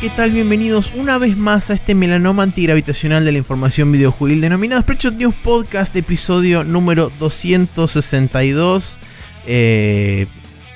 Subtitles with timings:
[0.00, 0.30] ¿qué tal?
[0.30, 5.34] Bienvenidos una vez más a este melanoma antigravitacional de la información videojuegil denominado Spreadshot News
[5.42, 8.98] Podcast, episodio número 262.
[9.46, 10.26] Eh,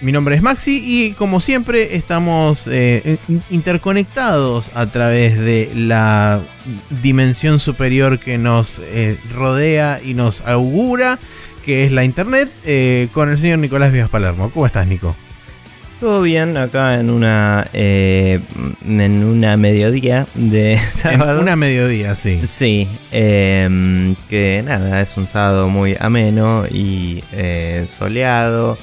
[0.01, 3.19] mi nombre es Maxi y como siempre estamos eh,
[3.51, 6.41] interconectados a través de la
[7.03, 11.21] dimensión superior que nos eh, rodea y nos augura,
[11.65, 12.51] que es la internet,
[13.13, 14.51] con el señor Nicolás Vías Palermo.
[14.51, 15.15] ¿Cómo estás, Nico?
[16.03, 18.41] Todo bien acá en una eh,
[18.85, 21.37] en una mediodía de sábado.
[21.37, 22.41] En una mediodía, sí.
[22.45, 28.77] Sí, em, que nada, es un sábado muy ameno y eh, soleado,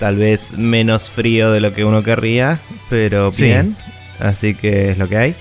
[0.00, 2.58] tal vez menos frío de lo que uno querría,
[2.90, 3.76] pero bien.
[4.18, 5.34] Así que es lo que hay.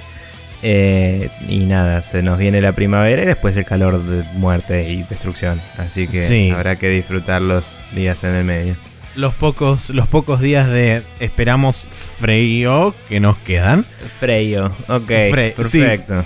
[0.61, 5.01] Eh, y nada, se nos viene la primavera y después el calor de muerte y
[5.01, 5.59] destrucción.
[5.79, 8.86] Así que habrá que disfrutar los días en el medio
[9.17, 11.87] los pocos, los pocos días de esperamos
[12.19, 13.83] frío que nos quedan.
[14.19, 15.07] Frío, ok.
[15.55, 16.23] perfecto.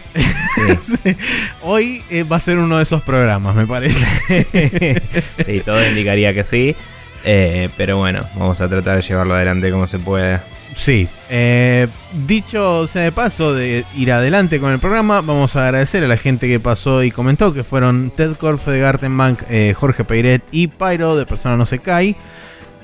[1.63, 5.01] Hoy eh, va a ser uno de esos programas, me parece.
[5.45, 6.75] sí, todo indicaría que sí.
[7.23, 10.43] Eh, pero bueno, vamos a tratar de llevarlo adelante como se pueda.
[10.75, 11.87] Sí, eh,
[12.27, 16.17] dicho sea de paso de ir adelante con el programa, vamos a agradecer a la
[16.17, 19.43] gente que pasó y comentó que fueron Ted Korf de Gartenbank,
[19.75, 22.15] Jorge Peiret y Pyro de Persona No Se Cae.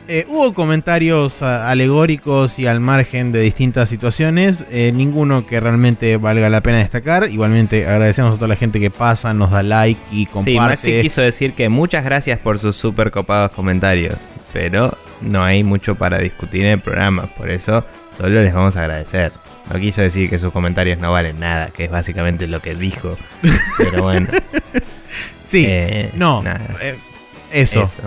[0.09, 6.49] Eh, hubo comentarios alegóricos y al margen de distintas situaciones, eh, ninguno que realmente valga
[6.49, 7.29] la pena destacar.
[7.29, 10.51] Igualmente agradecemos a toda la gente que pasa, nos da like y comparte.
[10.51, 14.17] Sí, Maxi quiso decir que muchas gracias por sus super copados comentarios,
[14.53, 17.83] pero no hay mucho para discutir en el programa, por eso
[18.17, 19.33] solo les vamos a agradecer.
[19.69, 23.17] No quiso decir que sus comentarios no valen nada, que es básicamente lo que dijo.
[23.77, 24.29] Pero bueno.
[25.45, 26.41] sí, eh, no.
[27.51, 27.83] eso.
[27.83, 28.03] eso.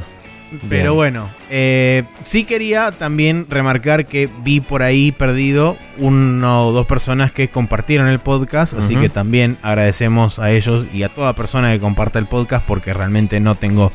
[0.68, 6.86] Pero bueno, eh, sí quería también remarcar que vi por ahí perdido uno o dos
[6.86, 11.72] personas que compartieron el podcast, así que también agradecemos a ellos y a toda persona
[11.72, 13.92] que comparta el podcast porque realmente no tengo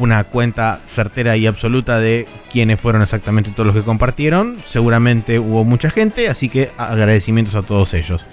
[0.00, 4.58] una cuenta certera y absoluta de quiénes fueron exactamente todos los que compartieron.
[4.64, 8.26] Seguramente hubo mucha gente, así que agradecimientos a todos ellos.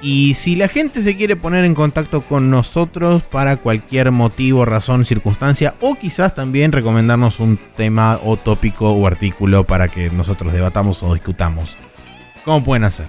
[0.00, 5.04] Y si la gente se quiere poner en contacto con nosotros para cualquier motivo, razón,
[5.04, 11.02] circunstancia, o quizás también recomendarnos un tema o tópico o artículo para que nosotros debatamos
[11.02, 11.76] o discutamos,
[12.44, 13.06] ¿cómo pueden hacer?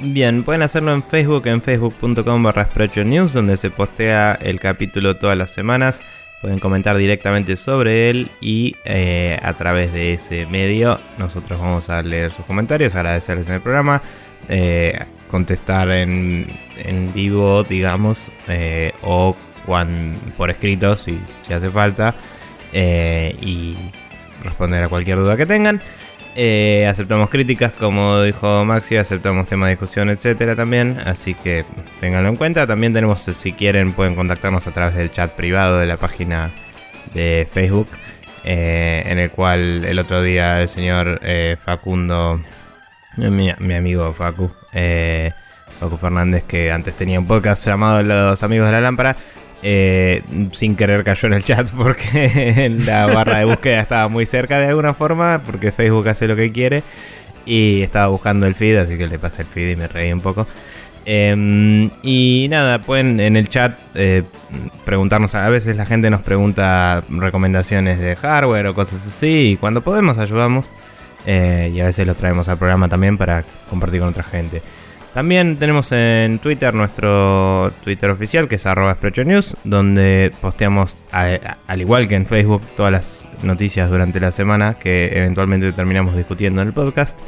[0.00, 2.68] Bien, pueden hacerlo en Facebook, en facebook.com barra
[3.04, 6.02] News, donde se postea el capítulo todas las semanas.
[6.40, 12.00] Pueden comentar directamente sobre él y eh, a través de ese medio nosotros vamos a
[12.02, 14.00] leer sus comentarios, agradecerles en el programa,
[14.48, 16.46] eh, contestar en,
[17.12, 19.34] vivo, digamos, eh, o
[20.36, 22.14] por escrito si, si hace falta,
[22.72, 23.76] y
[24.42, 25.82] responder a cualquier duda que tengan.
[26.40, 31.00] Eh, aceptamos críticas, como dijo Maxi, aceptamos temas de discusión, etcétera también.
[31.04, 31.64] Así que
[31.98, 32.64] ténganlo en cuenta.
[32.64, 36.52] También tenemos, si quieren, pueden contactarnos a través del chat privado de la página
[37.12, 37.88] de Facebook.
[38.44, 42.40] Eh, en el cual el otro día el señor eh, Facundo,
[43.16, 44.48] mi, mi, amigo Facu,
[45.80, 49.16] Facu Fernández, que antes tenía un podcast llamado Los Amigos de la Lámpara,
[49.62, 54.58] eh, sin querer cayó en el chat porque la barra de búsqueda estaba muy cerca
[54.58, 56.82] de alguna forma, porque Facebook hace lo que quiere.
[57.46, 60.20] Y estaba buscando el feed, así que le pasé el feed y me reí un
[60.20, 60.46] poco.
[61.06, 64.24] Em, y nada, pueden en el chat eh,
[64.84, 65.34] preguntarnos.
[65.34, 69.52] A veces la gente nos pregunta recomendaciones de hardware o cosas así.
[69.52, 70.70] Y cuando podemos ayudamos.
[71.26, 74.62] Eh, y a veces los traemos al programa también para compartir con otra gente.
[75.18, 82.06] También tenemos en Twitter nuestro Twitter oficial, que es arroba News, donde posteamos, al igual
[82.06, 86.72] que en Facebook, todas las noticias durante la semana que eventualmente terminamos discutiendo en el
[86.72, 87.18] podcast.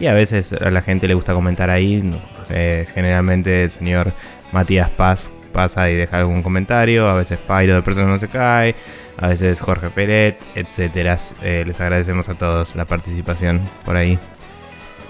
[0.00, 2.12] Y a veces a la gente le gusta comentar ahí.
[2.50, 4.10] Eh, generalmente el señor
[4.50, 7.08] Matías Paz pasa y deja algún comentario.
[7.08, 8.74] A veces Pyro de Persona No Se Cae.
[9.16, 11.16] A veces Jorge Peret, etcétera.
[11.44, 14.18] Eh, les agradecemos a todos la participación por ahí.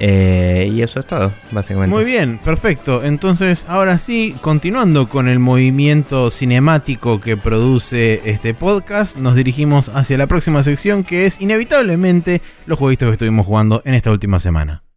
[0.00, 1.94] Eh, y eso es todo, básicamente.
[1.94, 3.02] Muy bien, perfecto.
[3.02, 10.18] Entonces, ahora sí, continuando con el movimiento cinemático que produce este podcast, nos dirigimos hacia
[10.18, 14.87] la próxima sección que es inevitablemente los jueguitos que estuvimos jugando en esta última semana.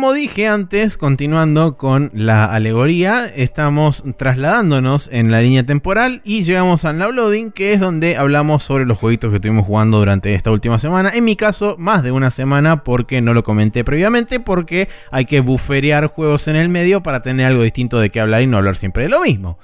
[0.00, 6.86] Como dije antes, continuando con la alegoría, estamos trasladándonos en la línea temporal y llegamos
[6.86, 10.50] al Now Loading, que es donde hablamos sobre los jueguitos que estuvimos jugando durante esta
[10.50, 11.10] última semana.
[11.12, 15.40] En mi caso, más de una semana, porque no lo comenté previamente, porque hay que
[15.40, 18.78] buferear juegos en el medio para tener algo distinto de qué hablar y no hablar
[18.78, 19.58] siempre de lo mismo.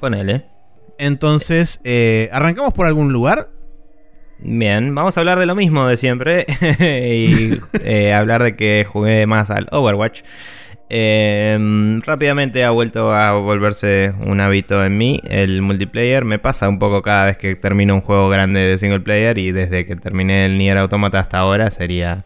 [0.00, 0.46] Ponele.
[0.96, 3.50] Entonces, eh, ¿arrancamos por algún lugar?
[4.44, 6.46] Bien, vamos a hablar de lo mismo de siempre
[6.80, 10.22] y eh, hablar de que jugué más al Overwatch.
[10.88, 16.24] Em, rápidamente ha vuelto a volverse un hábito en mí el multiplayer.
[16.24, 19.52] Me pasa un poco cada vez que termino un juego grande de single player y
[19.52, 22.24] desde que terminé el Nier Automata hasta ahora sería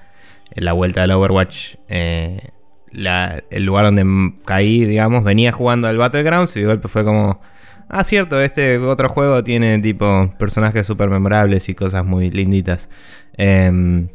[0.55, 1.77] la vuelta del Overwatch.
[1.89, 2.49] Eh,
[2.93, 7.43] el lugar donde caí, digamos, venía jugando al Battlegrounds y de golpe fue como
[7.89, 12.89] Ah, cierto, este otro juego tiene tipo personajes súper memorables y cosas muy linditas.
[13.37, 14.09] Em,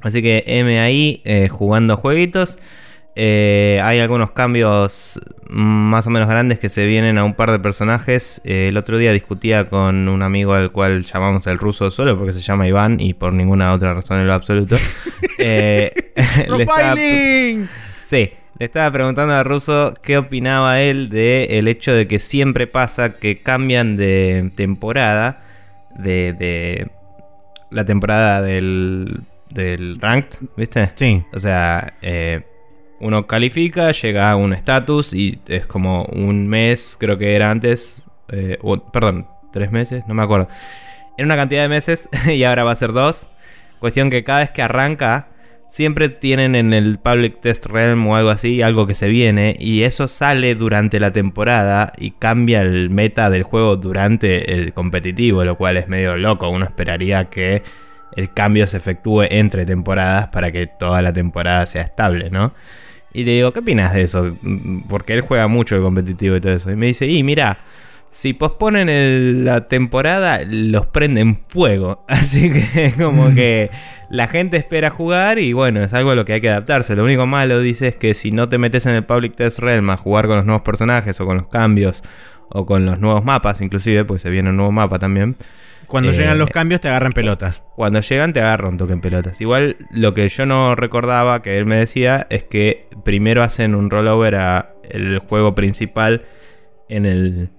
[0.00, 2.58] así que M ahí eh, jugando jueguitos.
[3.18, 5.18] Eh, hay algunos cambios
[5.48, 8.40] más o menos grandes que se vienen a un par de personajes.
[8.44, 12.32] Eh, el otro día discutía con un amigo al cual llamamos el ruso solo porque
[12.32, 14.76] se llama Iván y por ninguna otra razón en lo absoluto.
[16.46, 17.68] ¡Profiling!
[18.00, 18.30] Sí.
[18.58, 23.14] Le estaba preguntando a Russo qué opinaba él del el hecho de que siempre pasa
[23.16, 25.42] que cambian de temporada,
[25.94, 26.88] de, de
[27.70, 29.20] la temporada del,
[29.50, 30.92] del ranked, ¿viste?
[30.94, 31.22] Sí.
[31.34, 32.42] O sea, eh,
[33.00, 38.04] uno califica, llega a un estatus y es como un mes, creo que era antes,
[38.28, 38.58] eh,
[38.90, 40.48] perdón, tres meses, no me acuerdo.
[41.18, 43.28] Era una cantidad de meses y ahora va a ser dos.
[43.80, 45.28] Cuestión que cada vez que arranca
[45.68, 49.82] siempre tienen en el Public Test Realm o algo así, algo que se viene, y
[49.82, 55.56] eso sale durante la temporada y cambia el meta del juego durante el competitivo, lo
[55.56, 56.48] cual es medio loco.
[56.48, 57.62] Uno esperaría que
[58.14, 62.54] el cambio se efectúe entre temporadas para que toda la temporada sea estable, ¿no?
[63.12, 64.36] Y le digo, ¿qué opinas de eso?
[64.88, 66.70] Porque él juega mucho el competitivo y todo eso.
[66.70, 67.58] Y me dice, y mira,
[68.10, 72.04] si posponen la temporada, los prenden fuego.
[72.08, 73.70] Así que como que
[74.08, 76.96] la gente espera jugar y bueno, es algo a lo que hay que adaptarse.
[76.96, 79.90] Lo único malo, dice, es que si no te metes en el Public Test Realm
[79.90, 82.02] a jugar con los nuevos personajes o con los cambios
[82.48, 85.36] o con los nuevos mapas, inclusive, pues se viene un nuevo mapa también.
[85.86, 87.62] Cuando eh, llegan los cambios te agarran pelotas.
[87.76, 89.40] Cuando llegan te agarran un toque en pelotas.
[89.40, 93.90] Igual lo que yo no recordaba que él me decía es que primero hacen un
[93.90, 96.24] rollover a el juego principal
[96.88, 97.50] en el,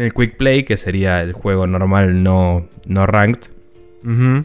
[0.00, 3.50] el Quick Play, que sería el juego normal no, no ranked.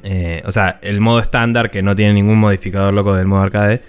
[0.03, 3.81] Eh, o sea, el modo estándar que no tiene ningún modificador loco del modo arcade.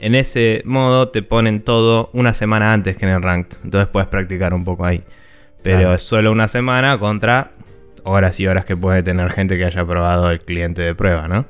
[0.00, 3.58] En ese modo te ponen todo una semana antes que en el ranked.
[3.64, 5.02] Entonces puedes practicar un poco ahí.
[5.62, 7.52] Pero es solo una semana contra
[8.04, 11.46] horas y horas que puede tener gente que haya probado el cliente de prueba, ¿no?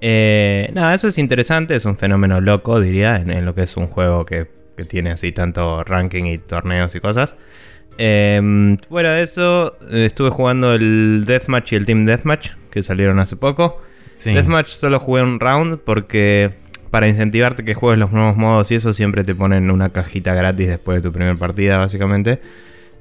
[0.00, 3.86] Eh, nada, eso es interesante, es un fenómeno loco, diría, en, lo que es un
[3.86, 7.36] juego que, que, tiene así tanto ranking y torneos y cosas.
[7.98, 13.36] Em, fuera de eso, estuve jugando el Deathmatch y el Team Deathmatch, que salieron hace
[13.36, 13.82] poco.
[14.24, 16.52] Deathmatch solo jugué un round porque
[16.90, 20.68] para incentivarte que juegues los nuevos modos y eso siempre te ponen una cajita gratis
[20.68, 22.40] después de tu primera partida, básicamente.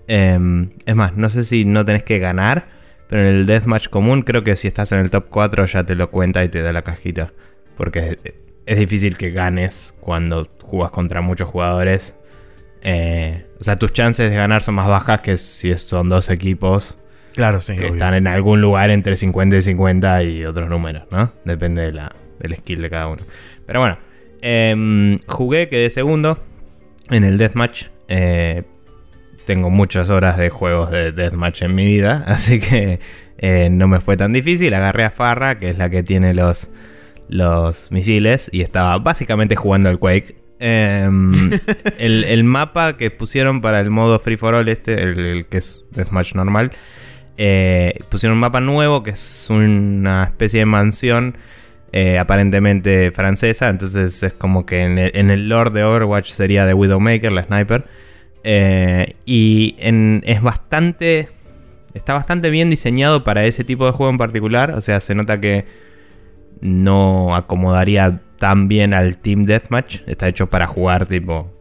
[0.07, 2.67] Em, es más, no sé si no tenés que ganar,
[3.07, 5.95] pero en el Deathmatch común creo que si estás en el top 4 ya te
[5.95, 7.33] lo cuenta y te da la cajita.
[7.77, 8.17] Porque
[8.65, 12.15] es difícil que ganes cuando jugas contra muchos jugadores
[12.83, 16.97] eh, o sea, tus chances de ganar son más bajas que si son dos equipos.
[17.33, 17.75] Claro, sí.
[17.75, 21.31] Que están en algún lugar entre 50 y 50 y otros números, ¿no?
[21.45, 23.21] Depende de la, del skill de cada uno.
[23.65, 23.97] Pero bueno,
[24.41, 26.39] eh, jugué, quedé segundo
[27.09, 27.85] en el Deathmatch.
[28.07, 28.63] Eh,
[29.45, 32.99] tengo muchas horas de juegos de Deathmatch en mi vida, así que
[33.37, 34.73] eh, no me fue tan difícil.
[34.73, 36.69] Agarré a Farra, que es la que tiene los,
[37.27, 40.40] los misiles, y estaba básicamente jugando al Quake.
[40.63, 41.49] Em,
[41.97, 46.35] el, mapa que pusieron para el modo Free for All, este, el, que es Deathmatch
[46.35, 46.71] normal,
[47.35, 51.35] eh, pusieron un mapa nuevo que es una especie de mansión
[51.91, 53.69] eh, aparentemente francesa.
[53.69, 57.85] Entonces es como que en el, en lore de Overwatch sería de Widowmaker, la sniper.
[58.43, 61.29] Eh, y es bastante.
[61.95, 64.71] Está bastante bien diseñado para ese tipo de juego en particular.
[64.71, 65.65] O sea, se nota que
[66.61, 69.99] no acomodaría tan bien al Team Deathmatch.
[70.07, 71.53] Está hecho para jugar tipo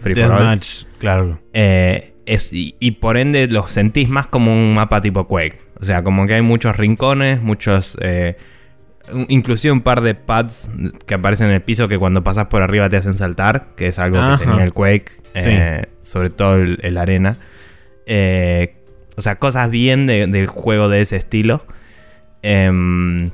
[0.00, 1.38] Free Deathmatch, claro.
[1.52, 2.12] Eh,
[2.50, 5.60] y, por ende lo sentís más como un mapa tipo Quake.
[5.78, 7.96] O sea, como que hay muchos rincones, muchos...
[8.00, 8.36] Eh,
[9.28, 10.70] inclusive un par de pads
[11.06, 14.00] que aparecen en el piso que cuando pasas por arriba te hacen saltar, que es
[14.00, 17.36] algo que tenía el Quake, eh, sobre todo el, arena.
[19.16, 21.64] o sea, cosas bien del juego de ese estilo.
[22.42, 23.30] Em,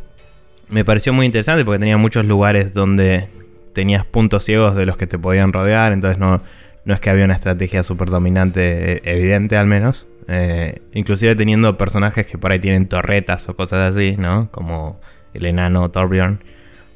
[0.71, 3.29] me pareció muy interesante porque tenía muchos lugares donde
[3.73, 6.41] tenías puntos ciegos de los que te podían rodear, entonces no,
[6.85, 10.07] no es que había una estrategia súper dominante, eh, evidente al menos.
[10.29, 14.49] Eh, inclusive teniendo personajes que por ahí tienen torretas o cosas así, ¿no?
[14.53, 15.01] Como
[15.35, 16.41] el enano Torbjorn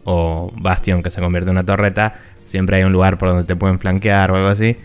[0.04, 2.14] o Bastion que se convierte en una torreta,
[2.45, 4.76] siempre hay un lugar por donde te pueden flanquear o algo así.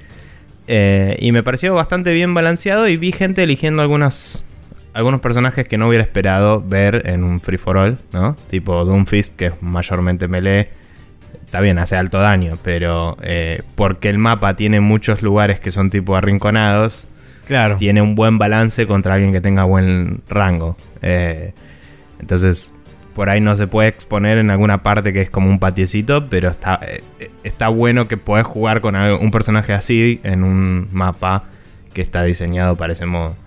[0.67, 4.45] Eh, y me pareció bastante bien balanceado y vi gente eligiendo algunas,
[4.99, 8.35] algunos personajes que no hubiera esperado ver en un free for all, ¿no?
[8.49, 10.71] Tipo Doomfist, que es mayormente melee.
[11.45, 15.89] Está bien, hace alto daño, pero eh, porque el mapa tiene muchos lugares que son
[15.89, 17.07] tipo arrinconados,
[17.45, 17.77] claro.
[17.77, 20.75] tiene un buen balance contra alguien que tenga buen rango.
[21.01, 21.53] Eh,
[22.19, 22.73] entonces,
[23.15, 26.49] por ahí no se puede exponer en alguna parte que es como un patiecito, pero
[26.49, 31.45] está, eh, está bueno que puedes jugar con un personaje así en un mapa
[31.93, 33.37] que está diseñado para ese modo.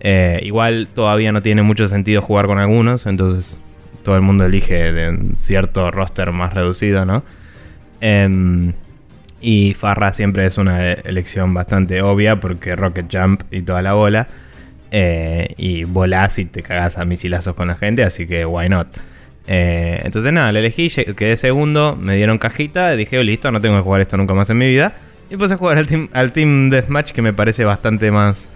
[0.00, 3.58] Eh, igual todavía no tiene mucho sentido jugar con algunos, entonces
[4.02, 7.24] todo el mundo elige de cierto roster más reducido, ¿no?
[8.00, 8.72] Em,
[9.40, 14.28] y Farra siempre es una elección bastante obvia porque Rocket Jump y toda la bola.
[14.92, 18.86] Eh, y volás y te cagas a misilazos con la gente, así que why not.
[19.48, 23.82] Eh, entonces nada, le elegí, quedé segundo, me dieron cajita, dije, listo, no tengo que
[23.82, 24.94] jugar esto nunca más en mi vida.
[25.30, 28.50] Y puse a jugar al Team, al team Deathmatch que me parece bastante más...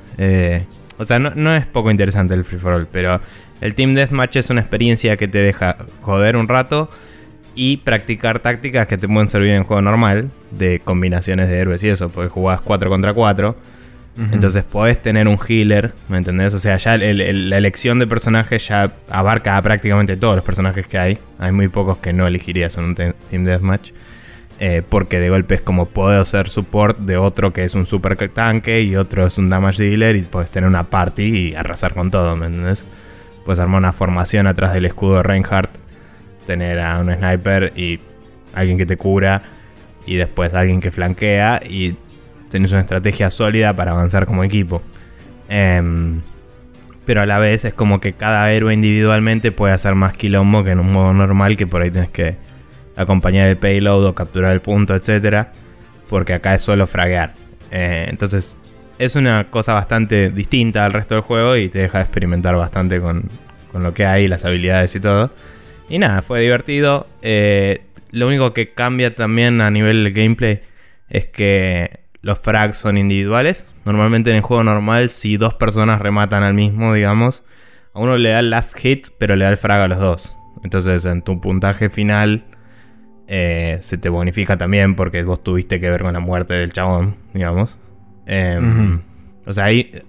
[1.00, 3.20] o sea, no, es poco interesante el Free For All, pero
[3.60, 6.90] el Team Deathmatch es una experiencia que te deja joder un rato
[7.54, 11.88] y practicar tácticas que te pueden servir en juego normal, de combinaciones de héroes y
[11.88, 13.56] eso, porque jugás 4 contra 4
[14.32, 16.52] entonces podés tener un healer, ¿me entendés?
[16.52, 20.98] O sea, ya la elección de personajes ya abarca a prácticamente todos los personajes que
[20.98, 21.18] hay.
[21.38, 23.92] Hay muy pocos que no elegirías en un Team Deathmatch.
[24.62, 28.28] Eh, porque de golpe es como puedo ser support de otro que es un super
[28.28, 32.10] tanque y otro es un damage dealer y puedes tener una party y arrasar con
[32.10, 32.84] todo, ¿me entendés?
[33.46, 35.70] Puedes armar una formación atrás del escudo de Reinhardt,
[36.44, 38.00] tener a un sniper y
[38.52, 39.40] alguien que te cura
[40.04, 41.96] y después alguien que flanquea y
[42.50, 44.82] tenés una estrategia sólida para avanzar como equipo.
[45.48, 46.20] Em,
[47.06, 50.72] pero a la vez es como que cada héroe individualmente puede hacer más quilombo que
[50.72, 52.49] en un modo normal que por ahí tenés que
[52.96, 55.48] acompañar el payload o capturar el punto, etc.
[56.08, 57.32] Porque acá es solo fraguear.
[57.70, 58.56] Eh, entonces
[58.98, 63.28] es una cosa bastante distinta al resto del juego y te deja experimentar bastante con,
[63.72, 65.30] lo que hay, las habilidades y todo.
[65.88, 67.06] Y nada, fue divertido.
[67.22, 70.60] Eh, lo único que cambia también a nivel de gameplay
[71.08, 73.64] es que los frags son individuales.
[73.84, 77.42] Normalmente en el juego normal, si dos personas rematan al mismo, digamos,
[77.94, 80.36] a uno le da el last hit, pero le da el frag a los dos.
[80.62, 82.44] Entonces en tu puntaje final
[83.32, 87.14] eh, se te bonifica también porque vos tuviste que ver con la muerte del chabón,
[87.32, 87.78] digamos.
[88.26, 89.02] Em,
[89.46, 90.02] o sea, ahí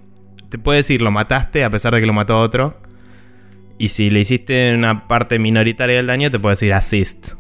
[0.50, 2.82] te puede decir, lo mataste a pesar de que lo mató otro.
[3.78, 7.34] Y si le hiciste una parte minoritaria del daño, te puede decir assist.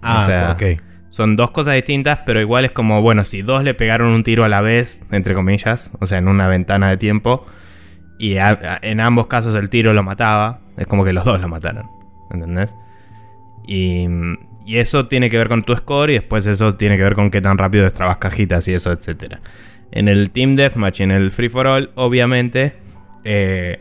[0.00, 0.80] Ah, o sea, ok.
[1.10, 4.44] Son dos cosas distintas, pero igual es como, bueno, si dos le pegaron un tiro
[4.44, 7.44] a la vez, entre comillas, o sea, en una ventana de tiempo,
[8.18, 11.86] y en ambos casos el tiro lo mataba, es como que los dos lo mataron,
[12.30, 12.74] ¿entendés?
[13.66, 14.06] Y,
[14.76, 17.40] eso tiene que ver con tu score y después eso tiene que ver con qué
[17.40, 19.36] tan rápido destrabas cajitas y eso, etc.
[19.90, 22.74] En el Team Deathmatch y en el Free for All, obviamente,
[23.24, 23.80] eh,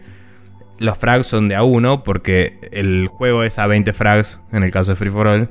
[0.80, 4.72] los frags son de a uno porque el juego es a 20 frags en el
[4.72, 5.50] caso de Free for All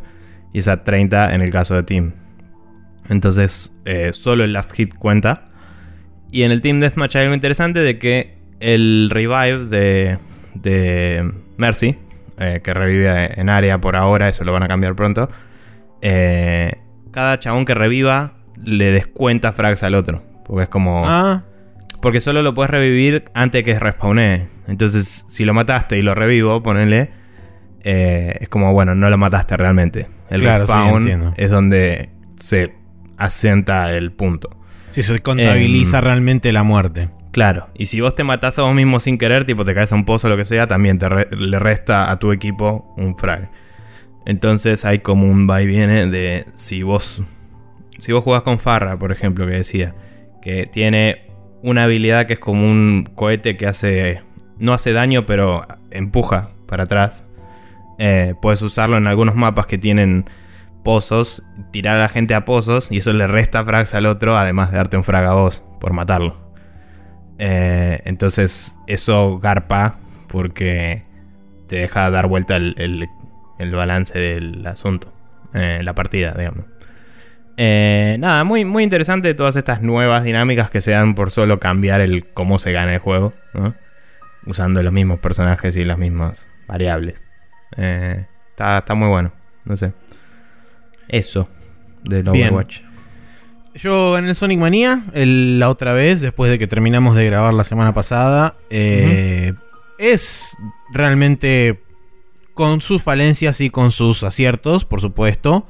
[0.55, 2.15] y es a 30 en el caso de Team.
[3.09, 5.51] Entonces, eh, solo el last hit cuenta.
[6.33, 10.19] Y en el Team Deathmatch hay algo interesante de que el revive de,
[10.55, 11.97] de Mercy,
[12.39, 15.29] eh, que revive en área por ahora, eso lo van a cambiar pronto.
[16.03, 16.73] Eh,
[17.11, 20.23] cada chabón que reviva le descuenta frags al otro.
[20.45, 21.03] Porque es como.
[21.07, 21.45] Ah.
[22.01, 24.49] Porque solo lo puedes revivir antes que respawnee.
[24.69, 27.11] Entonces, si lo mataste y lo revivo, ponele
[27.89, 30.09] eh, es como, bueno, no lo mataste realmente.
[30.29, 32.73] El respawn es donde se
[33.17, 34.51] asienta el punto.
[34.91, 37.11] Si se contabiliza em, realmente la muerte.
[37.37, 39.95] Claro, y si vos te matás a vos mismo sin querer, tipo te caes a
[39.95, 43.51] un pozo o lo que sea, también te le resta a tu equipo un frag.
[44.25, 47.23] Entonces hay como un va y viene de si vos
[47.99, 49.95] si vos jugás con Farra, por ejemplo, que decía,
[50.41, 51.27] que tiene
[51.63, 54.23] una habilidad que es como un cohete que hace
[54.59, 57.27] no hace daño, pero empuja para atrás.
[57.99, 60.25] Eh, puedes usarlo en algunos mapas que tienen
[60.83, 64.71] pozos, tirar a la gente a pozos y eso le resta frags al otro, además
[64.71, 66.46] de darte un frag a vos por matarlo.
[67.39, 71.03] Eh, entonces eso garpa porque
[71.69, 73.09] te deja dar vuelta el,
[73.59, 75.13] balance del asunto,
[75.55, 76.65] eh, la partida, digamos.
[77.59, 82.27] nada, muy, muy interesante todas estas nuevas dinámicas que se dan por solo cambiar el
[82.29, 83.33] cómo se gana el juego,
[84.47, 87.21] usando los mismos personajes y las mismas variables.
[87.77, 89.33] Eh, está, muy bueno.
[89.65, 89.93] No sé.
[91.09, 91.49] Eso.
[92.05, 92.81] del Overwatch.
[93.77, 97.65] Yo en el Sonic Mania, la otra vez, después de que terminamos de grabar la
[97.65, 99.53] semana pasada, eh,
[99.99, 100.57] es
[100.95, 101.83] realmente
[102.55, 105.67] con sus falencias y con sus aciertos, por supuesto.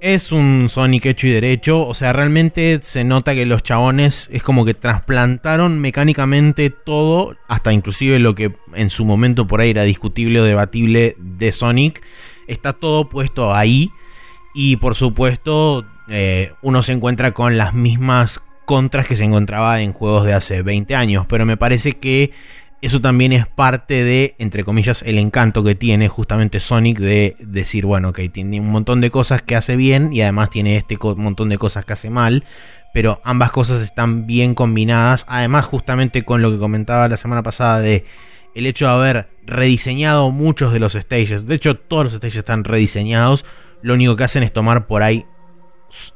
[0.00, 4.42] Es un Sonic hecho y derecho, o sea, realmente se nota que los chabones es
[4.42, 9.84] como que trasplantaron mecánicamente todo, hasta inclusive lo que en su momento por ahí era
[9.84, 12.02] discutible o debatible de Sonic,
[12.48, 13.90] está todo puesto ahí
[14.52, 19.92] y por supuesto eh, uno se encuentra con las mismas contras que se encontraba en
[19.92, 21.26] juegos de hace 20 años.
[21.28, 22.32] Pero me parece que
[22.82, 27.86] eso también es parte de, entre comillas, el encanto que tiene justamente Sonic de decir,
[27.86, 31.48] bueno, que tiene un montón de cosas que hace bien y además tiene este montón
[31.48, 32.44] de cosas que hace mal.
[32.92, 35.24] Pero ambas cosas están bien combinadas.
[35.28, 38.04] Además, justamente con lo que comentaba la semana pasada de
[38.54, 41.46] el hecho de haber rediseñado muchos de los stages.
[41.46, 43.44] De hecho, todos los stages están rediseñados.
[43.82, 45.26] Lo único que hacen es tomar por ahí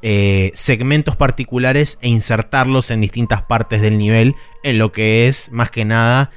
[0.01, 5.71] eh, segmentos particulares e insertarlos en distintas partes del nivel, en lo que es más
[5.71, 6.31] que nada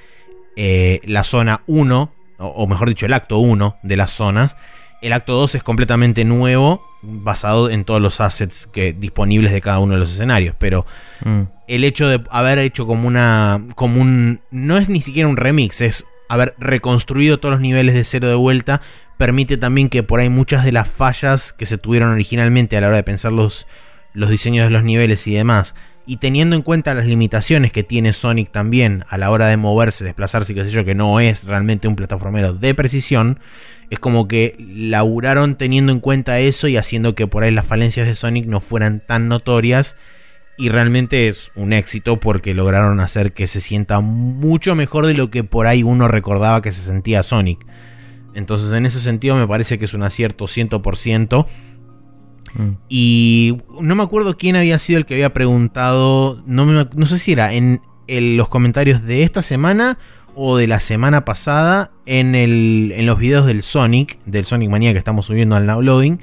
[0.57, 4.57] eh, la zona 1, o, mejor dicho, el acto 1 de las zonas.
[5.03, 9.79] El acto 2 es completamente nuevo, basado en todos los assets que, disponibles de cada
[9.79, 10.55] uno de los escenarios.
[10.59, 10.87] Pero
[11.25, 11.43] mm.
[11.69, 13.63] el hecho de haber hecho como una.
[13.75, 14.41] como un.
[14.51, 18.35] no es ni siquiera un remix, es haber reconstruido todos los niveles de cero de
[18.35, 18.81] vuelta,
[19.17, 22.89] permite también que por ahí muchas de las fallas que se tuvieron originalmente a la
[22.89, 23.67] hora de pensar los,
[24.13, 25.75] los diseños de los niveles y demás,
[26.07, 30.05] y teniendo en cuenta las limitaciones que tiene Sonic también a la hora de moverse,
[30.05, 33.41] desplazarse qué sé yo, que no es realmente un plataformero de precisión,
[33.91, 38.07] es como que laburaron teniendo en cuenta eso y haciendo que por ahí las falencias
[38.07, 39.97] de Sonic no fueran tan notorias.
[40.57, 45.29] Y realmente es un éxito porque lograron hacer que se sienta mucho mejor de lo
[45.31, 47.67] que por ahí uno recordaba que se sentía Sonic.
[48.35, 51.47] Entonces en ese sentido me parece que es un acierto 100%.
[52.55, 52.71] Mm.
[52.89, 57.33] Y no me acuerdo quién había sido el que había preguntado, no, no sé si
[57.33, 59.99] era en, los comentarios de esta semana
[60.35, 64.99] o de la semana pasada en, en los videos del Sonic, del Sonic Manía que
[64.99, 66.21] estamos subiendo al downloading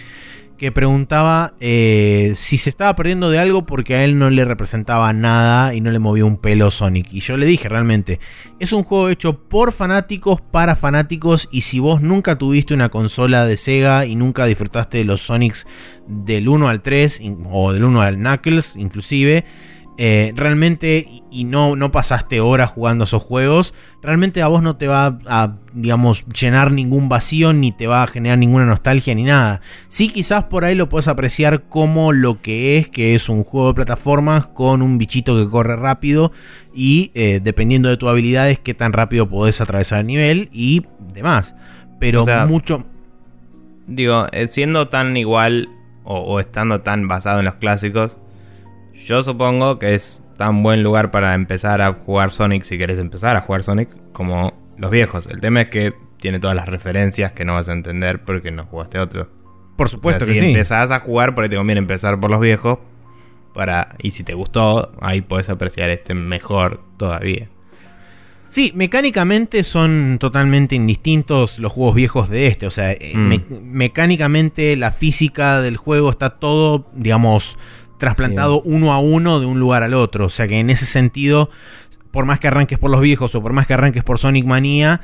[0.61, 5.11] que preguntaba eh, si se estaba perdiendo de algo porque a él no le representaba
[5.11, 7.11] nada y no le movió un pelo Sonic.
[7.11, 8.19] Y yo le dije realmente,
[8.59, 13.47] es un juego hecho por fanáticos, para fanáticos, y si vos nunca tuviste una consola
[13.47, 15.65] de Sega y nunca disfrutaste de los Sonics
[16.07, 17.21] del 1 al 3
[17.51, 19.43] o del 1 al Knuckles inclusive,
[19.97, 24.87] eh, realmente y no, no pasaste horas jugando esos juegos, realmente a vos no te
[24.87, 29.61] va a, digamos, llenar ningún vacío, ni te va a generar ninguna nostalgia, ni nada.
[29.87, 33.69] Sí, quizás por ahí lo puedes apreciar como lo que es, que es un juego
[33.69, 36.31] de plataformas con un bichito que corre rápido
[36.73, 41.55] y eh, dependiendo de tus habilidades, qué tan rápido podés atravesar el nivel y demás.
[41.99, 42.85] Pero mucho...
[43.87, 45.69] Digo, eh, siendo tan igual
[46.03, 48.17] o estando tan basado en los clásicos,
[49.05, 53.35] yo supongo que es tan buen lugar para empezar a jugar Sonic si querés empezar
[53.35, 55.27] a jugar Sonic como los viejos.
[55.27, 58.65] El tema es que tiene todas las referencias que no vas a entender porque no
[58.65, 59.29] jugaste otro.
[59.75, 60.45] Por supuesto que si sí.
[60.45, 62.79] Si empezás a jugar, por ahí te conviene empezar por los viejos.
[63.53, 67.49] Para, y si te gustó, ahí podés apreciar este mejor todavía.
[68.47, 72.65] Sí, mecánicamente son totalmente indistintos los juegos viejos de este.
[72.67, 73.61] O sea, eh, mm.
[73.63, 77.57] mecánicamente la física del juego está todo, digamos,
[78.01, 80.25] trasplantado uno a uno de un lugar al otro.
[80.25, 81.49] O sea que en ese sentido,
[82.09, 85.01] por más que arranques por los viejos o por más que arranques por Sonic Mania,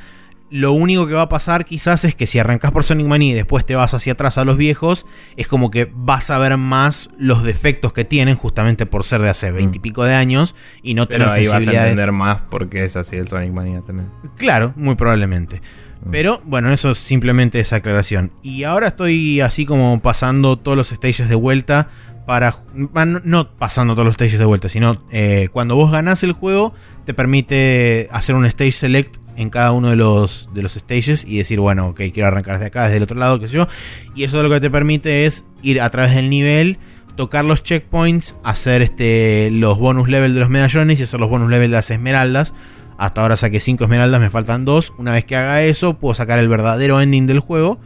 [0.50, 3.34] lo único que va a pasar quizás es que si arrancas por Sonic Mania y
[3.34, 5.06] después te vas hacia atrás a los viejos,
[5.36, 9.28] es como que vas a ver más los defectos que tienen justamente por ser de
[9.28, 13.16] hace veintipico de años y no tener ahí vas a entender más porque es así
[13.16, 14.10] el Sonic Mania también.
[14.36, 15.62] Claro, muy probablemente.
[16.04, 16.10] Mm.
[16.10, 18.32] Pero bueno, eso es simplemente esa aclaración.
[18.42, 21.90] Y ahora estoy así como pasando todos los stages de vuelta
[22.28, 22.56] para.
[22.74, 26.74] No pasando todos los stages de vuelta, sino eh, cuando vos ganás el juego,
[27.06, 31.38] te permite hacer un stage select en cada uno de los, de los stages y
[31.38, 33.66] decir, bueno, ok, quiero arrancar desde acá, desde el otro lado, qué sé yo.
[34.14, 36.76] Y eso lo que te permite es ir a través del nivel,
[37.16, 41.48] tocar los checkpoints, hacer este, los bonus level de los medallones y hacer los bonus
[41.48, 42.52] level de las esmeraldas.
[42.98, 44.92] Hasta ahora saqué 5 esmeraldas, me faltan 2.
[44.98, 47.78] Una vez que haga eso, puedo sacar el verdadero ending del juego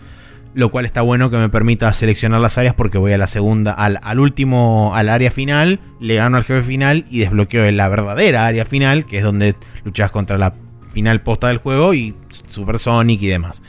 [0.55, 3.73] lo cual está bueno que me permita seleccionar las áreas porque voy a la segunda,
[3.73, 8.65] al, último, al área final, le gano al jefe final y desbloqueo la verdadera área
[8.65, 10.55] final, que es donde luchas contra la
[10.93, 12.15] final posta del juego y
[12.47, 13.62] Super Sonic y demás.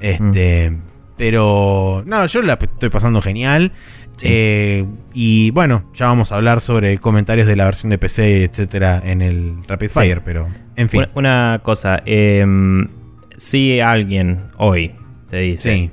[0.00, 0.82] Este, mm.
[1.16, 3.72] pero no, yo la estoy pasando genial.
[4.20, 9.00] Eh, y bueno, ya vamos a hablar sobre comentarios de la versión de PC, etcétera,
[9.04, 11.06] en el Rapid Fire, pero en fin.
[11.14, 12.88] Una, cosa, em,
[13.36, 14.94] si alguien hoy
[15.30, 15.92] te dice,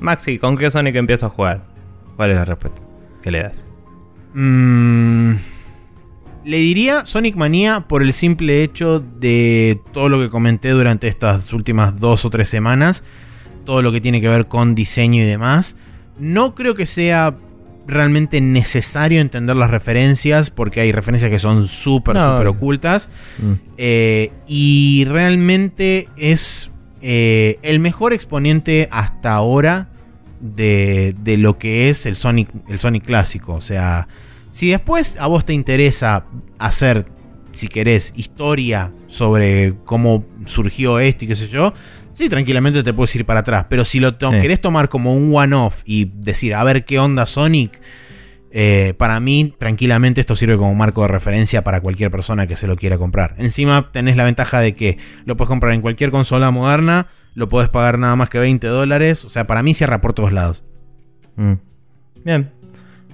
[0.00, 1.64] Maxi, ¿con qué Sonic empiezo a jugar?
[2.16, 2.80] ¿Cuál es la respuesta?
[3.22, 3.56] ¿Qué le das?
[4.34, 5.34] Mm,
[6.44, 11.52] le diría Sonic Mania por el simple hecho de todo lo que comenté durante estas
[11.52, 13.02] últimas dos o tres semanas.
[13.64, 15.76] Todo lo que tiene que ver con diseño y demás.
[16.18, 17.36] No creo que sea
[17.86, 23.10] realmente necesario entender las referencias porque hay referencias que son súper, súper ocultas.
[23.38, 23.52] Mm.
[23.78, 26.70] Eh, y realmente es
[27.08, 29.88] eh, el mejor exponente hasta ahora
[30.40, 33.54] de, de, lo que es el Sonic, el Sonic clásico.
[33.54, 34.08] O sea,
[34.50, 36.24] si después a vos te interesa
[36.58, 37.06] hacer,
[37.52, 41.72] si querés, historia sobre cómo surgió esto y qué sé yo,
[42.12, 43.66] Sí, tranquilamente te puedes ir para atrás.
[43.68, 47.78] Pero si lo querés tomar como un one-off y decir, a ver qué onda Sonic,
[48.58, 52.66] eh, para mí, tranquilamente esto sirve como marco de referencia para cualquier persona que se
[52.66, 53.34] lo quiera comprar.
[53.36, 57.68] Encima tenés la ventaja de que lo puedes comprar en cualquier consola moderna, lo puedes
[57.68, 59.26] pagar nada más que 20 dólares.
[59.26, 60.64] O sea, para mí cierra por todos lados.
[61.36, 61.52] Mm.
[62.24, 62.50] Bien.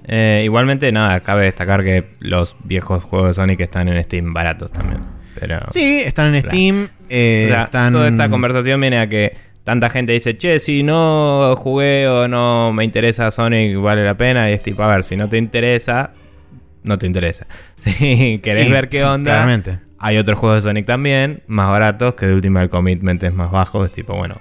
[0.07, 4.71] Eh, igualmente, nada, cabe destacar que los viejos juegos de Sonic están en Steam baratos
[4.71, 5.01] también.
[5.37, 6.87] Pero, sí, están en Steam.
[7.09, 12.27] Eh, toda esta conversación viene a que tanta gente dice, che, si no jugué o
[12.27, 14.49] no me interesa Sonic, vale la pena.
[14.49, 16.11] Y es tipo, a ver, si no te interesa,
[16.83, 17.47] no te interesa.
[17.77, 19.45] Si querés ver qué onda,
[19.99, 23.51] hay otros juegos de Sonic también, más baratos, que de última el commitment es más
[23.51, 23.85] bajo.
[23.85, 24.35] Es tipo, bueno,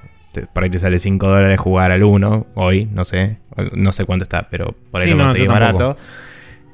[0.52, 3.38] por ahí te sale 5 dólares jugar al 1 hoy, no sé,
[3.72, 5.96] no sé cuánto está, pero por ahí lo conseguís barato.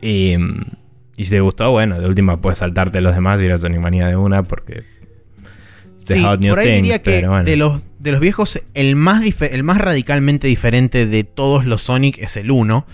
[0.01, 0.37] Y.
[1.19, 3.81] Y si te gustó, bueno, de última puedes saltarte los demás y ir a Sonic
[3.81, 4.85] Manía de una porque...
[6.15, 10.47] Sí, por ahí diría que de, los, de los viejos, el más, el más radicalmente
[10.47, 12.87] diferente de todos los Sonic es el 1.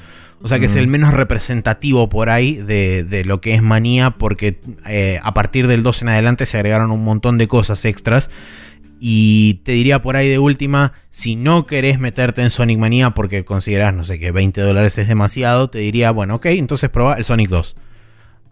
[0.43, 4.61] O sea que es el menos representativo por ahí de, lo que es manía, porque
[4.87, 8.29] eh, a partir del 2 en adelante se agregaron un montón de cosas extras.
[9.01, 13.45] Y te diría por ahí de última, si no querés meterte en Sonic Manía porque
[13.45, 17.25] considerás, no sé, que 20 dólares es demasiado, te diría, bueno, ok, entonces prueba el
[17.25, 17.77] Sonic 2.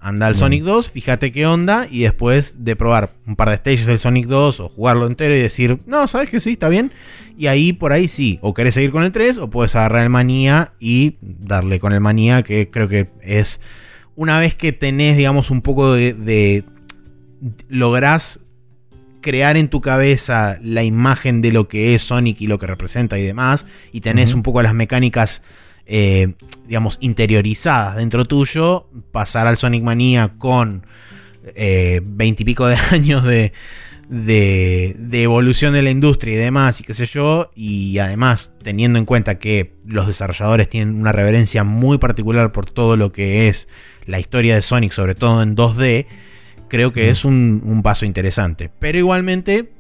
[0.04, 3.86] Anda al Sonic 2, fíjate qué onda y después de probar un par de stages
[3.86, 6.90] del Sonic 2 o jugarlo entero y decir, no, sabes que sí, está bien.
[7.38, 10.10] Y ahí por ahí sí, o querés seguir con el 3 o puedes agarrar el
[10.10, 13.60] manía y darle con el manía que creo que es
[14.16, 16.64] una vez que tenés, digamos, un poco de, de
[17.68, 18.40] lográs
[19.20, 23.20] crear en tu cabeza la imagen de lo que es Sonic y lo que representa
[23.20, 25.42] y demás, y tenés un poco las mecánicas
[25.87, 26.35] eh,
[26.66, 30.87] digamos, interiorizadas dentro tuyo, pasar al Sonic Mania con
[31.55, 33.53] eh, veintipico de años de,
[34.09, 39.07] de, evolución de la industria y demás, y qué sé yo, y además teniendo en
[39.07, 43.68] cuenta que los desarrolladores tienen una reverencia muy particular por todo lo que es
[44.05, 46.07] la historia de Sonic, sobre todo en 2D,
[46.68, 48.71] creo que es un, paso interesante.
[48.79, 49.73] Pero igualmente,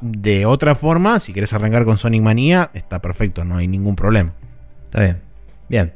[0.00, 4.34] de otra forma, si quieres arrancar con Sonic Mania, está perfecto, no hay ningún problema.
[4.84, 5.27] Está bien.
[5.68, 5.92] Bien.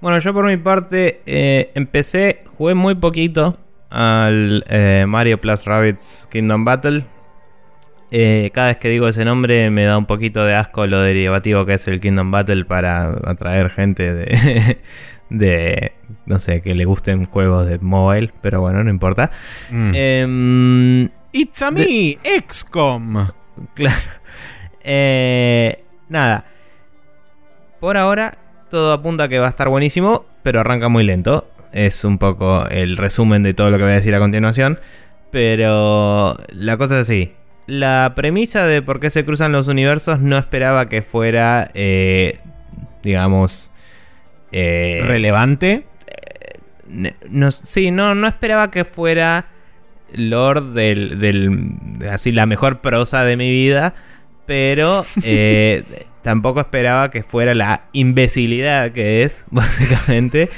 [0.00, 3.58] Bueno, yo por mi parte eh, empecé, jugué muy poquito
[3.88, 7.04] al eh, Mario Plus Rabbits Kingdom Battle.
[8.10, 11.66] Eh, cada vez que digo ese nombre me da un poquito de asco lo derivativo
[11.66, 14.78] que es el Kingdom Battle para atraer gente de,
[15.30, 15.92] de
[16.26, 19.30] no sé, que le gusten juegos de mobile, pero bueno, no importa.
[19.70, 19.92] Mm.
[19.94, 23.28] Em, It's a me, XCOM.
[23.74, 23.96] Claro.
[26.08, 26.44] nada.
[27.80, 28.38] Por ahora
[28.70, 31.48] todo apunta a que va a estar buenísimo, pero arranca muy lento.
[31.72, 34.78] Es un poco el resumen de todo lo que voy a decir a continuación.
[35.30, 37.32] Pero la cosa es así.
[37.66, 42.38] La premisa de por qué se cruzan los universos no esperaba que fuera, eh,
[43.02, 43.70] digamos...
[44.52, 45.84] Eh, ¿Relevante?
[46.06, 49.48] Eh, no, sí, no, no esperaba que fuera
[50.12, 52.08] Lord del, del...
[52.08, 53.94] Así, la mejor prosa de mi vida.
[54.46, 55.04] Pero...
[55.24, 55.82] Eh,
[56.26, 60.50] tampoco esperaba que fuera la imbecilidad que es, básicamente,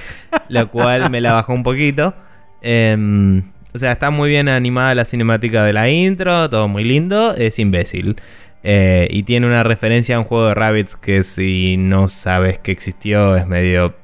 [0.48, 2.14] lo cual me la bajó un poquito.
[2.62, 3.42] Em,
[3.74, 7.59] o sea, está muy bien animada la cinemática de la intro, todo muy lindo, es
[7.59, 8.16] imbécil.
[8.62, 12.72] Eh, y tiene una referencia a un juego de Rabbits que si no sabes que
[12.72, 13.94] existió es medio...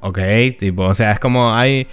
[0.00, 0.18] Ok,
[0.58, 1.86] tipo, o sea, es como hay...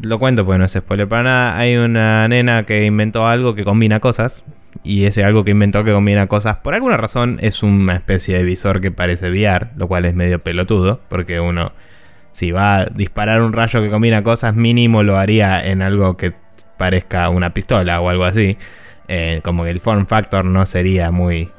[0.00, 1.58] Lo cuento pues no es spoiler para nada.
[1.58, 4.44] Hay una nena que inventó algo que combina cosas
[4.82, 8.44] y ese algo que inventó que combina cosas, por alguna razón es una especie de
[8.44, 11.72] visor que parece VR, lo cual es medio pelotudo, porque uno,
[12.32, 16.32] si va a disparar un rayo que combina cosas, mínimo lo haría en algo que
[16.76, 18.56] parezca una pistola o algo así.
[19.08, 21.50] Eh, como que el form factor no sería muy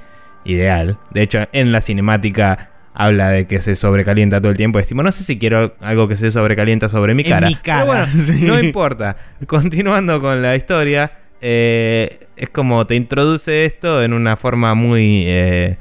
[0.44, 0.98] ideal.
[1.12, 4.80] De hecho, en la cinemática habla de que se sobrecalienta todo el tiempo.
[4.80, 7.48] Estimo, no sé si quiero algo que se sobrecalienta sobre mi cara.
[7.48, 7.86] mi cara.
[7.86, 8.08] bueno,
[8.42, 9.16] no importa.
[9.46, 11.12] Continuando con la historia.
[11.42, 15.24] Eh, es como te introduce esto en una forma muy.
[15.28, 15.78] Eh,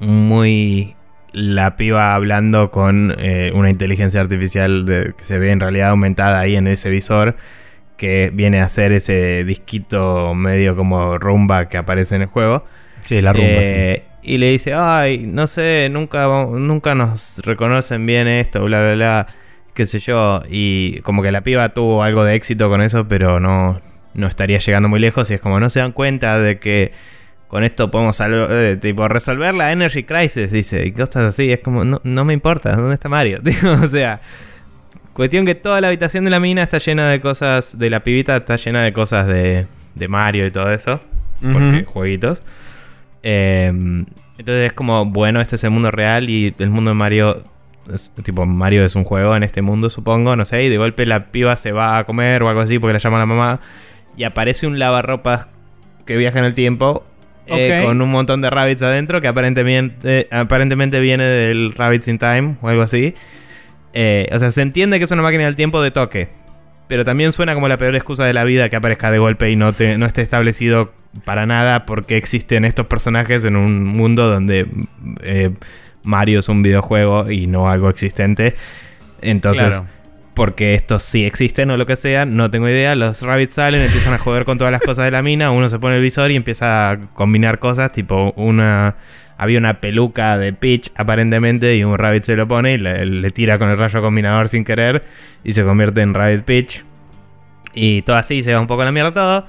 [0.00, 0.96] muy
[1.32, 6.56] la piba hablando con eh, una inteligencia artificial que se ve en realidad aumentada ahí
[6.56, 7.36] en ese visor
[7.96, 12.64] que viene a ser ese disquito medio como rumba que aparece en el juego.
[13.04, 18.26] Sí, la rumba, eh, Y le dice, ay, no sé, nunca, nunca nos reconocen bien
[18.26, 19.26] esto, bla, bla, bla,
[19.74, 20.42] qué sé yo.
[20.48, 23.82] Y como que la piba tuvo algo de éxito con eso, pero no,
[24.14, 25.30] no estaría llegando muy lejos.
[25.30, 26.92] Y es como no se dan cuenta de que
[27.48, 31.52] con esto podemos eh, tipo, resolver la Energy Crisis, dice, y cosas así.
[31.52, 33.40] Es como, no, no me importa, ¿dónde está Mario?
[33.82, 34.20] o sea,
[35.20, 38.36] Cuestión que toda la habitación de la mina está llena de cosas, de la pibita
[38.36, 41.00] está llena de cosas de, de Mario y todo eso.
[41.40, 42.42] Porque jueguitos.
[43.22, 44.06] Em,
[44.38, 47.42] entonces es como, bueno, este es el mundo real y el mundo de Mario,
[48.22, 51.24] tipo, Mario es un juego en este mundo, supongo, no sé, y de golpe la
[51.26, 53.60] piba se va a comer o algo así porque la llama la mamá
[54.20, 55.46] y aparece un lavarropas
[56.04, 57.06] que viaja en el tiempo
[57.46, 62.56] eh, con un montón de rabbits adentro que aparentemente, aparentemente viene del Rabbits in Time
[62.60, 63.14] o algo así.
[63.94, 66.28] Eh, o sea, se entiende que es una máquina del tiempo de toque.
[66.86, 69.56] Pero también suena como la peor excusa de la vida que aparezca de golpe y
[69.56, 70.92] no, te, no esté establecido
[71.24, 74.66] para nada porque existen estos personajes en un mundo donde
[75.22, 75.50] eh,
[76.02, 78.54] Mario es un videojuego y no algo existente.
[79.22, 79.82] Entonces,
[80.34, 82.94] porque estos sí existen o lo que sea, no tengo idea.
[82.94, 85.50] Los rabbits salen, empiezan a joder con todas las cosas de la mina.
[85.50, 88.96] Uno se pone el visor y empieza a combinar cosas, tipo una
[89.40, 93.58] había una peluca de Peach aparentemente y un Rabbit se lo pone y le, tira
[93.58, 95.02] con el rayo combinador sin querer
[95.42, 96.84] y se convierte en Rabbit Peach.
[97.72, 99.46] Y todo así se va un poco a la mierda todo.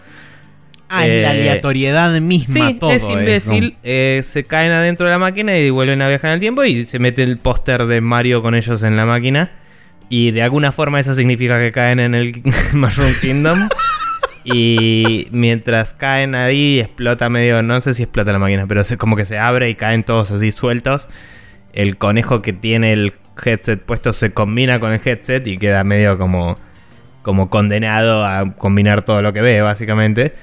[0.88, 3.76] Ah, es la eh, aleatoriedad misma sí, Es imbécil.
[3.84, 6.86] Eh, se caen adentro de la máquina y vuelven a viajar en el tiempo y
[6.86, 9.52] se mete el póster de Mario con ellos en la máquina.
[10.12, 12.44] Y de alguna forma eso significa que caen en el
[12.74, 13.70] Mushroom Kingdom.
[14.44, 19.16] Y mientras caen ahí, explota medio, no sé si explota la máquina, pero es como
[19.16, 21.08] que se abre y caen todos así sueltos.
[21.72, 26.18] El conejo que tiene el headset puesto se combina con el headset y queda medio
[26.18, 26.58] como,
[27.22, 30.34] como condenado a combinar todo lo que ve, básicamente.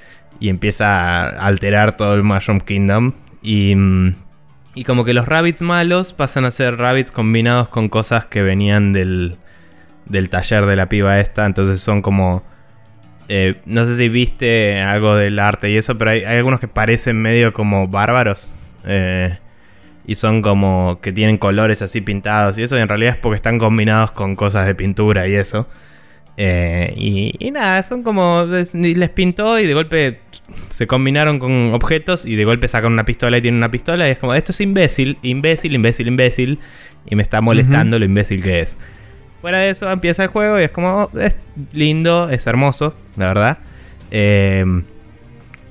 [0.40, 3.12] Y empieza a alterar todo el Mushroom Kingdom.
[3.42, 3.74] Y,
[4.74, 8.94] y como que los rabbits malos pasan a ser rabbits combinados con cosas que venían
[8.94, 9.36] del,
[10.08, 11.46] del taller de la piba esta.
[11.46, 12.42] Entonces son como
[13.28, 17.20] eh, no sé si viste algo del arte y eso, pero hay, algunos que parecen
[17.20, 18.50] medio como bárbaros.
[18.86, 19.36] Eh,
[20.06, 23.36] y son como que tienen colores así pintados y eso, y en realidad es porque
[23.36, 25.68] están combinados con cosas de pintura y eso.
[26.38, 28.46] Eh, y, nada, son como.
[28.72, 30.20] Les pintó y de golpe
[30.70, 34.12] se combinaron con objetos y de golpe sacan una pistola y tienen una pistola y
[34.12, 36.58] es como, esto es imbécil, imbécil, imbécil, imbécil.
[37.10, 38.76] Y me está molestando lo imbécil que es.
[39.40, 41.36] Fuera de eso, empieza el juego y es como, oh, es
[41.72, 43.58] lindo, es hermoso, la verdad.
[44.10, 44.84] Em,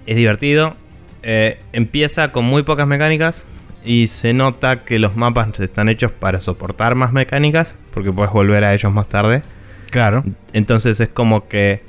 [0.05, 0.75] es divertido.
[1.23, 3.45] Eh, empieza con muy pocas mecánicas
[3.83, 8.63] y se nota que los mapas están hechos para soportar más mecánicas porque puedes volver
[8.63, 9.41] a ellos más tarde.
[9.89, 10.23] Claro.
[10.53, 11.81] Entonces es como que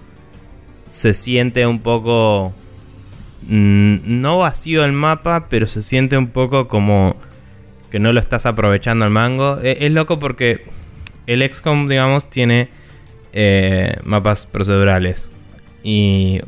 [0.90, 2.52] se siente un poco...
[3.42, 7.16] Mm, no vacío el mapa, pero se siente un poco como
[7.90, 9.58] que no lo estás aprovechando al mango.
[9.62, 10.64] E, es loco porque
[11.28, 12.68] el XCOM, digamos, tiene
[13.32, 15.28] eh, mapas procedurales.
[15.84, 16.40] Y,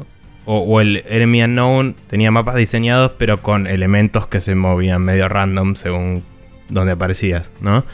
[0.47, 5.77] o, el Enemy Unknown tenía mapas diseñados, pero con elementos que se movían medio random
[5.77, 6.25] según
[6.71, 7.85] donde aparecías, ¿no?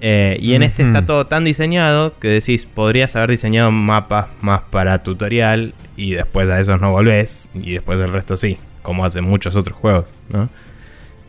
[0.00, 4.60] Eh, y en este está todo tan diseñado que decís, podrías haber diseñado mapas más
[4.70, 9.24] para tutorial y después a esos no volvés y después el resto sí, como hacen
[9.24, 10.50] muchos otros juegos, ¿no?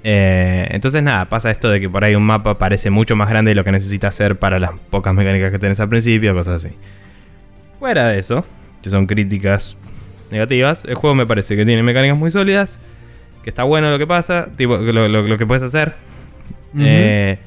[0.03, 3.51] Eh, entonces nada, pasa esto de que por ahí un mapa parece mucho más grande
[3.51, 6.75] de lo que necesita hacer para las pocas mecánicas que tenés al principio, cosas así.
[7.79, 8.45] Fuera de eso,
[8.81, 9.75] que son críticas
[10.31, 12.79] negativas, el juego me parece que tiene mecánicas muy sólidas,
[13.43, 15.93] que está bueno lo que pasa, tipo lo, que puedes hacer.
[16.79, 17.37] Eh,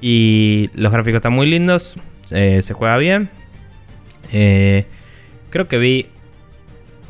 [0.00, 1.96] y los gráficos están muy lindos,
[2.30, 3.28] eh, se juega bien.
[4.30, 6.06] creo que vi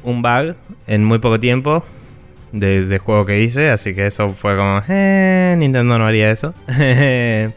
[0.03, 0.57] un bug
[0.87, 1.85] en muy poco tiempo
[2.55, 6.55] de, juego que hice, así que eso fue como, eh, Nintendo no haría eso.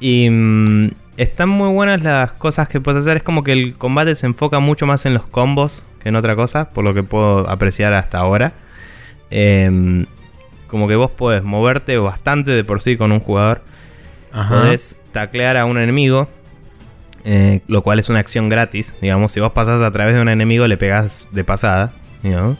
[0.00, 4.14] y mm, están muy buenas las cosas que puedes hacer, es como que el combate
[4.14, 7.48] se enfoca mucho más en los combos que en otra cosa, por lo que puedo
[7.48, 8.54] apreciar hasta ahora.
[9.30, 10.06] Em,
[10.66, 13.62] como que vos podés moverte bastante de por sí con un jugador.
[14.48, 16.28] Podés taclear a un enemigo,
[17.24, 18.94] eh, lo cual es una acción gratis.
[19.02, 21.92] Digamos, si vos pasás a través de un enemigo, le pegás de pasada.
[22.22, 22.56] Digamos.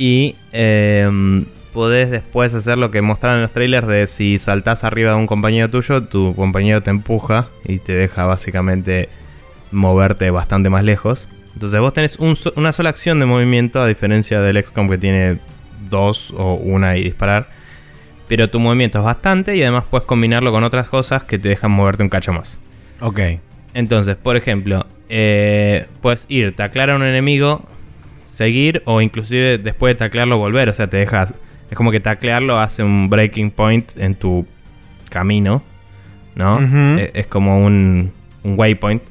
[0.00, 5.10] Y em, podés después hacer lo que mostraron en los trailers de si saltás arriba
[5.10, 9.10] de un compañero tuyo, tu compañero te empuja y te deja básicamente
[9.70, 11.28] moverte bastante más lejos.
[11.52, 15.38] Entonces vos tenés una sola acción de movimiento a diferencia del XCOM que tiene
[15.90, 17.48] dos o una y disparar.
[18.26, 21.72] pero tu movimiento es bastante y además puedes combinarlo con otras cosas que te dejan
[21.72, 22.58] moverte un cacho más.
[23.02, 23.20] Ok.
[23.74, 27.66] Entonces, por ejemplo, eh, puedes ir, taclar a un enemigo,
[28.40, 30.70] seguir o inclusive después de taclearlo volver.
[30.70, 31.34] O sea, te dejas...
[31.70, 34.46] Es como que taclearlo hace un breaking point en tu
[35.10, 35.62] camino,
[36.34, 36.58] ¿no?
[36.98, 39.02] E, es, como un, un waypoint.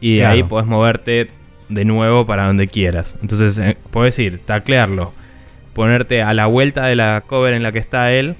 [0.00, 1.28] Y de ahí puedes moverte
[1.68, 3.16] de nuevo para donde quieras.
[3.22, 5.12] Entonces, eh, puedes ir, taclearlo,
[5.72, 8.34] ponerte a la vuelta de la cover en la que está él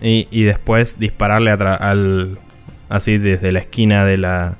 [0.00, 2.38] y, después dispararle al,
[2.88, 4.56] así desde la esquina de la,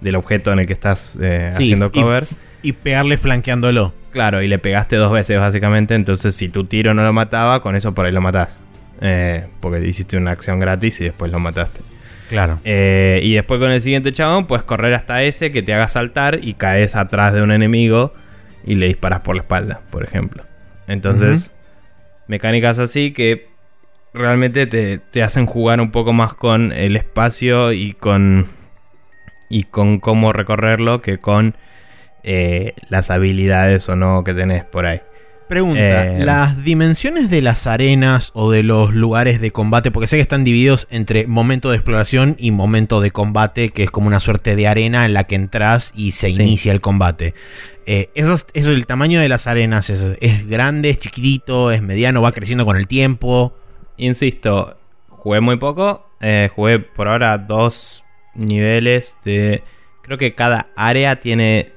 [0.00, 2.24] del objeto en el que estás eh, haciendo cover.
[2.62, 3.94] Y, pegarle flanqueándolo.
[4.16, 7.76] Claro, y le pegaste dos veces básicamente, entonces si tu tiro no lo mataba, con
[7.76, 8.48] eso por ahí lo matás.
[9.02, 11.82] Eh, porque hiciste una acción gratis y después lo mataste.
[12.30, 12.58] Claro.
[12.64, 16.38] Eh, y después con el siguiente chabón puedes correr hasta ese que te haga saltar
[16.42, 18.14] y caes atrás de un enemigo
[18.64, 20.44] y le disparas por la espalda, por ejemplo.
[20.88, 21.52] Entonces,
[22.26, 23.50] mecánicas así que
[24.14, 28.46] realmente te, hacen jugar un poco más con el espacio y con,
[29.50, 31.54] y con cómo recorrerlo que con
[32.26, 35.00] eh, las habilidades o no que tenés por ahí.
[35.48, 40.16] Pregunta, eh, ¿las dimensiones de las arenas o de los lugares de combate, porque sé
[40.16, 44.18] que están divididos entre momento de exploración y momento de combate, que es como una
[44.18, 47.34] suerte de arena en la que entras y se inicia el combate?
[47.86, 52.32] Eh, eso, es, el tamaño de las arenas, ¿es, grande, es chiquitito, es mediano, va
[52.32, 53.56] creciendo con el tiempo?
[53.98, 54.76] Insisto,
[55.08, 59.62] jugué muy poco, eh, jugué por ahora dos niveles de...
[60.02, 61.75] Creo que cada área tiene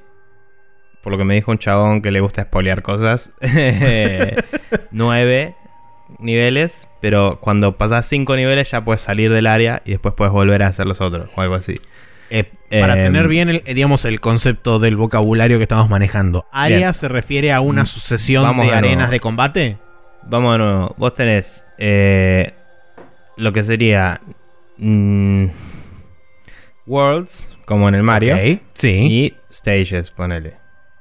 [1.02, 3.30] por lo que me dijo un chabón que le gusta espolear cosas,
[4.90, 5.54] nueve
[6.18, 10.62] niveles, pero cuando pasas cinco niveles ya puedes salir del área y después puedes volver
[10.62, 11.74] a hacer los otros o algo así.
[12.30, 16.92] Eh, para em, tener bien el, digamos, el concepto del vocabulario que estamos manejando, ¿área
[16.92, 19.78] se refiere a una mm, sucesión de arenas de combate?
[20.22, 20.94] Vamos de nuevo.
[20.96, 22.52] Vos tenés eh,
[23.36, 24.20] lo que sería
[24.78, 25.46] mm,
[26.86, 28.36] Worlds, como en el Mario,
[28.74, 28.88] sí.
[28.88, 30.54] y Stages, ponele.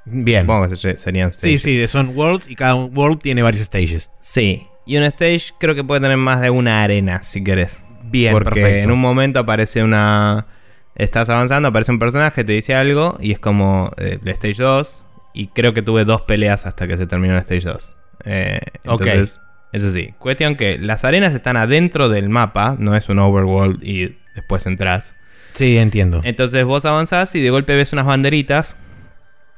[0.06, 0.42] Bien.
[0.44, 1.62] Supongo que serían stages.
[1.62, 4.12] Sí, sí, son worlds y cada world tiene varios stages.
[4.20, 4.68] Sí.
[4.86, 7.80] Y un stage creo que puede tener más de una arena, si querés.
[8.04, 10.48] Bien, Porque en un momento aparece una...
[10.96, 15.06] Estás avanzando, aparece un personaje, te dice algo y es como eh, de Stage 2.
[15.34, 17.96] Y creo que tuve dos peleas hasta que se terminó el Stage 2.
[18.26, 19.40] Eh, entonces,
[19.72, 20.14] eso sí.
[20.18, 25.16] Cuestión que las arenas están adentro del mapa, no es un overworld y después entras.
[25.54, 26.22] Sí, entiendo.
[26.24, 28.76] Entonces vos avanzás y de golpe ves unas banderitas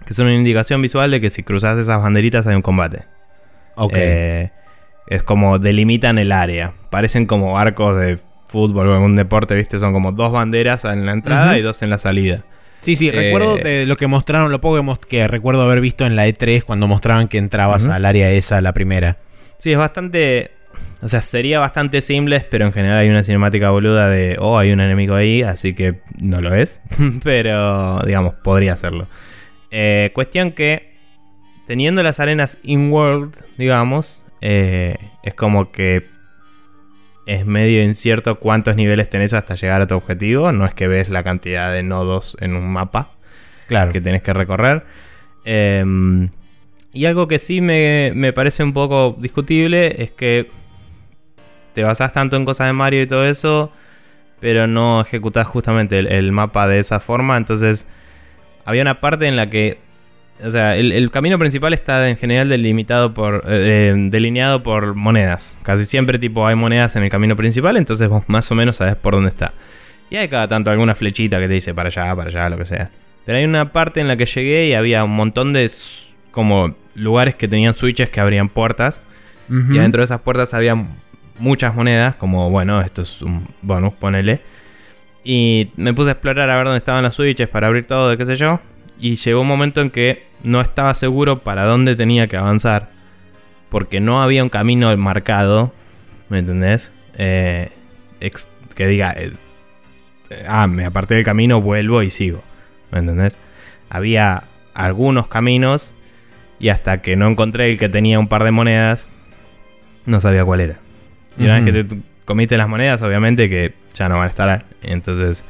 [0.05, 3.05] que son una indicación visual de que si cruzas esas banderitas hay un combate.
[3.75, 3.93] Ok.
[3.95, 4.51] Eh,
[5.07, 6.73] es como delimitan el área.
[6.89, 9.79] Parecen como arcos de fútbol o algún deporte, ¿viste?
[9.79, 12.43] Son como dos banderas en la entrada y dos en la salida.
[12.81, 16.15] Sí, sí, recuerdo eh, de lo que mostraron, lo poco que, recuerdo haber visto en
[16.15, 19.17] la E3 cuando mostraban que entrabas al área esa, la primera.
[19.59, 20.51] Sí, es bastante.
[21.03, 24.71] O sea, sería bastante simple, pero en general hay una cinemática boluda de, oh, hay
[24.71, 26.81] un enemigo ahí, así que no lo es.
[27.23, 29.07] pero, digamos, podría serlo.
[29.71, 30.91] Eh, cuestión que,
[31.65, 36.05] teniendo las arenas in-world, digamos, eh, es como que
[37.25, 40.51] es medio incierto cuántos niveles tenés hasta llegar a tu objetivo.
[40.51, 43.11] No es que ves la cantidad de nodos en un mapa
[43.67, 43.91] claro.
[43.91, 44.83] que tenés que recorrer.
[45.45, 46.29] Em,
[46.93, 50.51] y algo que sí me, parece un poco discutible es que
[51.73, 53.71] te basás tanto en cosas de Mario y todo eso,
[54.41, 57.37] pero no ejecutás justamente el mapa de esa forma.
[57.37, 57.87] Entonces
[58.65, 59.79] había una parte en la que.
[60.43, 63.43] O sea, el, camino principal está en general delimitado por.
[63.47, 65.55] Eh, delineado por monedas.
[65.63, 68.95] Casi siempre, tipo, hay monedas en el camino principal, entonces vos más o menos sabés
[68.95, 69.53] por dónde está.
[70.09, 72.65] Y hay cada tanto alguna flechita que te dice para allá, para allá, lo que
[72.65, 72.89] sea.
[73.25, 75.71] Pero hay una parte en la que llegué y había un montón de.
[76.31, 79.01] como lugares que tenían switches que abrían puertas.
[79.49, 80.81] Y adentro de esas puertas había
[81.37, 84.39] muchas monedas, como, bueno, esto es un bonus, ponele.
[85.23, 88.17] Y me puse a explorar a ver dónde estaban las switches para abrir todo, de
[88.17, 88.59] qué sé yo.
[88.99, 92.89] Y llegó un momento en que no estaba seguro para dónde tenía que avanzar.
[93.69, 95.73] Porque no había un camino marcado.
[96.29, 96.91] ¿Me entendés?
[97.17, 97.69] Eh,
[98.75, 99.33] que diga, eh,
[100.47, 102.41] ah, me aparté del camino, vuelvo y sigo.
[102.91, 103.35] ¿Me entendés?
[103.89, 104.43] Había
[104.73, 105.95] algunos caminos
[106.59, 109.07] y hasta que no encontré el que tenía un par de monedas,
[110.05, 110.79] no sabía cuál era.
[111.37, 114.65] Y una vez que te comiste las monedas, obviamente que ya no van a estar.
[114.81, 115.43] Entonces,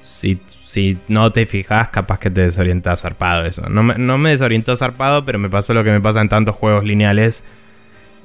[0.00, 3.68] si, si no te fijas, capaz que te desorientas zarpado eso.
[3.68, 6.56] No me, no me desorientó zarpado, pero me pasó lo que me pasa en tantos
[6.56, 7.42] juegos lineales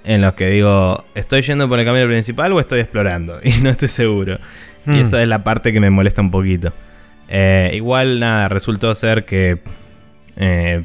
[0.04, 3.40] en los que digo, ¿estoy yendo por el camino principal o estoy explorando?
[3.44, 4.40] Y no estoy seguro.
[4.86, 4.96] Y hmm.
[4.96, 6.74] eso es la parte que me molesta un poquito.
[7.28, 9.60] Eh, igual, nada, resultó ser que...
[10.36, 10.84] Eh,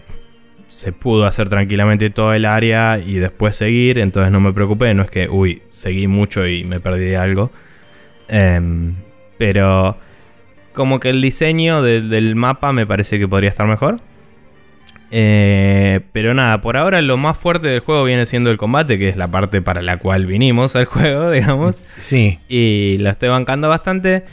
[0.74, 5.04] se pudo hacer tranquilamente todo el área y después seguir, entonces no me preocupé, no
[5.04, 7.52] es que, uy, seguí mucho y me perdí de algo.
[8.28, 8.94] Em,
[9.38, 9.96] pero
[10.72, 14.00] como que el diseño del mapa me parece que podría estar mejor.
[15.16, 19.08] Eh, pero nada, por ahora lo más fuerte del juego viene siendo el combate, que
[19.08, 21.80] es la parte para la cual vinimos al juego, digamos.
[21.96, 22.40] Sí.
[22.48, 24.24] Y la estoy bancando bastante.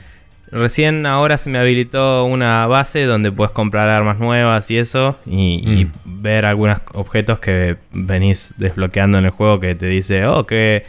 [0.52, 5.18] Recién ahora se me habilitó una base donde puedes comprar armas nuevas y eso.
[5.26, 6.22] Y, mm.
[6.24, 10.86] ver algunos objetos que venís desbloqueando en el juego que te dice, oh, que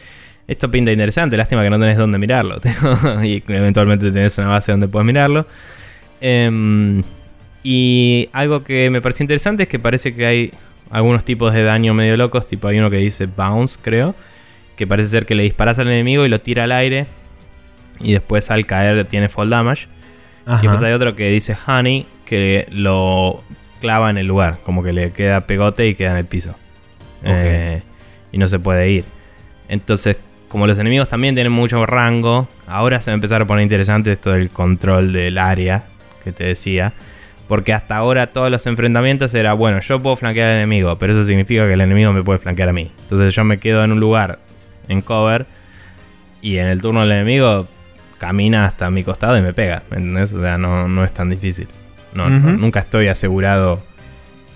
[0.52, 1.36] esto pinta interesante.
[1.36, 2.60] Lástima que no tenés dónde mirarlo.
[3.22, 5.46] y eventualmente tenés una base donde puedes mirarlo.
[6.20, 7.02] Eh,
[7.62, 10.52] y algo que me pareció interesante es que parece que hay
[10.90, 14.14] algunos tipos de daño medio locos, tipo hay uno que dice bounce, creo,
[14.76, 17.06] que parece ser que le disparas al enemigo y lo tira al aire
[18.00, 19.86] y después al caer tiene fall damage.
[20.46, 23.44] Y después hay otro que dice honey, que lo
[23.80, 26.56] clava en el lugar, como que le queda pegote y queda en el piso.
[27.22, 27.80] Eh,
[28.32, 29.04] y no se puede ir.
[29.68, 30.16] Entonces,
[30.52, 34.12] como los enemigos también tienen mucho rango, ahora se va a empezar a poner interesante
[34.12, 35.84] esto del control del área
[36.22, 36.92] que te decía.
[37.48, 41.24] Porque hasta ahora todos los enfrentamientos era, bueno, yo puedo flanquear al enemigo, pero eso
[41.24, 42.90] significa que el enemigo me puede flanquear a mí.
[43.00, 44.40] Entonces yo me quedo en un lugar
[44.88, 45.46] en cover
[46.42, 47.66] y en el turno del enemigo
[48.18, 49.84] camina hasta mi costado y me pega.
[49.90, 50.34] ¿Entendés?
[50.34, 51.66] O sea, no, es tan difícil.
[52.12, 53.82] No, nunca estoy asegurado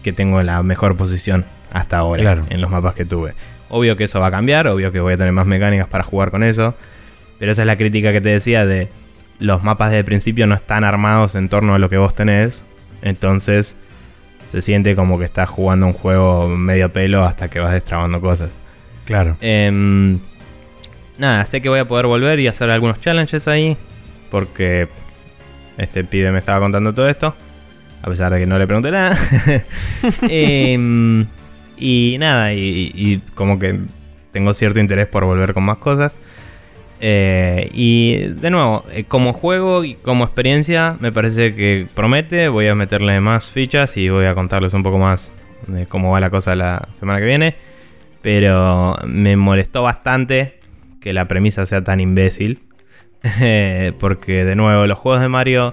[0.05, 3.32] que tengo la mejor posición hasta ahora en los mapas que tuve.
[3.69, 6.31] Obvio que eso va a cambiar, obvio que voy a tener más mecánicas para jugar
[6.31, 6.75] con eso.
[7.39, 8.89] Pero esa es la crítica que te decía de
[9.39, 12.62] los mapas de principio no están armados en torno a lo que vos tenés.
[13.03, 13.77] Entonces
[14.49, 18.59] se siente como que estás jugando un juego medio pelo hasta que vas destrabando cosas.
[19.05, 19.37] Claro.
[19.41, 20.19] Em,
[21.19, 23.77] nada, sé que voy a poder volver y hacer algunos challenges ahí.
[24.31, 24.89] Porque
[25.79, 27.35] este pibe me estaba contando todo esto.
[28.03, 29.17] A pesar de que no le pregunté nada.
[30.29, 31.27] Em,
[31.77, 33.79] y nada, y como que
[34.37, 36.18] tengo cierto interés por volver con más cosas.
[37.01, 42.49] Eh, y de nuevo, eh, como juego y como experiencia, me parece que promete.
[42.49, 45.33] Voy a meterle más fichas y voy a contarles un poco más
[45.66, 47.57] de cómo va la cosa la semana que viene.
[48.20, 50.61] Pero me molestó bastante
[51.01, 52.61] que la premisa sea tan imbécil.
[53.99, 55.72] porque de nuevo, los juegos de Mario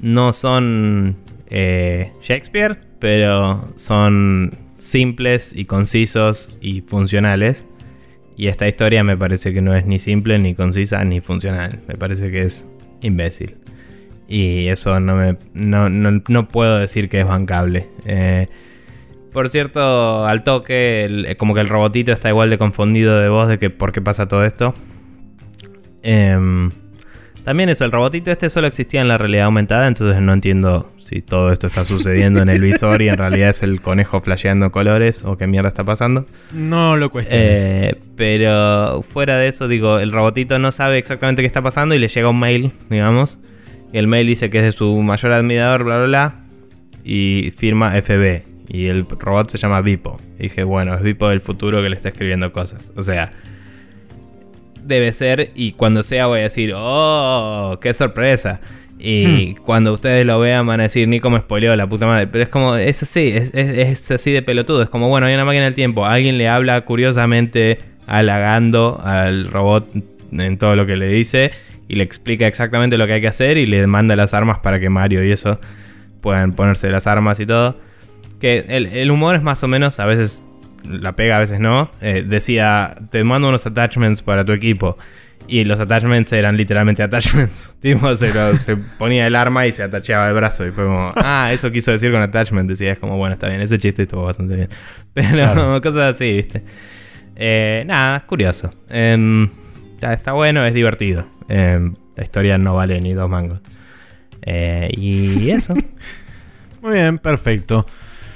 [0.00, 1.16] no son
[1.50, 7.64] eh, Shakespeare, pero son simples y concisos y funcionales.
[8.36, 11.80] Y esta historia me parece que no es ni simple, ni concisa, ni funcional.
[11.86, 12.66] Me parece que es
[13.02, 13.56] imbécil.
[14.28, 15.36] Y eso no me.
[15.52, 17.86] No, puedo decir que es bancable.
[18.06, 18.46] Eh,
[19.32, 23.58] por cierto, al toque, como que el robotito está igual de confundido de voz de
[23.58, 24.74] que por qué pasa todo esto.
[26.02, 26.70] Em,
[27.44, 31.22] también eso, el robotito este solo existía en la realidad aumentada, entonces no entiendo si
[31.22, 35.22] todo esto está sucediendo en el visor y en realidad es el conejo flasheando colores
[35.24, 36.26] o qué mierda está pasando.
[36.52, 37.60] No lo cuestiones.
[37.60, 41.98] Eh, pero fuera de eso, digo, el robotito no sabe exactamente qué está pasando y
[41.98, 43.38] le llega un mail, digamos.
[43.92, 46.34] Y el mail dice que es de su mayor admirador, bla, bla, bla.
[47.02, 48.42] Y firma FB.
[48.68, 50.20] Y el robot se llama Vipo.
[50.38, 52.92] Y dije, bueno, es Vipo del futuro que le está escribiendo cosas.
[52.94, 53.32] O sea,
[54.90, 55.50] debe ser.
[55.54, 58.60] Y cuando sea voy a decir, oh, qué sorpresa.
[58.98, 59.62] Y hmm.
[59.64, 62.26] cuando ustedes lo vean van a decir, Nico me spoileó la puta madre.
[62.26, 64.82] Pero es como, es así, es, así de pelotudo.
[64.82, 66.04] Es como, bueno, hay una máquina del tiempo.
[66.04, 69.88] Alguien le habla curiosamente, halagando al robot
[70.32, 71.52] en todo lo que le dice.
[71.88, 73.56] Y le explica exactamente lo que hay que hacer.
[73.56, 75.58] Y le manda las armas para que Mario y eso
[76.20, 77.76] puedan ponerse las armas y todo.
[78.38, 80.42] Que el, humor es más o menos, a veces
[80.84, 81.90] la pega, a veces no.
[82.00, 84.96] Eh, decía, te mando unos attachments para tu equipo.
[85.46, 87.74] Y los attachments eran literalmente attachments.
[87.80, 90.66] tipo, se, ponía el arma y se atacheaba el brazo.
[90.66, 92.68] Y fue como, ah, eso quiso decir con attachment.
[92.68, 94.68] Decía, es como, bueno, está bien, ese chiste estuvo bastante bien.
[95.14, 96.62] Pero cosas así, ¿viste?
[97.36, 98.70] Eh, nada, es curioso.
[98.88, 99.48] Em,
[100.00, 101.24] está bueno, es divertido.
[101.48, 103.60] Em, la historia no vale ni dos mangos.
[104.42, 105.74] Eh, y eso.
[106.80, 107.86] Muy bien, perfecto.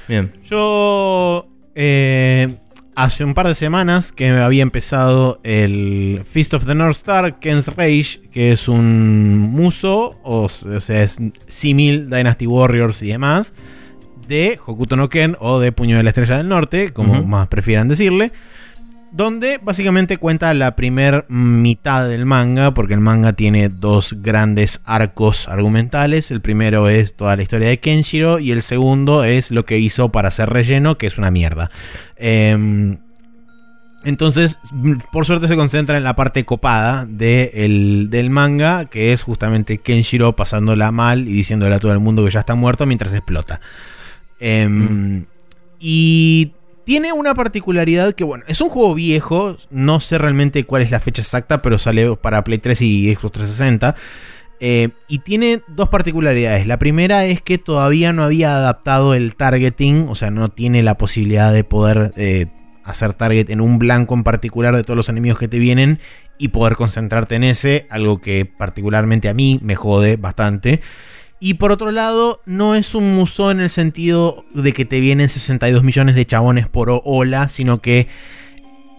[0.07, 0.31] Bien.
[0.43, 2.55] Yo eh,
[2.95, 7.67] hace un par de semanas que había empezado el Feast of the North Star, Ken's
[7.67, 11.17] Rage, que es un muso, o, sea, es
[11.47, 13.53] símil Dynasty Warriors y demás,
[14.27, 17.87] de Hokuto no Ken o de Puño de la Estrella del Norte, como más prefieran
[17.87, 18.31] decirle.
[19.15, 25.47] Donde básicamente cuenta la primer mitad del manga, porque el manga tiene dos grandes arcos
[25.47, 26.31] argumentales.
[26.31, 30.09] El primero es toda la historia de Kenshiro y el segundo es lo que hizo
[30.11, 31.71] para ser relleno, que es una mierda.
[32.17, 32.97] Em,
[34.03, 34.59] entonces,
[35.13, 40.91] por suerte se concentra en la parte copada del manga, que es justamente Kenshiro pasándola
[40.91, 43.61] mal y diciéndole a todo el mundo que ya está muerto mientras explota.
[44.41, 45.25] Em,
[45.79, 46.51] Y
[46.85, 50.99] tiene una particularidad que, bueno, es un juego viejo, no sé realmente cuál es la
[50.99, 53.95] fecha exacta, pero sale para Play 3 y Xbox 360.
[54.61, 56.65] Eh, y tiene dos particularidades.
[56.65, 60.97] La primera es que todavía no había adaptado el targeting, o sea, no tiene la
[60.97, 62.47] posibilidad de poder eh,
[62.83, 65.99] hacer target en un blanco en particular de todos los enemigos que te vienen
[66.37, 70.81] y poder concentrarte en ese, algo que particularmente a mí me jode bastante.
[71.45, 75.29] Y por otro lado, no es un museo en el sentido de que te vienen
[75.29, 78.07] 62 millones de chabones por ola, sino que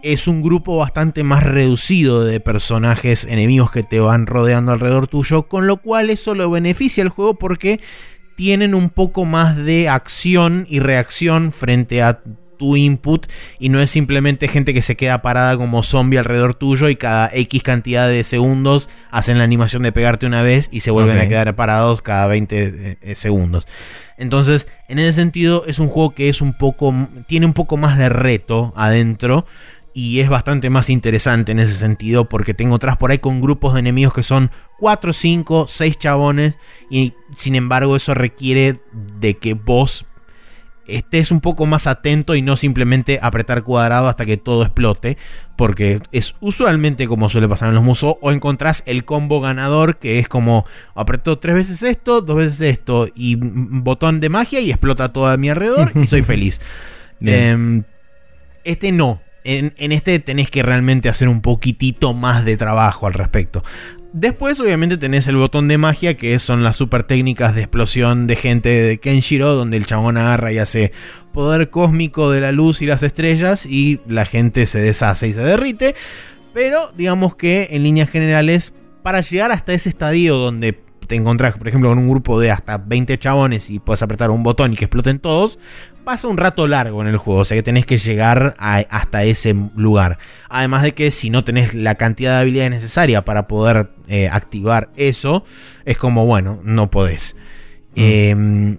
[0.05, 5.49] es un grupo bastante más reducido de personajes enemigos que te van rodeando alrededor tuyo,
[5.49, 7.80] con lo cual eso lo beneficia al juego porque
[8.36, 12.20] tienen un poco más de acción y reacción frente a
[12.57, 13.26] tu input
[13.59, 17.30] y no es simplemente gente que se queda parada como zombie alrededor tuyo y cada
[17.32, 21.28] X cantidad de segundos hacen la animación de pegarte una vez y se vuelven a
[21.28, 23.66] quedar parados cada 20 eh, eh, segundos.
[24.18, 26.94] Entonces, en ese sentido es un juego que es un poco
[27.26, 29.44] tiene un poco más de reto adentro
[29.96, 33.72] y es bastante más interesante en ese sentido porque tengo otras por ahí con grupos
[33.72, 36.59] de enemigos que son 4, 5, 6 chabones
[36.90, 40.04] y sin embargo eso requiere de que vos
[40.89, 45.16] estés un poco más atento y no simplemente apretar cuadrado hasta que todo explote,
[45.57, 50.18] porque es usualmente como suele pasar en los musos, o encontrás el combo ganador que
[50.18, 55.12] es como apretó tres veces esto, dos veces esto y botón de magia y explota
[55.12, 56.61] todo a mi alrededor y soy feliz.
[57.20, 57.84] Em,
[58.64, 63.14] este no, en, en, este tenés que realmente hacer un poquitito más de trabajo al
[63.14, 63.62] respecto.
[64.19, 68.35] Después, obviamente, tenés el botón de magia, que son las super técnicas de explosión de
[68.35, 70.93] gente de Kenshiro, donde el chabón agarra y hace
[71.35, 75.41] poder cósmico de la luz y las estrellas, y la gente se deshace y se
[75.41, 75.95] derrite.
[76.55, 81.69] Pero, digamos que en líneas generales, para llegar hasta ese estadio donde te encontrás, por
[81.69, 84.87] ejemplo, con un grupo de hasta 20 chabones y puedes apretar un botón y que
[84.87, 85.59] exploten todos,
[86.05, 89.55] pasa un rato largo en el juego, o sea que tenés que llegar hasta ese
[89.75, 90.19] lugar.
[90.49, 94.90] Además de que si no tenés la cantidad de habilidades necesaria para poder eh, activar
[94.96, 95.44] eso,
[95.84, 97.36] es como, bueno, no podés.
[97.94, 98.78] Em,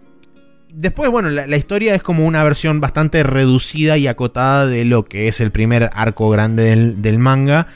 [0.71, 5.28] después, bueno, la, historia es como una versión bastante reducida y acotada de lo que
[5.28, 7.67] es el primer arco grande del, del manga.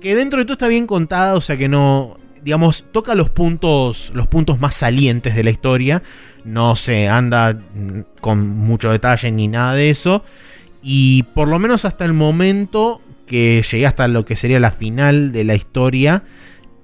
[0.00, 4.12] Que dentro de todo está bien contada, o sea que no digamos, toca los puntos,
[4.14, 6.02] los puntos más salientes de la historia.
[6.44, 7.58] No se anda
[8.20, 10.24] con mucho detalle ni nada de eso.
[10.82, 15.32] Y por lo menos hasta el momento que llegué hasta lo que sería la final
[15.32, 16.24] de la historia,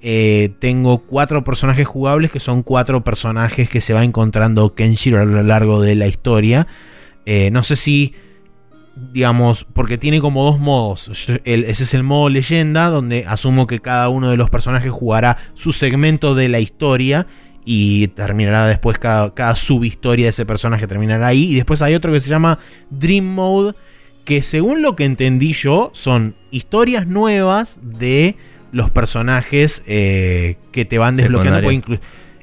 [0.03, 5.25] eh, tengo cuatro personajes jugables que son cuatro personajes que se va encontrando Kenshiro a
[5.25, 6.67] lo largo de la historia.
[7.25, 8.15] Eh, no sé si
[9.13, 11.11] digamos, porque tiene como dos modos.
[11.45, 15.73] ese es el modo leyenda, donde asumo que cada uno de los personajes jugará su
[15.73, 17.27] segmento de la historia
[17.65, 21.51] y terminará después cada, cada subhistoria de ese personaje terminará ahí.
[21.51, 22.59] Y después hay otro que se llama
[22.91, 23.75] Dream Mode,
[24.25, 28.37] que según lo que entendí yo, son historias nuevas de
[28.73, 31.71] los personajes eh, que te van desbloqueando.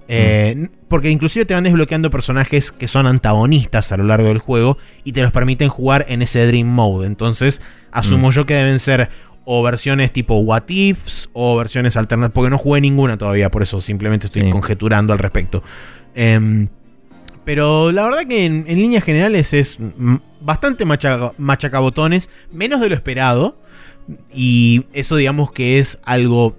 [0.10, 4.78] Eh, porque inclusive te van desbloqueando personajes que son antagonistas a lo largo del juego
[5.04, 7.08] y te los permiten jugar en ese Dream Mode.
[7.08, 7.62] Entonces,
[7.92, 8.32] asumo mm.
[8.32, 9.10] yo que deben ser
[9.46, 13.82] o versiones tipo What Ifs o versiones alternativas, porque no jugué ninguna todavía, por eso
[13.82, 15.64] simplemente estoy conjeturando al respecto.
[16.16, 16.70] Em,
[17.44, 19.78] pero la verdad que en, líneas generales es
[20.40, 23.58] bastante machacabotones, menos de lo esperado.
[24.34, 26.56] Y eso digamos que es algo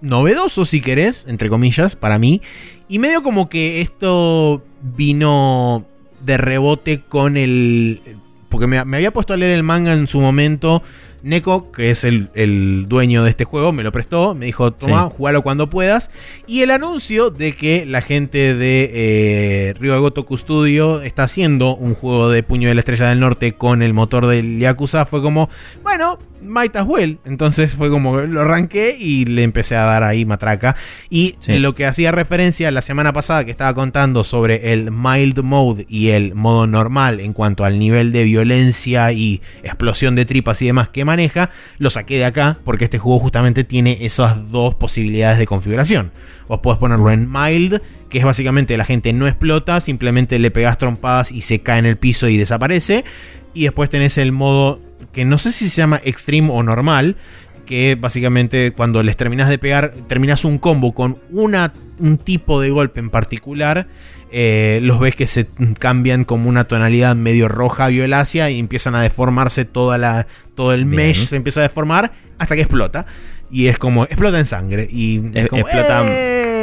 [0.00, 2.42] novedoso, si querés, entre comillas, para mí.
[2.88, 5.84] Y medio como que esto vino
[6.20, 8.00] de rebote con el...
[8.48, 10.82] Porque me, había puesto a leer el manga en su momento.
[11.22, 14.34] Neko, que es el, dueño de este juego, me lo prestó.
[14.34, 16.10] Me dijo, toma, jugalo cuando puedas.
[16.46, 21.94] Y el anuncio de que la gente de eh, Río Gotoku Studio está haciendo un
[21.94, 25.50] juego de Puño de la Estrella del Norte con el motor del Yakuza fue como,
[25.82, 27.18] bueno, might as well.
[27.24, 30.76] Entonces fue como lo arranqué y le empecé a dar ahí matraca.
[31.10, 35.86] Y lo que hacía referencia la semana pasada que estaba contando sobre el mild mode
[35.88, 40.66] y el modo normal en cuanto al nivel de violencia y explosión de tripas y
[40.66, 45.38] demás que maneja, lo saqué de acá porque este juego justamente tiene esas dos posibilidades
[45.38, 46.12] de configuración.
[46.48, 50.78] Vos podés ponerlo en mild, que es básicamente la gente no explota, simplemente le pegas
[50.78, 53.04] trompadas y se cae en el piso y desaparece.
[53.52, 54.80] Y después tenés el modo
[55.16, 57.16] que no sé si se llama extreme o normal,
[57.64, 62.68] que básicamente cuando les terminas de pegar, terminas un combo con una, un tipo de
[62.68, 63.86] golpe en particular,
[64.30, 65.46] eh, los ves que se
[65.78, 70.84] cambian como una tonalidad medio roja violácea y empiezan a deformarse toda la, todo el
[70.84, 73.06] mesh se empieza a deformar hasta que explota.
[73.50, 74.86] Y es como, explota en sangre.
[74.90, 75.64] Y es como,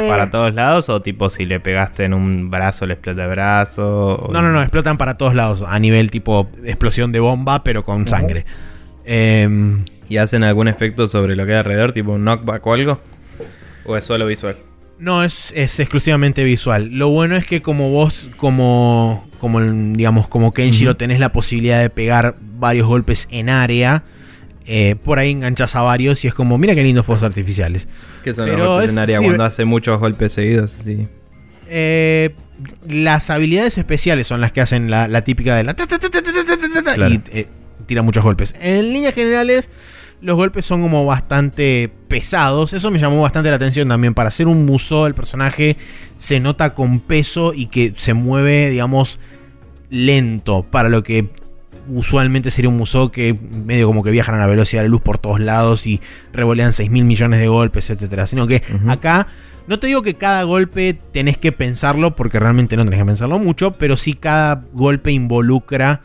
[0.08, 4.28] para todos lados o tipo si le pegaste en un brazo le explota el brazo?
[4.32, 8.08] No, no, no, explotan para todos lados a nivel tipo explosión de bomba pero con
[8.08, 8.44] sangre.
[9.04, 13.00] Em, ¿Y hacen algún efecto sobre lo que hay alrededor, tipo un knockback o algo?
[13.84, 14.56] ¿O es solo visual?
[14.98, 16.90] No, es, exclusivamente visual.
[16.92, 21.90] Lo bueno es que como vos, como, como digamos, como Kenshiro, tenés la posibilidad de
[21.90, 24.04] pegar varios golpes en área.
[24.66, 27.86] Eh, por ahí enganchas a varios y es como, mira qué lindos fuegos artificiales.
[28.22, 30.76] ¿Qué son los en área cuando hace muchos golpes seguidos?
[31.68, 32.34] Eh,
[32.88, 35.74] las habilidades especiales son las que hacen la, típica de la...
[37.08, 37.48] Y eh,
[37.86, 38.54] tira muchos golpes.
[38.60, 39.68] En líneas generales
[40.24, 42.72] los golpes son como bastante pesados.
[42.72, 44.14] Eso me llamó bastante la atención también.
[44.14, 45.76] Para hacer un museo, el personaje
[46.16, 49.20] se nota con peso y que se mueve, digamos,
[49.90, 50.62] lento.
[50.62, 51.28] Para lo que
[51.88, 55.00] usualmente sería un museo que medio como que viajan a la velocidad de la luz
[55.00, 56.00] por todos lados y
[56.32, 58.26] revolean 6 mil millones de golpes, etcétera.
[58.26, 59.26] Sino que acá.
[59.66, 63.38] No te digo que cada golpe tenés que pensarlo, porque realmente no tenés que pensarlo
[63.38, 66.02] mucho, pero sí cada golpe involucra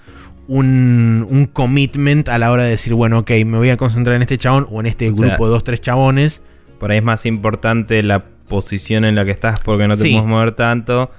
[0.48, 4.38] un, commitment a la hora de decir, bueno, ok, me voy a concentrar en este
[4.38, 6.42] chabón o en este grupo de dos, tres chabones.
[6.80, 10.26] Por ahí es más importante la posición en la que estás porque no te puedes
[10.26, 11.12] mover tanto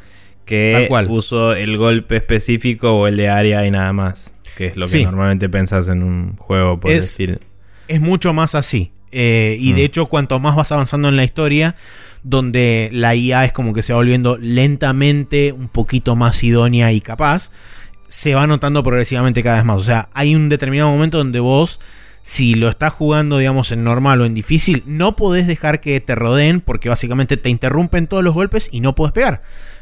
[0.45, 4.35] que uso el golpe específico o el de área y nada más.
[4.61, 7.41] Que es lo que normalmente pensás en un juego, por decir.
[7.89, 8.93] Es mucho más así.
[9.11, 9.85] Eh, y de mm.
[9.87, 11.77] hecho, cuanto más vas avanzando en la historia,
[12.25, 17.01] donde la IA es como que se va volviendo lentamente un poquito más idónea y
[17.01, 17.51] capaz,
[18.09, 19.81] se va notando progresivamente cada vez más.
[19.81, 21.81] O sea, hay un determinado momento donde vos,
[22.21, 26.15] si lo estás jugando, digamos, en normal o en difícil, no podés dejar que te
[26.15, 29.41] rodeen porque básicamente te interrumpen todos los golpes y no podés pegar.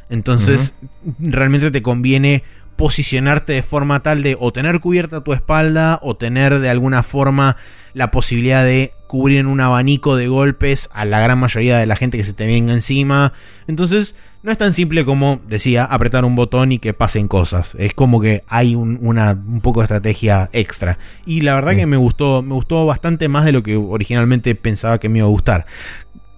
[0.09, 0.75] Entonces,
[1.19, 2.45] realmente te conviene
[2.79, 7.57] posicionarte de forma tal de o tener cubierta tu espalda o tener de alguna forma
[7.93, 11.97] la posibilidad de cubrir en un abanico de golpes a la gran mayoría de la
[11.97, 13.33] gente que se te venga encima.
[13.67, 14.15] Entonces,
[14.45, 17.75] no es tan simple como, decía, apretar un botón y que pasen cosas.
[17.81, 20.99] Es como que hay un, una, un poco de estrategia extra.
[21.27, 25.01] Y la verdad que me gustó, me gustó bastante más de lo que originalmente pensaba
[25.01, 25.67] que me iba a gustar.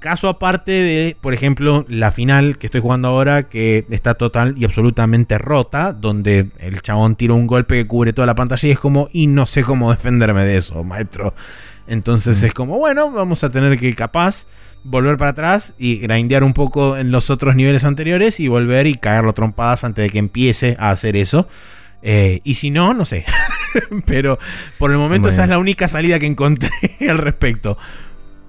[0.01, 4.65] Caso aparte de, por ejemplo, la final que estoy jugando ahora, que está total y
[4.65, 8.79] absolutamente rota, donde el chabón tira un golpe que cubre toda la pantalla y es
[8.79, 11.35] como, y no sé cómo defenderme de eso, maestro.
[11.87, 14.47] Entonces es como, bueno, vamos a tener que capaz
[14.85, 18.95] volver para atrás y grindear un poco en los otros niveles anteriores y volver y
[18.95, 21.47] cagarlo trompadas antes de que empiece a hacer eso.
[22.03, 23.27] Eh, y si no, no sé.
[24.07, 24.39] Pero
[24.79, 26.71] por el momento esa es la única salida que encontré
[27.09, 27.77] al respecto.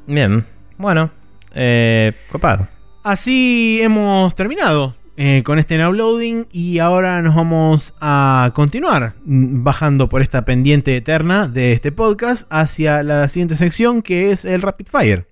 [0.08, 0.46] Bien,
[0.78, 1.12] bueno,
[1.54, 2.68] eh, copado.
[3.04, 10.22] Así hemos terminado eh, con este downloading y ahora nos vamos a continuar bajando por
[10.22, 15.31] esta pendiente eterna de este podcast hacia la siguiente sección que es el Rapid Fire.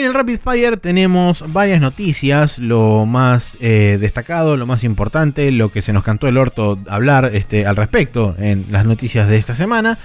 [0.00, 5.70] En el Rapid Fire tenemos varias noticias, lo más eh, destacado, lo más importante, lo
[5.70, 9.54] que se nos cantó el orto hablar este, al respecto en las noticias de esta
[9.54, 9.98] semana.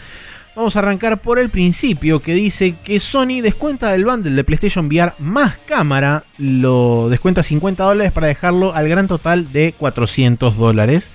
[0.53, 4.87] Vamos a arrancar por el principio que dice que Sony descuenta el bundle de PlayStation
[4.87, 11.09] VR más cámara, lo descuenta 50 dólares para dejarlo al gran total de 400 dólares.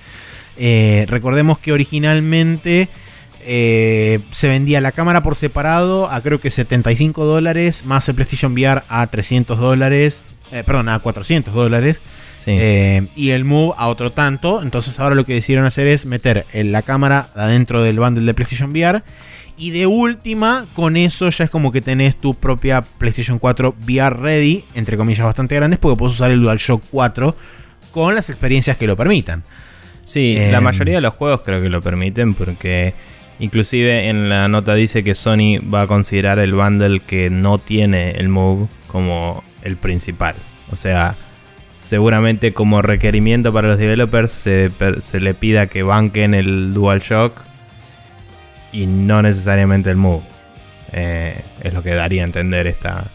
[0.57, 2.89] Eh, recordemos que originalmente
[3.45, 8.53] eh, se vendía la cámara por separado a creo que 75 dólares, más el PlayStation
[8.53, 12.01] VR a 300 dólares, eh, perdón, a 400 dólares.
[12.47, 14.63] Eh, y el Move a otro tanto.
[14.63, 18.71] Entonces ahora lo que decidieron hacer es meter la cámara adentro del bundle de PlayStation
[18.71, 19.03] VR.
[19.57, 24.15] Y de última, con eso ya es como que tenés tu propia PlayStation 4 VR
[24.17, 27.35] ready, entre comillas bastante grandes, porque puedes usar el DualShock 4
[27.91, 29.43] con las experiencias que lo permitan.
[30.03, 32.93] Sí, la mayoría de los juegos creo que lo permiten porque
[33.41, 38.11] Inclusive en la nota dice que Sony va a considerar el bundle que no tiene
[38.11, 40.35] el Move como el principal.
[40.71, 41.15] O sea,
[41.73, 44.69] seguramente como requerimiento para los developers se,
[45.19, 47.33] le pida que banquen el DualShock
[48.71, 50.21] y no necesariamente el Move.
[50.93, 53.05] Eh, es lo que daría a entender esta,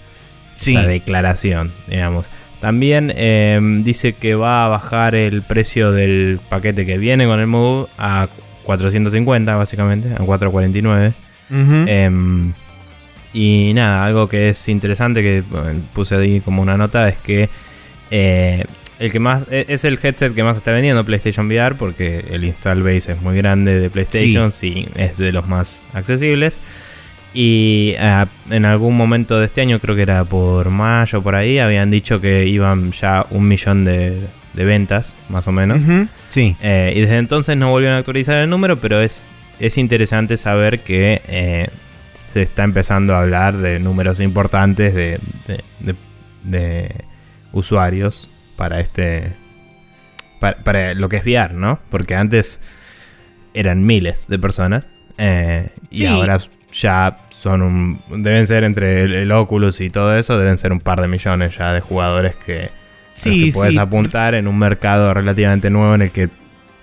[0.65, 2.29] declaración, digamos.
[2.61, 7.47] También eh, dice que va a bajar el precio del paquete que viene con el
[7.47, 8.27] Move a
[8.67, 11.13] 450 básicamente, a 449.
[11.49, 12.53] Em,
[13.33, 15.43] y nada, algo que es interesante que
[15.95, 17.49] puse ahí como una nota es que
[18.11, 18.65] eh,
[18.99, 22.45] el que más e, es el headset que más está vendiendo PlayStation VR porque el
[22.45, 26.59] install base es muy grande de PlayStation, sí, es de los más accesibles.
[27.35, 31.59] Y ah, en algún momento de este año, creo que era por mayo por ahí,
[31.59, 34.19] habían dicho que iban ya un millón de,
[34.65, 35.79] ventas, más o menos.
[36.31, 36.57] Sí.
[36.63, 39.25] Eh, y desde entonces no volvieron a actualizar el número, pero es,
[39.61, 41.69] es interesante saber que eh,
[42.29, 45.21] se está empezando a hablar de números importantes de,
[46.43, 47.05] de,
[47.53, 49.33] usuarios para este.
[50.41, 51.79] Para, lo que es VR, ¿no?
[51.91, 52.61] Porque antes
[53.55, 54.91] eran miles de personas.
[55.19, 56.39] Eh, y ahora
[56.73, 58.01] ya son un.
[58.23, 61.73] Deben ser entre el, Oculus y todo eso, deben ser un par de millones ya
[61.73, 62.71] de jugadores que,
[63.17, 66.29] sí, puedes apuntar en un mercado relativamente nuevo en el que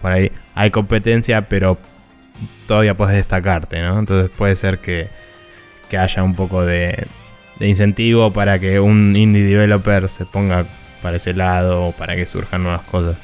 [0.02, 1.78] por ahí hay competencia, pero
[2.68, 4.00] todavía puedes destacarte, ¿no?
[4.00, 5.08] Entonces puede ser que,
[5.90, 7.08] que haya un poco de,
[7.60, 10.66] de incentivo para que un indie developer se ponga
[11.02, 13.18] para ese lado o para que surjan nuevas cosas.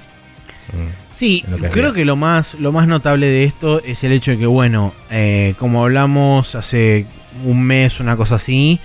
[1.14, 4.45] Sí, creo que lo más, lo más notable de esto es el hecho de que,
[4.45, 7.07] bueno, eh, como hablamos hace
[7.43, 8.80] un mes, una cosa así,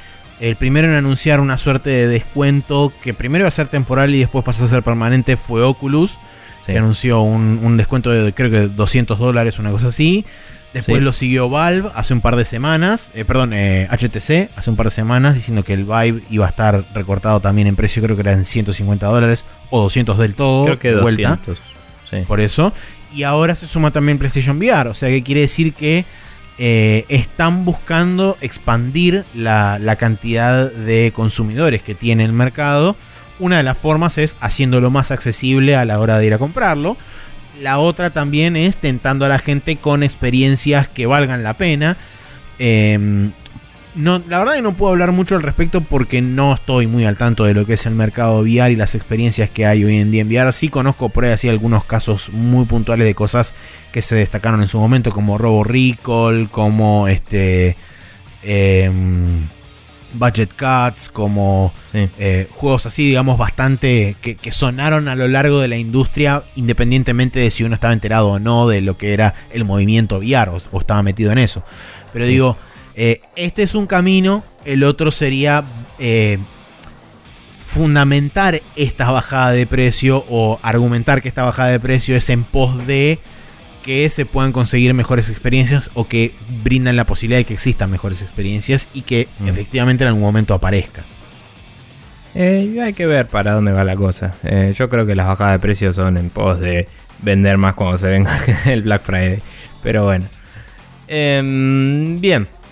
[0.49, 4.19] el primero en anunciar una suerte de descuento que primero iba a ser temporal y
[4.19, 6.19] después pasó a ser permanente fue Oculus,
[6.67, 10.27] que anunció un, descuento de creo que 200 dólares, una cosa así.
[10.75, 14.77] Después lo siguió Valve hace un par de semanas, eh, perdón, HTC eh, hace un
[14.77, 18.17] par de semanas diciendo que el Vive iba a estar recortado también en precio, creo
[18.17, 20.65] que eran 150 dólares o 200 del todo.
[20.65, 21.59] Creo que 200.
[22.27, 22.73] Por eso.
[23.15, 24.91] Y ahora se suma también PlayStation VR.
[24.91, 26.05] O sea que quiere decir que
[26.59, 32.97] eh, están buscando expandir la, cantidad de consumidores que tiene el mercado.
[33.39, 36.97] Una de las formas es haciéndolo más accesible a la hora de ir a comprarlo.
[37.61, 41.97] La otra también es tentando a la gente con experiencias que valgan la pena.
[42.59, 43.31] Eh,
[43.95, 47.17] no, la verdad que no puedo hablar mucho al respecto porque no estoy muy al
[47.17, 50.11] tanto de lo que es el mercado VR y las experiencias que hay hoy en
[50.11, 50.53] día en VR.
[50.53, 53.55] Sí conozco por ahí así algunos casos muy puntuales de cosas
[53.93, 57.77] que se destacaron en su momento, como Robo Recall, como este
[58.43, 59.47] em,
[60.15, 65.77] Budget Cuts, como eh, juegos así, digamos, bastante que, sonaron a lo largo de la
[65.77, 70.19] industria, independientemente de si uno estaba enterado o no de lo que era el movimiento
[70.19, 71.63] VR o, estaba metido en eso.
[72.13, 72.57] Pero digo
[72.97, 75.65] eh, este es un camino, el otro sería
[75.99, 76.39] eh,
[77.57, 82.87] fundamentar esta bajada de precio o argumentar que esta bajada de precio es en pos
[82.87, 83.19] de
[83.85, 86.33] que se puedan conseguir mejores experiencias o que
[86.63, 89.49] brindan la posibilidad de que existan mejores experiencias y que mm.
[89.49, 91.03] efectivamente en algún momento aparezca.
[92.35, 94.35] Eh, hay que ver para dónde va la cosa.
[94.77, 96.89] yo creo que las bajadas de precios son en pos de
[97.23, 99.41] vender más cuando se venga el Black Friday.
[99.83, 100.27] Pero bueno.
[101.07, 102.64] Em, bien, en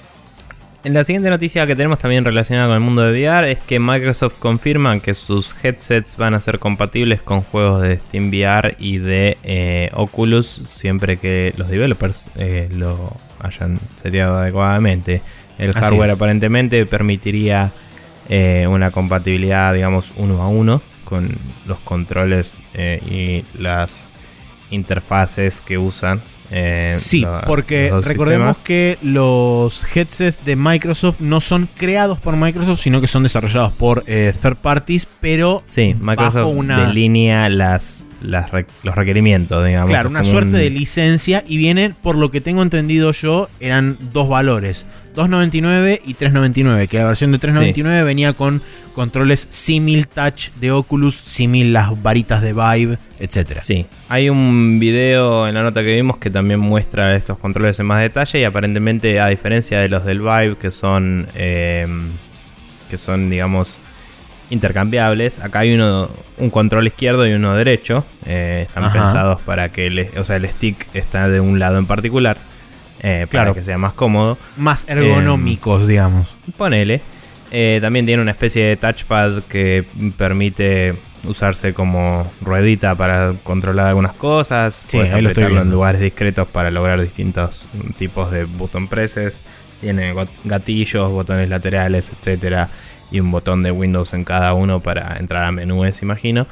[0.84, 4.34] la siguiente noticia que tenemos también relacionada con el mundo de VR es que Microsoft
[4.38, 9.38] confirma que sus headsets van a ser compatibles con juegos de Steam VR y de
[9.44, 15.22] eh, Oculus siempre que los developers eh, lo hayan seteado adecuadamente.
[15.56, 17.70] El hardware aparentemente permitiría
[18.28, 21.28] eh, una compatibilidad, digamos, uno a uno con
[21.66, 23.92] los controles y las
[24.70, 26.22] interfaces que usan
[26.52, 33.00] eh, sí, porque recordemos que los headsets de Microsoft no son creados por Microsoft, sino
[33.00, 36.86] que son desarrollados por eh, third parties, pero sí, Microsoft una...
[36.86, 39.90] delinea las, los requerimientos, digamos.
[39.90, 44.28] Claro, una suerte de licencia y vienen, por lo que tengo entendido yo, eran dos
[44.28, 44.86] valores.
[45.14, 48.62] 2.99 y 3.99, que la versión de 3.99 venía con
[48.94, 53.60] controles simil touch de Oculus, simil las varitas de Vive, etc.
[53.60, 57.86] Sí, hay un video en la nota que vimos que también muestra estos controles en
[57.86, 61.86] más detalle y aparentemente a diferencia de los del Vive que son eh,
[62.90, 63.78] que son digamos
[64.52, 69.86] intercambiables, acá hay uno un control izquierdo y uno derecho, eh, están pensados para que
[69.86, 72.36] el, o sea, el stick está de un lado en particular
[73.00, 74.36] eh, para que sea más cómodo.
[74.58, 76.28] Más ergonómicos, digamos.
[76.56, 77.00] Ponele.
[77.50, 79.84] Eh, también tiene una especie de touchpad que
[80.16, 80.94] permite
[81.24, 84.82] usarse como ruedita para controlar algunas cosas.
[84.90, 87.64] Puedes apretarlo en lugares discretos para lograr distintos
[87.98, 89.34] tipos de button presses.
[89.80, 92.68] Tiene gatillos, botones laterales, etcétera,
[93.12, 96.46] y un botón de Windows en cada uno para entrar a menúes, imagino.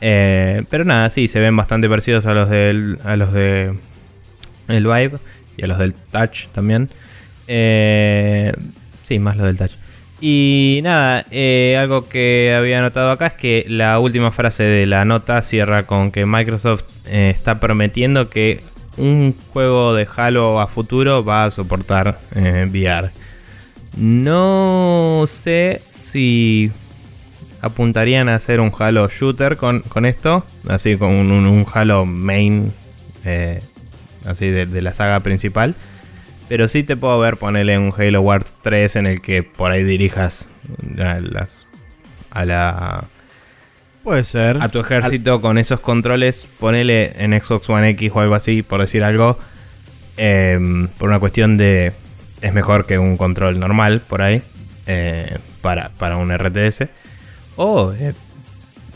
[0.00, 3.74] Eh, pero nada, sí, se ven bastante parecidos a los del, a los de
[4.68, 5.18] el Vive
[5.56, 6.88] y a los del touch también.
[7.48, 8.52] Eh,
[9.02, 9.72] sí, más los del touch.
[10.20, 15.04] Y nada, eh, algo que había notado acá es que la última frase de la
[15.04, 18.60] nota cierra con que Microsoft está prometiendo que
[18.96, 23.10] un juego de Halo a futuro va a soportar eh, VR.
[23.96, 26.70] No sé si
[27.60, 32.72] apuntarían a hacer un Halo shooter con, esto, así con un, Halo main,
[33.24, 33.60] eh,
[34.24, 35.74] así de, la saga principal.
[36.48, 39.82] Pero sí te puedo ver ponerle un Halo Wars 3 en el que por ahí
[39.82, 40.48] dirijas
[40.98, 41.66] a, las,
[42.30, 43.04] a la...
[44.04, 44.62] Puede ser.
[44.62, 48.80] A tu ejército con esos controles, ponele en Xbox One X o algo así, por
[48.80, 49.36] decir algo.
[50.16, 51.92] Em, por una cuestión de...
[52.40, 54.42] Es mejor que un control normal por ahí.
[54.86, 56.82] Eh, para, para un RTS.
[57.56, 58.14] O eh,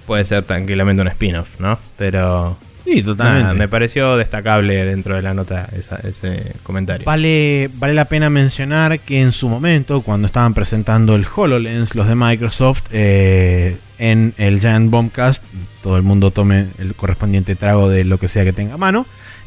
[0.07, 1.79] puede ser tranquilamente un spin-off, ¿no?
[1.97, 3.55] Pero Sí, totalmente.
[3.55, 5.69] me pareció destacable dentro de la nota
[6.03, 7.05] ese comentario.
[7.05, 12.07] Vale, vale la pena mencionar que en su momento, cuando estaban presentando el HoloLens, los
[12.07, 15.45] de Microsoft, eh, en el Giant Bombcast,
[15.83, 19.07] todo el mundo tome el correspondiente trago de lo que sea que tenga a mano.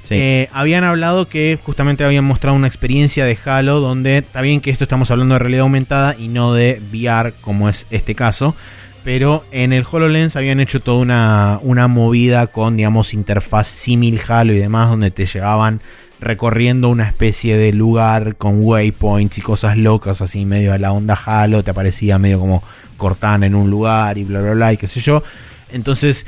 [0.10, 4.70] Eh, habían hablado que justamente habían mostrado una experiencia de Halo donde está bien que
[4.70, 8.56] esto estamos hablando de realidad aumentada y no de VR como es este caso,
[9.04, 14.54] pero en el HoloLens habían hecho toda una, una movida con, digamos, interfaz símil Halo
[14.54, 15.82] y demás, donde te llevaban
[16.20, 21.20] recorriendo una especie de lugar con waypoints y cosas locas, así medio de la onda
[21.26, 22.64] Halo, te aparecía medio como
[22.98, 25.24] Cortana en un lugar y bla, bla, bla, y qué sé yo.
[25.72, 26.26] Entonces,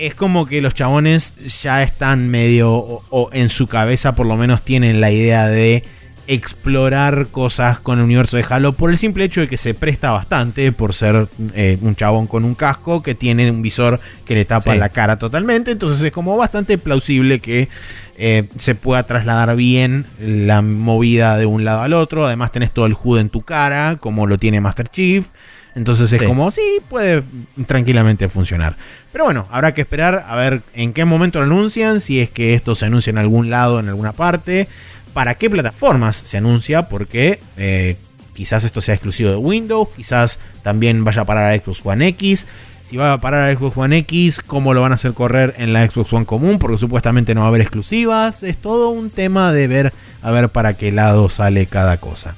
[0.00, 4.62] es como que los chabones ya están medio, o en su cabeza por lo menos
[4.62, 5.84] tienen la idea de
[6.26, 10.12] explorar cosas con el universo de Halo por el simple hecho de que se presta
[10.12, 14.44] bastante por ser eh, un chabón con un casco que tiene un visor que le
[14.44, 15.72] tapa la cara totalmente.
[15.72, 17.68] Entonces es como bastante plausible que
[18.16, 22.26] eh, se pueda trasladar bien la movida de un lado al otro.
[22.26, 25.26] Además tenés todo el HUD en tu cara, como lo tiene Master Chief.
[25.80, 26.60] Entonces es como, sí,
[26.90, 27.22] puede
[27.66, 28.76] tranquilamente funcionar.
[29.12, 32.52] Pero bueno, habrá que esperar a ver en qué momento lo anuncian, si es que
[32.52, 34.68] esto se anuncia en algún lado, en alguna parte
[35.14, 37.96] para qué plataformas se anuncia, porque eh,
[38.34, 42.46] quizás esto sea exclusivo de Windows, quizás también vaya a parar a Xbox One X.
[42.84, 45.72] Si va a parar a Xbox One X, cómo lo van a hacer correr en
[45.72, 48.42] la Xbox One común, porque supuestamente no va a haber exclusivas.
[48.42, 52.36] Es todo un tema de ver a ver para qué lado sale cada cosa.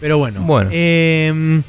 [0.00, 0.70] Pero bueno, bueno.
[0.72, 1.62] Em,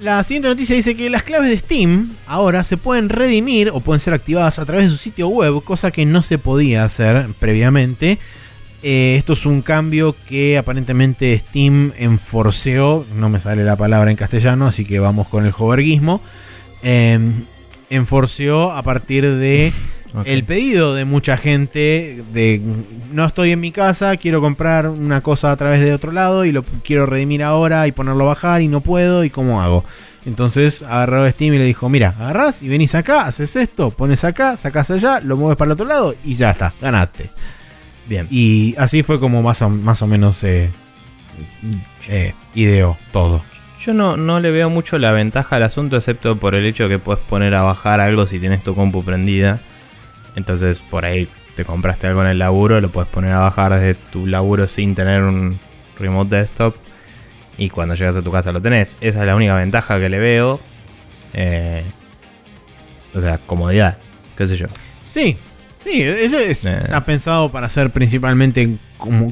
[0.00, 4.00] la siguiente noticia dice que las claves de Steam ahora se pueden redimir o pueden
[4.00, 8.18] ser activadas a través de su sitio web, cosa que no se podía hacer previamente.
[8.82, 14.16] Eh, esto es un cambio que aparentemente Steam enforceó, no me sale la palabra en
[14.16, 16.20] castellano, así que vamos con el joverguismo.
[16.82, 17.20] Eh,
[17.90, 19.72] enforceó a partir de
[20.24, 22.60] el pedido de mucha gente de
[23.12, 26.52] no estoy en mi casa, quiero comprar una cosa a través de otro lado y
[26.52, 29.84] lo quiero redimir ahora y ponerlo a bajar y no puedo y cómo hago.
[30.24, 34.56] Entonces agarró Steam y le dijo, mira, agarrás y venís acá, haces esto, pones acá,
[34.56, 37.30] sacas allá, lo mueves para el otro lado y ya está, ganaste.
[38.06, 38.26] Bien.
[38.30, 40.70] Y así fue como más o, más o menos eh,
[42.08, 43.42] eh, ideó todo.
[43.80, 47.00] Yo no, no le veo mucho la ventaja al asunto, excepto por el hecho que
[47.00, 49.60] puedes poner a bajar algo si tienes tu compu prendida.
[50.36, 53.94] Entonces por ahí te compraste algo en el laburo, lo puedes poner a bajar desde
[53.94, 55.58] tu laburo sin tener un
[55.98, 56.74] remote desktop.
[57.58, 58.96] Y cuando llegas a tu casa lo tenés.
[59.00, 60.60] Esa es la única ventaja que le veo.
[61.34, 61.84] Eh,
[63.14, 63.98] o sea, comodidad,
[64.36, 64.66] qué sé yo.
[65.10, 65.36] Sí,
[65.84, 68.76] Sí, está pensado para ser principalmente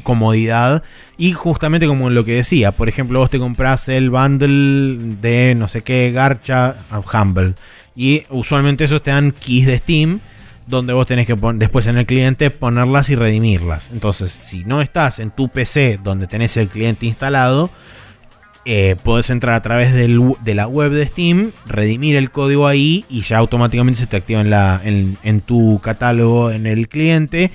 [0.02, 0.82] comodidad
[1.16, 5.68] y justamente como lo que decía, por ejemplo, vos te compras el bundle de no
[5.68, 6.74] sé qué, Garcha,
[7.12, 7.54] Humble
[7.94, 10.20] y usualmente esos te dan keys de Steam
[10.70, 13.90] donde vos tenés que después en el cliente ponerlas y redimirlas.
[13.92, 17.70] Entonces, si no estás en tu PC donde tenés el cliente instalado,
[18.66, 23.22] eh, podés entrar a través de la web de Steam, redimir el código ahí y
[23.22, 24.42] ya automáticamente se te activa
[24.84, 27.50] en, tu catálogo en el cliente.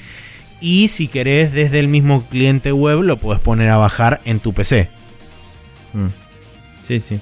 [0.61, 4.53] Y si querés desde el mismo cliente web lo puedes poner a bajar en tu
[4.53, 4.89] PC.
[5.93, 6.07] Mm.
[6.87, 7.19] Sí, sí.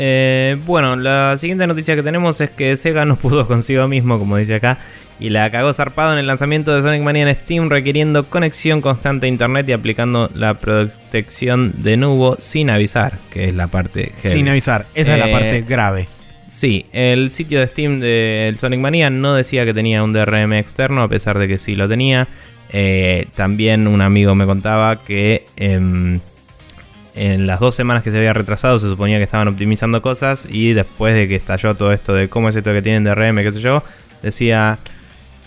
[0.00, 4.36] Eh, bueno, la siguiente noticia que tenemos es que Sega no pudo consigo mismo, como
[4.36, 4.78] dice acá,
[5.18, 9.26] y la cagó zarpado en el lanzamiento de Sonic Mania en Steam, requiriendo conexión constante
[9.26, 14.12] a internet y aplicando la protección de nubo sin avisar, que es la parte.
[14.22, 16.06] Sin avisar, esa es la parte eh, grave.
[16.48, 21.02] Sí, el sitio de Steam del Sonic Mania no decía que tenía un DRM externo,
[21.02, 22.28] a pesar de que sí lo tenía.
[22.70, 26.20] Eh, también un amigo me contaba que em,
[27.18, 30.72] en las dos semanas que se había retrasado se suponía que estaban optimizando cosas y
[30.72, 33.60] después de que estalló todo esto de cómo es esto que tienen DRM, qué sé
[33.60, 33.82] yo,
[34.22, 34.78] decía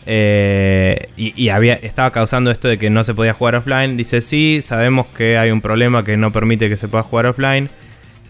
[0.05, 3.97] eh, y, había, estaba causando esto de que no se podía jugar offline.
[3.97, 7.69] Dice, sí, sabemos que hay un problema que no permite que se pueda jugar offline.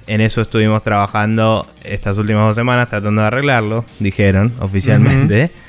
[0.07, 5.51] En eso estuvimos trabajando estas últimas dos semanas tratando de arreglarlo, dijeron oficialmente.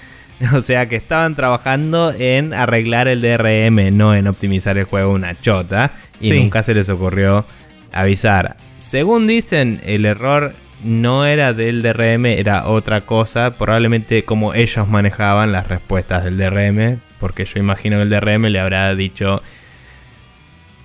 [0.55, 5.41] O sea que estaban trabajando en arreglar el DRM, no en optimizar el juego una
[5.41, 5.93] chota.
[6.21, 7.45] Y nunca se les ocurrió
[7.93, 8.57] avisar.
[8.79, 13.53] Según dicen, el error no era del DRM, era otra cosa.
[13.57, 16.99] Probablemente como ellos manejaban las respuestas del DRM.
[17.21, 19.43] Porque yo imagino que el DRM le habrá dicho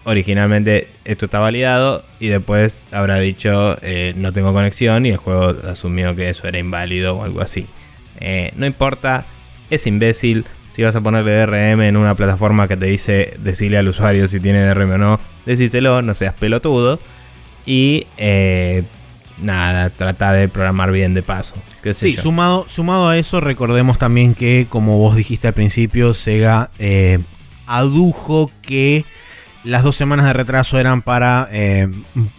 [0.03, 5.53] originalmente esto está validado y después habrá dicho eh, no tengo conexión y el juego
[5.67, 7.67] asumió que eso era inválido o algo así.
[8.21, 9.25] Eh, no importa,
[9.69, 10.45] es imbécil.
[10.77, 14.39] Si vas a ponerle DRM en una plataforma que te dice decirle al usuario si
[14.39, 16.99] tiene DRM o no, decíselo, no seas pelotudo.
[17.65, 18.83] Y eh,
[19.41, 21.55] nada, trata de programar bien de paso.
[21.95, 26.69] sí, Sumado, sumado a eso, recordemos también que, como vos dijiste al principio, Sega
[27.65, 29.03] adujo que
[29.67, 31.89] las dos semanas de retraso eran para, eh,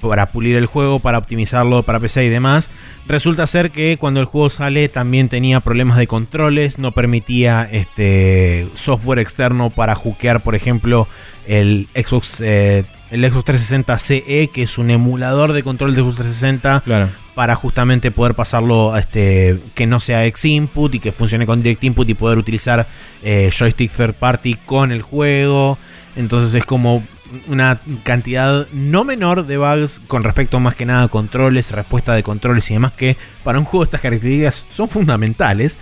[0.00, 2.70] para pulir el juego, para optimizarlo para PC y demás.
[3.06, 8.66] Resulta ser que cuando el juego sale también tenía problemas de controles, no permitía este
[8.74, 11.06] software externo para hackear, por ejemplo,
[11.46, 16.16] el Xbox, eh, el Xbox 360 CE, que es un emulador de control de Xbox
[16.16, 21.62] 360 para justamente poder pasarlo este, que no sea X Input y que funcione con
[21.62, 22.88] Direct Input y poder utilizar
[23.22, 25.78] eh, joystick third party con el juego.
[26.16, 27.04] Entonces es como
[27.46, 32.22] una cantidad no menor de bugs con respecto más que nada a controles, respuesta de
[32.22, 35.78] controles y demás que para un juego estas características son fundamentales.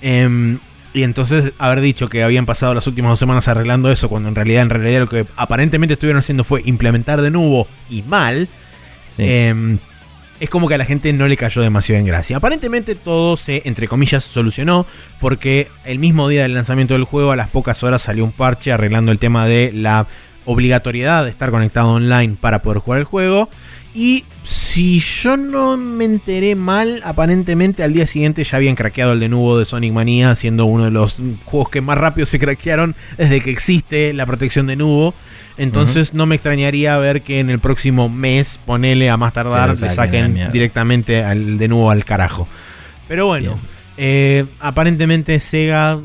[0.00, 0.58] Em,
[0.92, 4.34] y entonces haber dicho que habían pasado las últimas dos semanas arreglando eso, cuando en
[4.36, 8.48] realidad, en realidad lo que aparentemente estuvieron haciendo fue implementar de nuevo y mal.
[9.18, 9.78] Em,
[10.40, 12.36] es como que a la gente no le cayó demasiado en gracia.
[12.36, 14.86] Aparentemente todo se, entre comillas, solucionó
[15.20, 18.72] porque el mismo día del lanzamiento del juego, a las pocas horas salió un parche
[18.72, 20.06] arreglando el tema de la
[20.44, 23.48] obligatoriedad de estar conectado online para poder jugar el juego.
[23.94, 29.20] Y si yo no me enteré mal, aparentemente al día siguiente ya habían craqueado el
[29.20, 32.96] de nuevo de Sonic Mania, siendo uno de los juegos que más rápido se craquearon
[33.16, 35.14] desde que existe la protección de nubo.
[35.56, 39.90] Entonces no me extrañaría ver que en el próximo mes, ponele a más tardar, le
[39.90, 42.48] saquen directamente al de nuevo al carajo.
[43.06, 43.56] Pero bueno,
[43.96, 46.00] eh, aparentemente Sega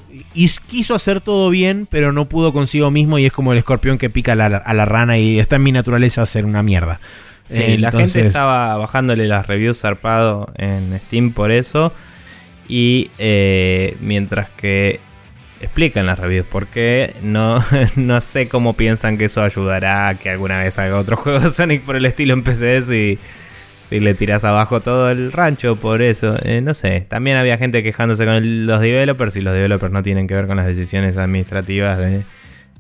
[0.68, 4.10] quiso hacer todo bien, pero no pudo consigo mismo y es como el escorpión que
[4.10, 7.00] pica a la, rana y está en mi naturaleza hacer una mierda.
[7.50, 11.94] Sí, la gente estaba bajándole las reviews zarpado en Steam por eso.
[12.68, 15.00] Y eh, mientras que
[15.62, 17.64] explican las reviews, porque no,
[17.96, 21.52] no sé cómo piensan que eso ayudará a que alguna vez haga otro juego de
[21.52, 23.20] Sonic por el estilo en PC y
[23.90, 26.38] si le tiras abajo todo el rancho por eso.
[26.44, 30.28] Eh, no sé, también había gente quejándose con los developers y los developers no tienen
[30.28, 32.24] que ver con las decisiones administrativas de eh,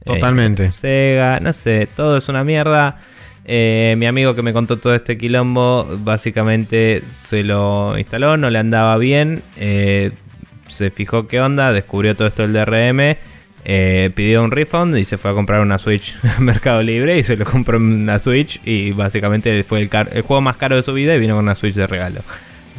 [0.05, 0.71] Totalmente.
[0.73, 2.99] Sega, no sé, todo es una mierda.
[3.45, 8.59] Eh, mi amigo que me contó todo este quilombo, básicamente se lo instaló, no le
[8.59, 13.17] andaba bien, se fijó qué onda, descubrió todo esto del DRM
[13.65, 17.23] eh, pidió un refund y se fue a comprar una Switch en Mercado Libre y
[17.23, 19.89] se lo compró una Switch y básicamente fue el,
[20.21, 22.21] juego más caro de su vida y vino con una Switch de regalo.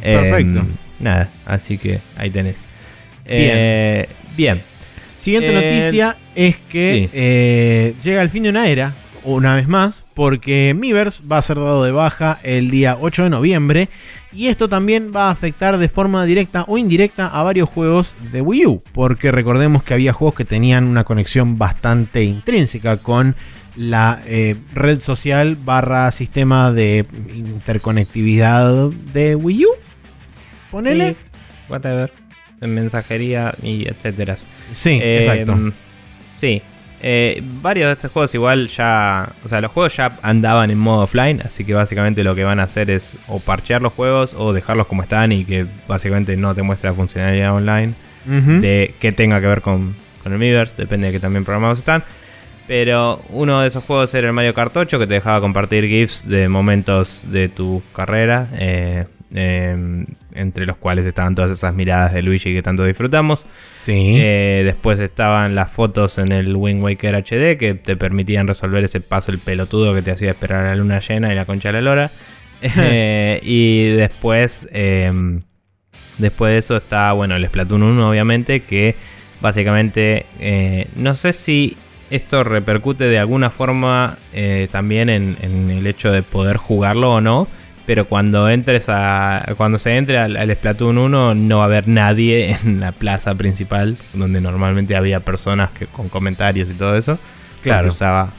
[0.01, 0.59] Perfecto.
[0.59, 0.67] Em,
[0.99, 2.55] nada, así que ahí tenés.
[3.25, 4.57] bien.
[4.57, 4.61] Eh,
[5.17, 10.75] Siguiente eh, noticia es que llega el fin de una era, una vez más, porque
[10.77, 13.89] Miiverse va a ser dado de baja el día 8 de noviembre
[14.33, 18.41] y esto también va a afectar de forma directa o indirecta a varios juegos de
[18.41, 23.35] Wii U, porque recordemos que había juegos que tenían una conexión bastante intrínseca con
[23.75, 29.69] la eh, red social barra sistema de interconectividad de Wii U.
[30.71, 31.09] Ponele.
[31.09, 31.15] Sí,
[31.69, 32.13] whatever.
[32.61, 34.35] En mensajería y etcétera.
[34.71, 35.53] Sí, exacto.
[35.53, 35.71] Em,
[36.35, 36.61] sí,
[37.01, 41.03] eh, varios de estos juegos igual ya, o sea, los juegos ya andaban en modo
[41.03, 44.53] offline, así que básicamente lo que van a hacer es o parchear los juegos o
[44.53, 47.93] dejarlos como están y que básicamente no te muestre la funcionalidad online
[48.25, 52.03] de que tenga que ver con, con el Miiverse, depende de que también programados están.
[52.67, 56.27] Pero uno de esos juegos era el Mario Kart 8 que te dejaba compartir GIFs
[56.29, 58.47] de momentos de tu carrera.
[58.53, 63.45] Eh, Em, entre los cuales estaban todas esas miradas de Luigi que tanto disfrutamos.
[63.81, 64.15] Sí.
[64.17, 68.99] Eh, después estaban las fotos en el Wind Waker HD que te permitían resolver ese
[68.99, 71.73] paso el pelotudo que te hacía esperar a la luna llena y la concha de
[71.73, 72.11] la lora.
[72.63, 75.41] Eh, y después, em,
[76.19, 78.95] después de eso está, bueno, el Splatoon 1 obviamente, que
[79.41, 81.75] básicamente eh, no sé si
[82.11, 84.19] esto repercute de alguna forma
[84.71, 87.47] también en, en el hecho de poder jugarlo o no
[87.85, 92.57] pero cuando entres a cuando se entre al, Splatoon 1 no va a haber nadie
[92.63, 97.19] en la plaza principal donde normalmente había personas que con comentarios y todo eso
[97.61, 98.29] claro usaba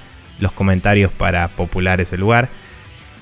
[0.41, 2.49] los comentarios para popular ese lugar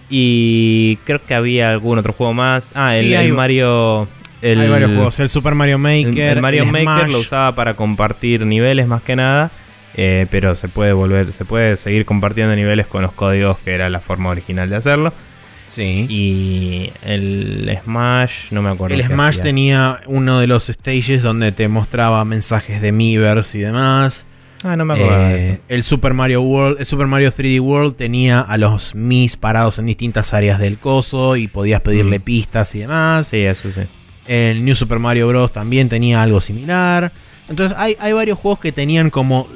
[0.09, 4.09] y creo que había algún otro juego más ah el, Mario
[4.43, 5.21] El, Hay varios juegos.
[5.21, 6.39] El Super Mario Maker.
[6.39, 9.51] El, Mario Maker lo usaba para compartir niveles más que nada.
[9.95, 13.91] Eh, pero se puede volver, se puede seguir compartiendo niveles con los códigos que era
[13.91, 15.13] la forma original de hacerlo.
[15.71, 16.07] Sí.
[16.09, 18.97] Y el Smash, no me acuerdo.
[18.97, 24.27] El Smash tenía uno de los stages donde te mostraba mensajes de Miiverse y demás.
[24.63, 25.29] Ah, no me acuerdo.
[25.29, 29.79] Eh, el Super Mario World, el Super Mario 3D World tenía a los Mis parados
[29.79, 32.23] en distintas áreas del coso y podías pedirle mm.
[32.23, 33.29] pistas y demás.
[33.29, 33.83] Sí, eso sí.
[34.27, 35.53] El New Super Mario Bros.
[35.53, 37.11] también tenía algo similar.
[37.49, 39.49] Entonces hay, hay varios juegos que tenían como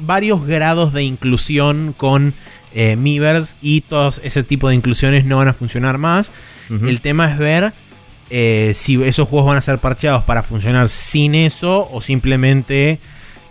[0.00, 2.34] varios grados de inclusión con
[2.74, 6.30] eh, Miiverse y todos ese tipo de inclusiones no van a funcionar más.
[6.70, 7.74] El tema es ver
[8.30, 12.98] eh, si esos juegos van a ser parcheados para funcionar sin eso o simplemente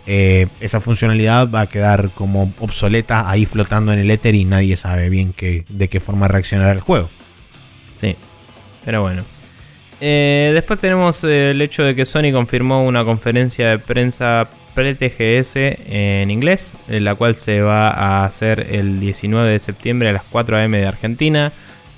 [0.08, 4.76] eh, esa funcionalidad va a quedar como obsoleta ahí flotando en el éter y nadie
[4.76, 7.08] sabe bien de qué forma reaccionará el juego.
[8.00, 8.16] Sí,
[8.84, 9.22] pero bueno.
[10.00, 15.56] Eh, después tenemos el hecho de que Sony confirmó una conferencia de prensa pre-TGS
[15.86, 20.22] en inglés, en la cual se va a hacer el 19 de septiembre a las
[20.24, 21.52] 4 am de Argentina.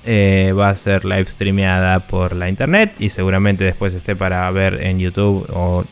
[0.07, 4.83] Eh, va a ser live streameada por la internet y seguramente después esté para ver
[4.83, 5.83] en YouTube o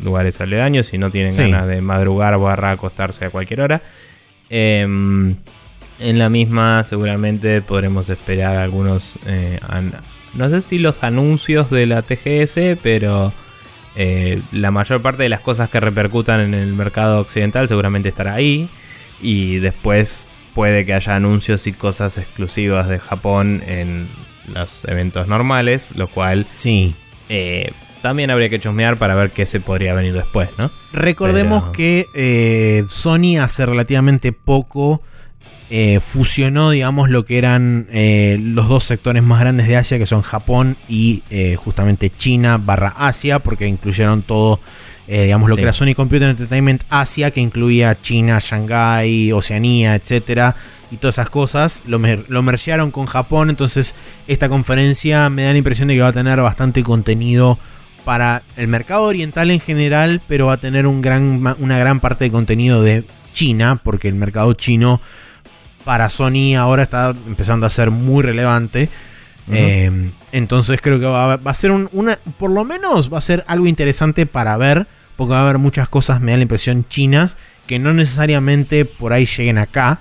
[0.00, 3.82] lugares aledaños si no tienen ganas de madrugar o barra acostarse a cualquier hora.
[4.48, 5.36] Em,
[6.00, 9.60] en la misma seguramente podremos esperar algunos, eh,
[10.34, 13.32] no sé si los anuncios de la TGS, pero
[13.96, 18.34] eh, la mayor parte de las cosas que repercutan en el mercado occidental seguramente estará
[18.34, 18.68] ahí
[19.20, 24.08] y después puede que haya anuncios y cosas exclusivas de Japón en
[24.52, 26.94] los eventos normales, lo cual sí.
[27.28, 27.72] Eh,
[28.02, 30.70] también habría que chusmear para ver qué se podría venir después, ¿no?
[30.92, 35.02] Recordemos que eh, Sony hace relativamente poco
[35.70, 40.22] eh, fusionó, digamos, lo que eran los dos sectores más grandes de Asia, que son
[40.22, 41.22] Japón y
[41.56, 44.60] justamente China barra Asia, porque incluyeron todo
[45.12, 50.54] eh, digamos, lo que era Sony Computer Entertainment Asia, que incluía China, Shanghai, Oceanía, etcétera,
[50.92, 51.98] y todas esas cosas, lo,
[52.28, 53.50] lo mergearon con Japón.
[53.50, 53.96] Entonces,
[54.28, 57.58] esta conferencia me da la impresión de que va a tener bastante contenido
[58.04, 62.26] para el mercado oriental en general, pero va a tener un gran, una gran parte
[62.26, 63.02] de contenido de
[63.34, 65.00] China, porque el mercado chino
[65.90, 68.88] para Sony ahora está empezando a ser muy relevante.
[69.50, 69.90] Eh,
[70.30, 73.66] entonces creo que va, a ser un, una, por lo menos va a ser algo
[73.66, 74.86] interesante para ver
[75.16, 77.36] porque va a haber muchas cosas, me da la impresión, chinas,
[77.66, 79.98] que no necesariamente por ahí lleguen acá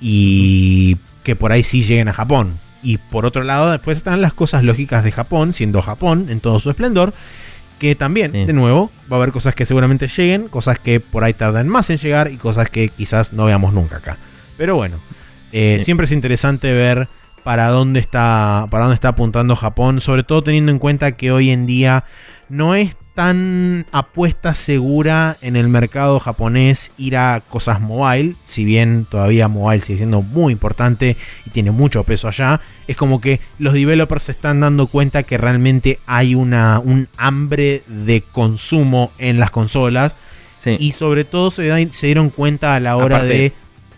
[0.00, 2.58] y que por ahí sí lleguen a Japón.
[2.82, 6.58] Y por otro lado, después están las cosas lógicas de Japón, siendo Japón en todo
[6.58, 7.14] su esplendor,
[7.78, 11.32] que también, de nuevo, va a haber cosas que seguramente lleguen, cosas que por ahí
[11.32, 14.18] tardan más en llegar y cosas que quizás no veamos nunca acá.
[14.62, 15.00] Pero bueno,
[15.50, 17.08] eh, siempre es interesante ver
[17.42, 21.50] para dónde está para dónde está apuntando Japón, sobre todo teniendo en cuenta que hoy
[21.50, 22.04] en día
[22.48, 29.04] no es tan apuesta segura en el mercado japonés ir a cosas mobile, si bien
[29.10, 33.72] todavía mobile sigue siendo muy importante y tiene mucho peso allá, es como que los
[33.72, 39.50] developers se están dando cuenta que realmente hay una, un hambre de consumo en las
[39.50, 40.14] consolas
[40.78, 43.52] y sobre todo se, se, dieron cuenta a la hora de...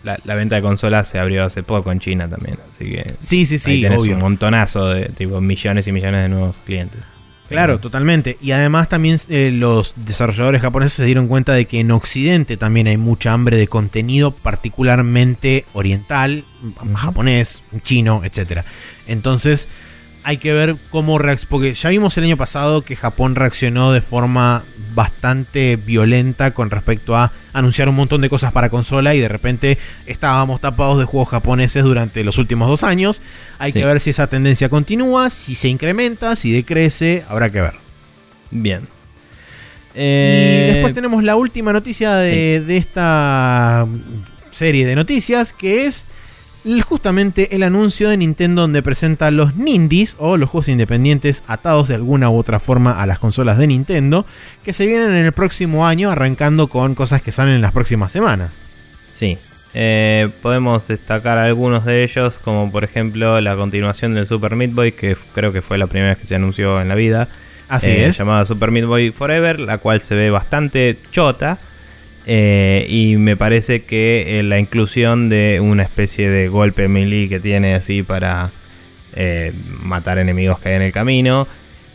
[0.05, 3.05] La, venta de consolas se abrió hace poco en China también, así que...
[3.19, 7.01] Sí, sí, sí, un montonazo de tipo millones y millones de nuevos clientes.
[7.49, 8.37] Claro, totalmente.
[8.41, 12.87] Y además también eh, los desarrolladores japoneses se dieron cuenta de que en Occidente también
[12.87, 16.43] hay mucha hambre de contenido, particularmente oriental,
[16.95, 18.61] japonés, chino, etc.
[19.07, 19.67] Entonces
[20.25, 21.49] hay que ver cómo reacciona.
[21.49, 24.63] Porque ya vimos el año pasado que Japón reaccionó de forma
[24.95, 29.77] bastante violenta con respecto a anunciar un montón de cosas para consola y de repente
[30.07, 33.21] estábamos tapados de juegos japoneses durante los últimos dos años.
[33.59, 37.73] Hay que ver si esa tendencia continúa, si se incrementa, si decrece, habrá que ver.
[38.49, 38.81] Bien.
[39.93, 43.87] Y eh, después tenemos la última noticia de, de esta
[44.49, 46.05] serie de noticias que es
[46.81, 51.95] justamente el anuncio de Nintendo donde presenta los Nindies o los juegos independientes atados de
[51.95, 54.25] alguna u otra forma a las consolas de Nintendo
[54.63, 58.11] que se vienen en el próximo año arrancando con cosas que salen en las próximas
[58.11, 58.53] semanas.
[59.13, 59.37] Sí,
[59.75, 64.91] eh, podemos destacar algunos de ellos como por ejemplo la continuación del Super Meat Boy
[64.93, 67.27] que creo que fue la primera vez que se anunció en la vida.
[67.67, 68.17] Así eh, es.
[68.17, 71.57] Llamada Super Meat Boy Forever, la cual se ve bastante chota.
[72.27, 77.39] Eh, y me parece que eh, la inclusión de una especie de golpe melee que
[77.39, 78.49] tiene así para
[79.15, 79.53] eh,
[79.83, 81.47] matar enemigos que hay en el camino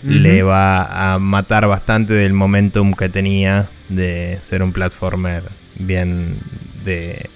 [0.02, 5.42] le va a matar bastante del momentum que tenía de ser un platformer
[5.78, 6.36] bien
[6.84, 7.28] de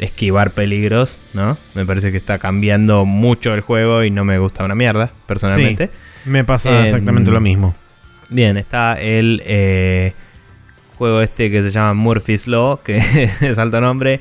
[0.00, 1.56] esquivar peligros, ¿no?
[1.74, 5.90] Me parece que está cambiando mucho el juego y no me gusta una mierda, personalmente.
[6.24, 7.74] me pasa exactamente lo mismo.
[8.28, 10.14] Bien, está el eh,
[11.00, 12.98] juego este que se llama Murphy's Law, que
[13.40, 14.20] es alto nombre,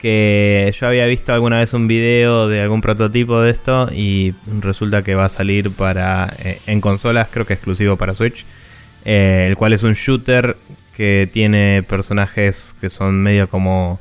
[0.00, 5.02] que yo había visto alguna vez un video de algún prototipo de esto y resulta
[5.02, 8.44] que va a salir para eh, en consolas, creo que exclusivo para Switch,
[9.04, 10.56] eh, el cual es un shooter
[10.96, 13.98] que tiene personajes que son medio como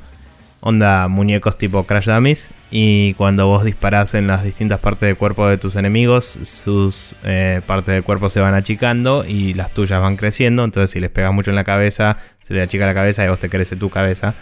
[0.59, 5.47] onda muñecos tipo Crash Dummies y cuando vos disparás en las distintas partes del cuerpo
[5.47, 10.17] de tus enemigos, sus eh, partes del cuerpo se van achicando y las tuyas van
[10.17, 13.29] creciendo, entonces si les pegas mucho en la cabeza, se te achica la cabeza y
[13.29, 14.35] vos te crece tu cabeza.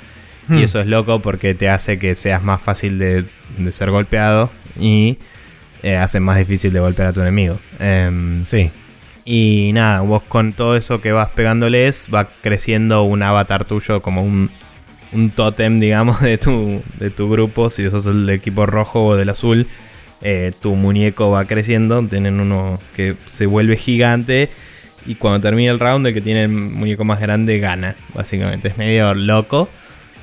[0.49, 0.58] Y hmm.
[0.58, 3.26] eso es loco porque te hace que seas más fácil de,
[3.72, 4.49] ser golpeado
[4.80, 5.18] y
[5.84, 7.60] eh, hace más difícil de golpear a tu enemigo.
[7.80, 8.72] Em, sí.
[9.24, 14.22] Y nada, vos con todo eso que vas pegándoles, va creciendo un avatar tuyo como
[14.22, 14.49] un
[15.14, 17.70] un tótem, digamos, de tu, de tu grupo.
[17.70, 19.68] Si sos el equipo rojo o del azul,
[20.22, 22.02] eh, tu muñeco va creciendo.
[22.08, 24.50] Tienen uno que se vuelve gigante.
[25.06, 27.96] Y cuando termina el round, el que tiene el muñeco más grande gana.
[28.14, 29.70] Básicamente, es medio loco.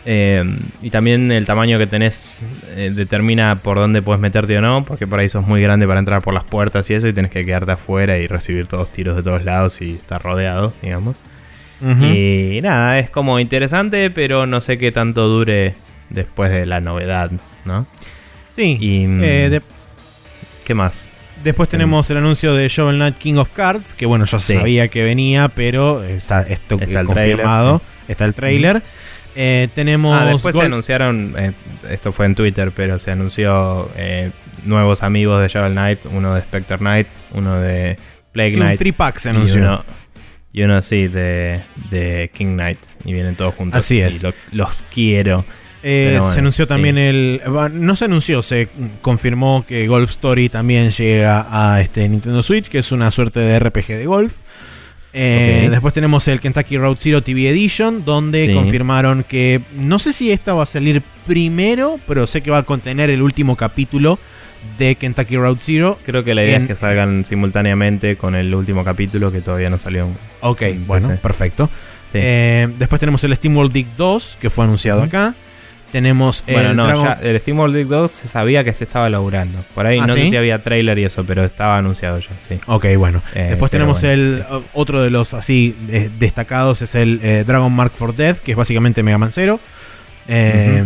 [0.07, 0.45] Eh,
[0.83, 2.45] y también el tamaño que tenés
[2.77, 5.99] eh, determina por dónde puedes meterte o no, porque por ahí sos muy grande para
[5.99, 9.17] entrar por las puertas y eso, y tenés que quedarte afuera y recibir todos tiros
[9.17, 11.17] de todos lados y estar rodeado, digamos.
[11.81, 15.75] Y nada, es como interesante, pero no sé qué tanto dure
[16.11, 17.31] después de la novedad,
[17.65, 17.87] ¿no?
[18.55, 18.79] Sí.
[18.81, 19.61] Y, eh,
[20.65, 21.11] ¿Qué más?
[21.43, 25.05] Después tenemos el anuncio de Shovel Knight King of Cards, que bueno, yo sabía que
[25.05, 27.83] venía, pero está, esto está el confirmado.
[28.09, 28.83] Está el trailer.
[29.37, 30.19] Eh, tenemos.
[30.19, 31.53] Ah, después se anunciaron, eh,
[31.91, 33.91] esto fue en Twitter, pero se anunció
[34.65, 37.99] nuevos amigos de Shovel Knight, uno de Spectre Knight, uno de
[38.33, 38.73] Plague Knight.
[38.73, 39.85] Un three pack se anunció.
[40.55, 42.79] Y uno así de, de King Knight.
[43.05, 43.77] Y vienen todos juntos.
[43.77, 44.23] Así es.
[44.23, 45.45] Y los quiero.
[45.83, 47.43] Eh, se anunció también el.
[47.73, 48.69] No se anunció, se
[49.03, 53.59] confirmó que Golf Story también llega a este Nintendo Switch, que es una suerte de
[53.59, 54.37] RPG de golf.
[55.13, 59.61] Eh, después tenemos el Kentucky Road Zero TV Edition, donde confirmaron que.
[59.77, 63.23] No sé si esta va a salir primero, pero sé que va a contener el
[63.23, 64.21] último capítulo
[64.79, 65.99] de Kentucky Road Zero.
[66.05, 69.79] Creo que la idea es que salgan simultáneamente con el último capítulo que todavía no
[69.79, 70.09] salió.
[70.41, 71.71] Ok, bueno, perfecto.
[72.13, 75.35] Eh, después tenemos el SteamWorld Dig 2, que fue anunciado acá.
[75.91, 76.75] Tenemos el.
[76.75, 79.65] no, el SteamWorld Dig 2 se sabía que se estaba laburando.
[79.75, 82.59] Por ahí ¿Ah, no sé si había trailer y eso, pero estaba anunciado ya, sí.
[82.67, 83.23] Ok, bueno.
[83.35, 84.45] Eh, después tenemos el.
[84.73, 85.77] Otro de los así
[86.19, 89.61] destacados es el eh, Dragon Mark for Death, que es básicamente Mega Man Zero.
[90.27, 90.83] Eh,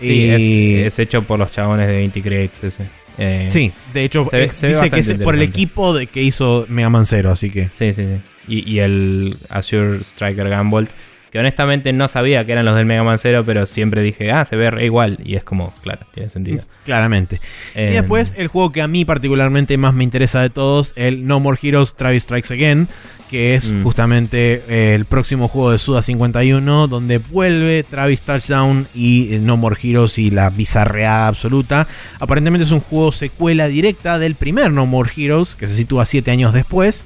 [0.00, 2.78] Sí, es, hecho por los chabones de 20 Creates
[3.16, 7.06] eh, sí, de hecho, dice que es por el equipo de que hizo Mega Man
[7.06, 7.70] Zero, así que.
[7.72, 8.20] Sí, sí, sí.
[8.48, 10.90] Y, y el Azure Striker Gunvolt
[11.34, 14.44] que honestamente no sabía que eran los del Mega Man Zero, pero siempre dije, ah,
[14.44, 15.18] se ve igual.
[15.24, 16.62] Y es como, claro, tiene sentido.
[16.84, 17.40] Claramente.
[17.74, 21.26] y eh, después, el juego que a mí particularmente más me interesa de todos, el
[21.26, 22.86] No More Heroes Travis Strikes Again,
[23.32, 23.82] que es mm.
[23.82, 29.76] justamente eh, el próximo juego de Suda 51, donde vuelve Travis Touchdown y No More
[29.82, 31.88] Heroes y la bizarreada absoluta.
[32.20, 36.30] Aparentemente es un juego secuela directa del primer No More Heroes, que se sitúa 7
[36.30, 37.04] años después.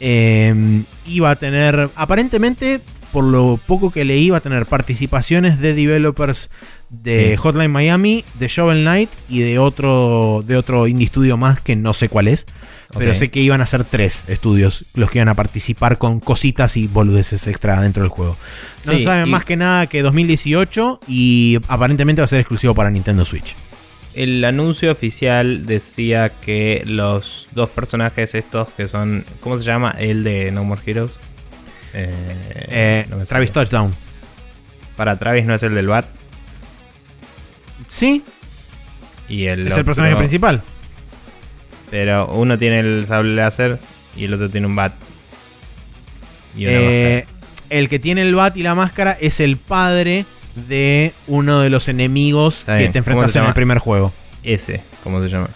[0.00, 2.80] Eh, y va a tener, aparentemente,
[3.12, 6.50] por lo poco que leí, va a tener participaciones de developers
[6.88, 11.76] de Hotline Miami, de Shovel Knight y de otro, de otro indie studio más que
[11.76, 12.46] no sé cuál es.
[12.98, 16.76] Pero sé que iban a ser tres estudios los que iban a participar con cositas
[16.76, 18.36] y boludeces extra dentro del juego.
[18.86, 23.24] No saben más que nada que 2018 y aparentemente va a ser exclusivo para Nintendo
[23.24, 23.56] Switch.
[24.14, 29.94] El anuncio oficial decía que los dos personajes estos que son, ¿cómo se llama?
[29.98, 31.12] El de No More Heroes.
[31.94, 33.94] Eh, eh, Travis Touchdown.
[34.96, 36.06] Para Travis no es el del Bat.
[37.88, 38.22] Sí.
[39.28, 40.62] Y el es el personaje principal.
[41.90, 43.78] Pero uno tiene el sable láser
[44.16, 44.94] y el otro tiene un bat.
[46.58, 47.24] Eh,
[47.70, 51.88] el que tiene el bat y la máscara es el padre de uno de los
[51.88, 54.12] enemigos que te enfrentas en el primer juego.
[54.42, 55.48] Ese, ¿cómo se llama?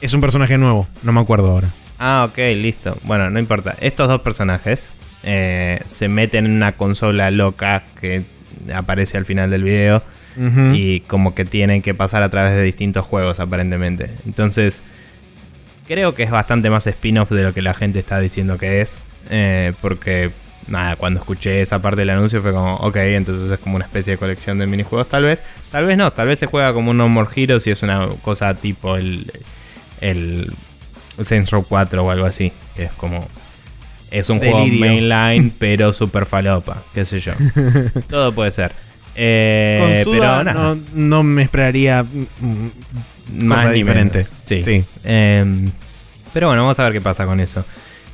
[0.00, 1.68] Es un personaje nuevo, no me acuerdo ahora.
[1.98, 2.96] Ah, ok, listo.
[3.04, 3.74] Bueno, no importa.
[3.80, 4.90] Estos dos personajes
[5.22, 8.24] eh, se meten en una consola loca que
[8.72, 10.02] aparece al final del video
[10.74, 14.10] y como que tienen que pasar a través de distintos juegos aparentemente.
[14.26, 14.82] Entonces,
[15.88, 18.98] creo que es bastante más spin-off de lo que la gente está diciendo que es.
[19.30, 20.30] Eh, porque,
[20.68, 24.12] nada, cuando escuché esa parte del anuncio fue como, ok, entonces es como una especie
[24.12, 25.42] de colección de minijuegos tal vez.
[25.70, 28.06] Tal vez no, tal vez se juega como un No More Heroes y es una
[28.22, 29.30] cosa tipo el,
[30.00, 30.52] el
[31.22, 32.52] Saints Row 4 o algo así.
[32.74, 33.26] Que es como
[34.10, 37.32] es un juego mainline, pero super falopa, qué sé yo.
[38.08, 38.72] Todo puede ser.
[39.14, 42.04] Eh, pero no, no, me esperaría
[43.32, 44.26] más diferente.
[44.44, 44.84] Sí.
[45.04, 45.70] Em,
[46.32, 47.64] pero bueno, vamos a ver qué pasa con eso.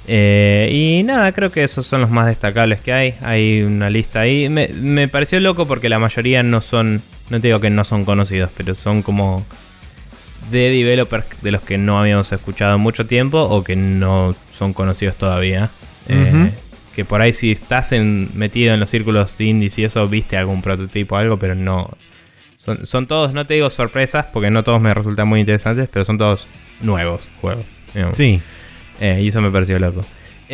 [0.06, 3.14] Eh, y nada, creo que esos son los más destacables que hay.
[3.22, 4.48] Hay una lista ahí.
[4.48, 7.02] Me, me, pareció loco porque la mayoría no son.
[7.30, 9.44] No te digo que no son conocidos, pero son como
[10.50, 15.16] de developers de los que no habíamos escuchado mucho tiempo o que no son conocidos
[15.16, 15.70] todavía.
[16.08, 16.50] Eh,
[16.94, 20.62] que por ahí si estás metido en los círculos de indies y eso, viste algún
[20.62, 21.90] prototipo o algo, pero no...
[22.84, 26.16] Son, todos, no te digo sorpresas, porque no todos me resultan muy interesantes, pero son
[26.16, 26.46] todos
[26.80, 27.64] nuevos juegos.
[28.12, 28.40] Sí.
[29.00, 30.04] Eh, y eso me pareció loco.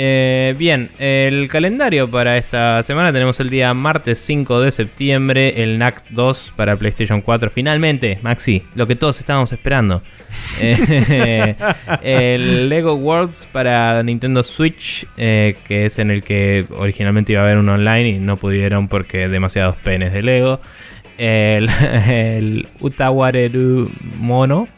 [0.00, 5.76] Eh, bien, el calendario para esta semana tenemos el día martes 5 de septiembre, el
[5.76, 7.50] NAC 2 para PlayStation 4.
[7.50, 10.02] Finalmente, Maxi, lo que todos estábamos esperando.
[10.60, 11.54] Eh,
[12.02, 17.44] el Lego Worlds para Nintendo Switch, eh, que es en el que originalmente iba a
[17.44, 20.60] haber un online y no pudieron porque demasiados penes de Lego.
[21.16, 21.68] El,
[22.08, 24.68] el Utawareru Mono,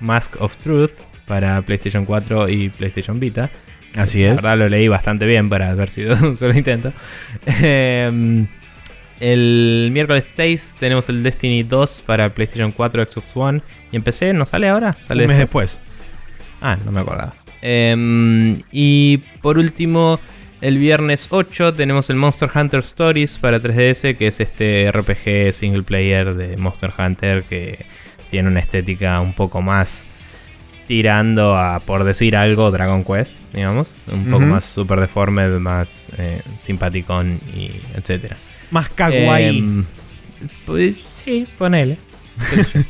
[0.00, 0.92] Mask of Truth
[1.26, 3.50] para PlayStation 4 y PlayStation Vita.
[3.96, 4.30] Así es.
[4.30, 6.92] La verdad lo leí bastante bien para haber sido un solo intento.
[7.62, 8.46] Em,
[9.20, 13.62] el miércoles 6 tenemos el Destiny 2 para PlayStation 4, Xbox One.
[13.92, 14.96] ¿Y en PC no sale ahora?
[15.02, 15.78] Sale un mes después.
[16.60, 17.34] Ah, no me acordaba.
[17.62, 20.18] Em, y por último,
[20.60, 25.82] el viernes 8 tenemos el Monster Hunter Stories para 3DS, que es este RPG single
[25.82, 27.86] player de Monster Hunter que
[28.30, 30.04] tiene una estética un poco más
[30.86, 33.88] tirando a, por decir algo, Dragon Quest, digamos.
[34.12, 38.36] Un poco más super deforme, más eh, simpaticón y etcétera.
[38.70, 39.58] Más kawaii.
[39.58, 39.84] Em,
[40.66, 41.98] pues, sí, ponele.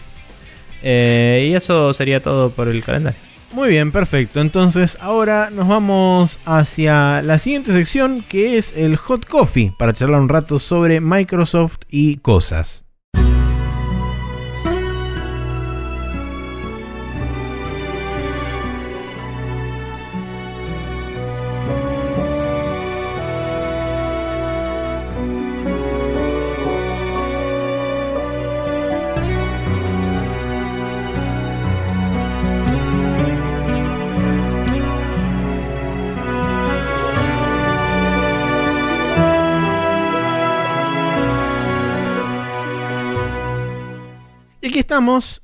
[0.86, 3.18] Eh, y eso sería todo por el calendario.
[3.52, 4.42] Muy bien, perfecto.
[4.42, 10.20] Entonces ahora nos vamos hacia la siguiente sección que es el Hot Coffee para charlar
[10.20, 12.83] un rato sobre Microsoft y cosas.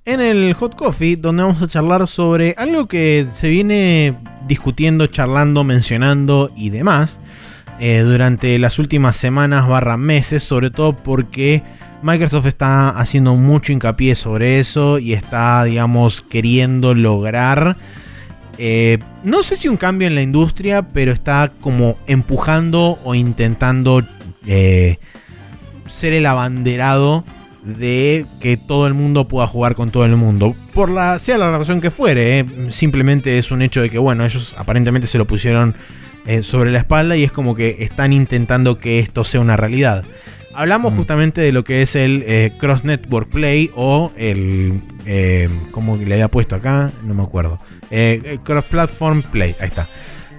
[0.05, 4.15] En el Hot Coffee, donde vamos a charlar sobre algo que se viene
[4.47, 7.19] discutiendo, charlando, mencionando y demás
[7.81, 11.65] eh, durante las últimas semanas barra meses, sobre todo porque
[12.01, 17.77] Microsoft está haciendo mucho hincapié sobre eso y está, digamos, queriendo lograr,
[18.57, 24.05] eh, no sé si un cambio en la industria, pero está como empujando o intentando
[24.47, 24.99] eh,
[25.87, 27.25] ser el abanderado
[27.63, 30.55] de que todo el mundo pueda jugar con todo el mundo.
[30.75, 32.47] Por la, sea la razón que fuere, ¿eh?
[32.71, 35.75] simplemente es un hecho de que, bueno, ellos aparentemente se lo pusieron
[36.27, 40.05] eh, sobre la espalda y es como que están intentando que esto sea una realidad.
[40.55, 40.97] Hablamos mm.
[40.97, 44.81] justamente de lo que es el eh, Cross Network Play o el.
[45.73, 46.93] ¿Cómo le había puesto acá?
[47.05, 47.59] No me acuerdo.
[48.45, 49.89] Cross Platform Play, ahí está.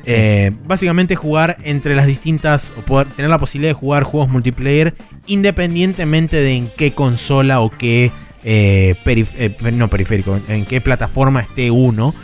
[0.06, 4.96] Eh, básicamente jugar entre las distintas, o tener la posibilidad de jugar juegos multiplayer
[5.28, 8.12] independientemente de en qué consola o qué,
[8.44, 12.16] eh, eh, no periférico, en qué plataforma esté uno.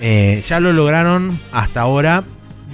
[0.00, 2.24] ya lo lograron hasta ahora,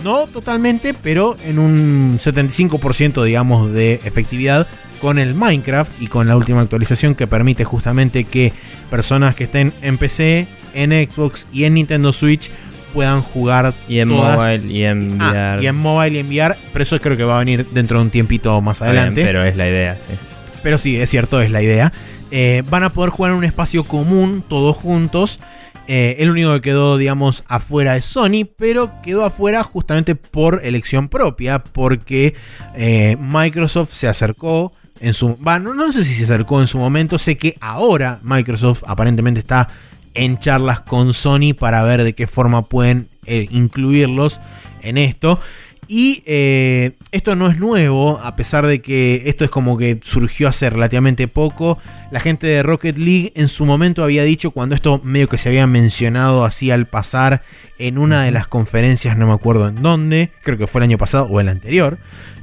[0.05, 4.69] no totalmente, pero en un 75% digamos de efectividad
[5.01, 8.53] con el Minecraft y con la última actualización que permite justamente que
[8.89, 12.51] personas que estén en PC, en Xbox y en Nintendo Switch
[12.93, 13.75] puedan jugar.
[13.89, 16.57] Y en mobile y en ah, y en mobile y enviar.
[16.73, 19.25] Pero eso creo que va a venir dentro de un tiempito más adelante.
[19.25, 20.15] pero es la idea, sí.
[20.63, 21.93] Pero sí, es cierto, es la idea.
[22.31, 25.41] Eh, van a poder jugar en un espacio común, todos juntos.
[25.89, 31.09] Eh, el único que quedó, digamos, afuera es Sony, pero quedó afuera justamente por elección
[31.09, 32.35] propia, porque
[32.77, 35.37] eh, Microsoft se acercó en su...
[35.41, 39.69] no, no sé si se acercó en su momento, sé que ahora Microsoft aparentemente está
[40.15, 44.41] en charlas con Sony para ver de qué forma pueden eh, incluirlos
[44.83, 45.41] en esto.
[45.89, 50.49] Y eh, esto no es nuevo, a pesar de que esto es como que surgió
[50.49, 51.79] hace relativamente poco.
[52.11, 55.49] La gente de Rocket League en su momento había dicho, cuando esto medio que se
[55.49, 57.43] había mencionado así al pasar
[57.79, 60.99] en una de las conferencias, no me acuerdo en dónde, creo que fue el año
[60.99, 61.99] pasado o el anterior,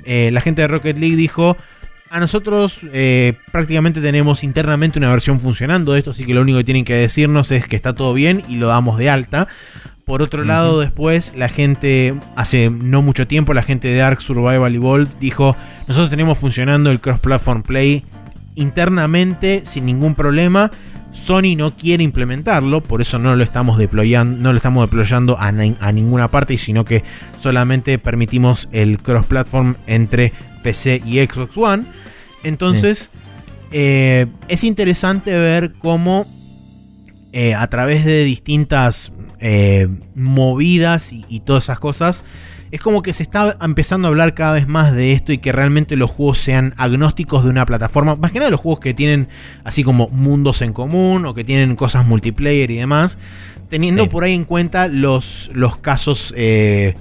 [0.05, 1.57] eh, la gente de Rocket League dijo,
[2.09, 6.57] a nosotros eh, prácticamente tenemos internamente una versión funcionando de esto, así que lo único
[6.57, 9.47] que tienen que decirnos es que está todo bien y lo damos de alta.
[10.05, 14.73] Por otro lado, después la gente, hace no mucho tiempo, la gente de Ark Survival
[14.73, 15.55] Evolved dijo,
[15.87, 18.03] nosotros tenemos funcionando el cross-platform play
[18.55, 20.71] internamente sin ningún problema.
[21.11, 25.51] Sony no quiere implementarlo, por eso no lo estamos deployando, no lo estamos deployando a,
[25.51, 27.03] ninguna parte, sino que
[27.37, 31.83] solamente permitimos el cross-platform entre PC y Xbox One.
[32.43, 33.11] Entonces,
[33.71, 36.25] eh, es interesante ver cómo
[37.31, 42.23] eh, a través de distintas eh, movidas y, todas esas cosas,
[42.71, 45.51] es como que se está empezando a hablar cada vez más de esto y que
[45.51, 48.15] realmente los juegos sean agnósticos de una plataforma.
[48.15, 49.27] Más que nada los juegos que tienen
[49.63, 53.19] así como mundos en común o que tienen cosas multiplayer y demás.
[53.69, 56.95] Teniendo por ahí en cuenta los, los casos, eh,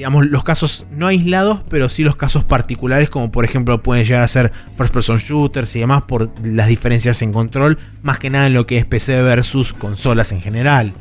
[0.00, 4.22] digamos, los casos no aislados, pero sí los casos particulares, como por ejemplo pueden llegar
[4.22, 8.46] a ser first person shooters y demás por las diferencias en control, más que nada
[8.46, 10.94] en lo que es PC versus consolas en general.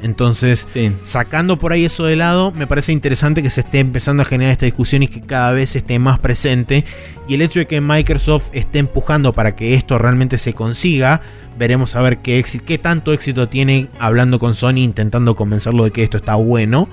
[0.00, 0.68] Entonces,
[1.02, 4.52] sacando por ahí eso de lado, me parece interesante que se esté empezando a generar
[4.52, 6.84] esta discusión y que cada vez esté más presente.
[7.26, 11.20] Y el hecho de que Microsoft esté empujando para que esto realmente se consiga,
[11.58, 16.04] veremos a ver qué, qué tanto éxito tiene hablando con Sony, intentando convencerlo de que
[16.04, 16.88] esto está bueno.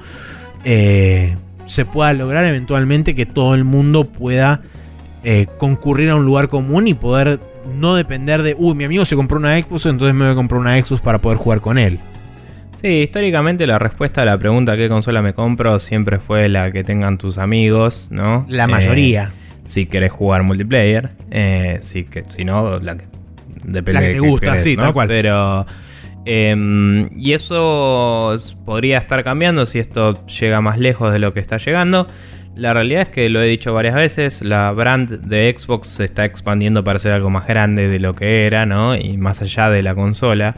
[0.66, 1.36] Eh,
[1.66, 4.62] se pueda lograr eventualmente que todo el mundo pueda
[5.24, 7.40] eh, concurrir a un lugar común y poder
[7.80, 10.60] no depender de, uy, mi amigo se compró una Xbox, entonces me voy a comprar
[10.60, 12.00] una Xbox para poder jugar con él.
[12.82, 15.80] Sí, históricamente la respuesta a la pregunta ¿qué consola me compro?
[15.80, 18.46] siempre fue la que tengan tus amigos, ¿no?
[18.50, 19.32] La mayoría.
[19.34, 23.06] Eh, si querés jugar multiplayer, eh, si, que, si no, la que
[23.64, 25.08] depende la que te gusta, sí, tal cual.
[25.08, 25.66] Pero
[26.26, 28.36] em, y eso
[28.66, 32.08] podría estar cambiando si esto llega más lejos de lo que está llegando.
[32.56, 36.24] La realidad es que lo he dicho varias veces, la brand de Xbox se está
[36.24, 38.96] expandiendo para ser algo más grande de lo que era, ¿no?
[38.96, 40.56] Y más allá de la consola.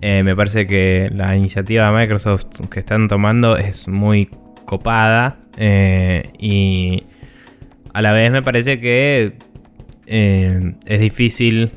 [0.00, 4.28] Eh, me parece que la iniciativa de Microsoft que están tomando es muy
[4.66, 7.04] copada eh, y
[7.94, 9.34] a la vez me parece que
[10.06, 11.70] eh, es difícil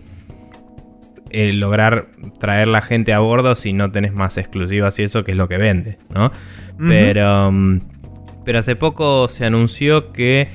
[1.31, 2.07] lograr
[2.39, 5.47] traer la gente a bordo si no tenés más exclusivas y eso que es lo
[5.47, 6.31] que vende, ¿no?
[6.77, 7.79] Pero, mm,
[8.45, 10.47] pero hace poco se anunció que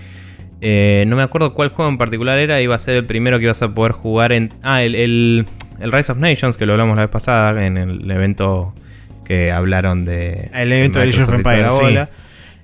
[1.07, 3.63] no me acuerdo cuál juego en particular era, iba a ser el primero que ibas
[3.63, 4.51] a poder jugar en...
[4.63, 5.47] Ah, el
[5.81, 8.75] el Rise of Nations, que lo hablamos la vez pasada en el evento
[9.25, 10.51] que hablaron de.
[10.55, 12.09] El evento de Age of Empires,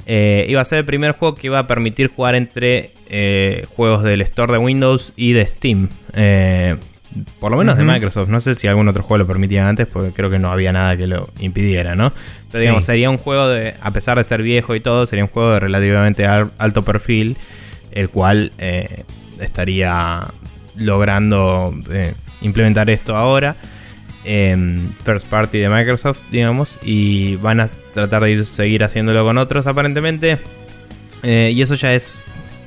[0.07, 4.03] eh, iba a ser el primer juego que iba a permitir jugar entre eh, juegos
[4.03, 5.89] del store de Windows y de Steam.
[6.15, 6.77] Eh,
[7.39, 8.29] por lo menos de Microsoft.
[8.29, 10.97] No sé si algún otro juego lo permitía antes, porque creo que no había nada
[10.97, 12.13] que lo impidiera, ¿no?
[12.51, 15.31] Pero digamos, sería un juego de, a pesar de ser viejo y todo, sería un
[15.31, 17.37] juego de relativamente alto perfil,
[17.93, 18.53] el cual
[19.41, 20.27] estaría
[20.77, 21.75] logrando
[22.41, 23.55] implementar esto ahora.
[25.05, 29.67] first party de Microsoft, digamos, y van a tratar de ir, seguir haciéndolo con otros
[29.67, 30.39] aparentemente.
[31.23, 32.19] Eh, y eso ya es,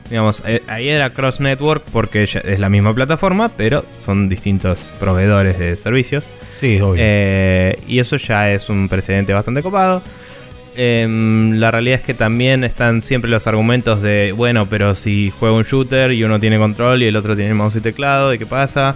[0.09, 5.57] digamos, eh, ahí era cross network porque es la misma plataforma, pero son distintos proveedores
[5.59, 6.25] de servicios.
[6.57, 7.01] Sí, obvio.
[7.03, 10.01] Eh, y eso ya es un precedente bastante copado.
[10.75, 15.55] Em, la realidad es que también están siempre los argumentos de, bueno, pero si juega
[15.55, 18.45] un shooter y uno tiene control y el otro tiene mouse y teclado, ¿y qué
[18.45, 18.95] pasa?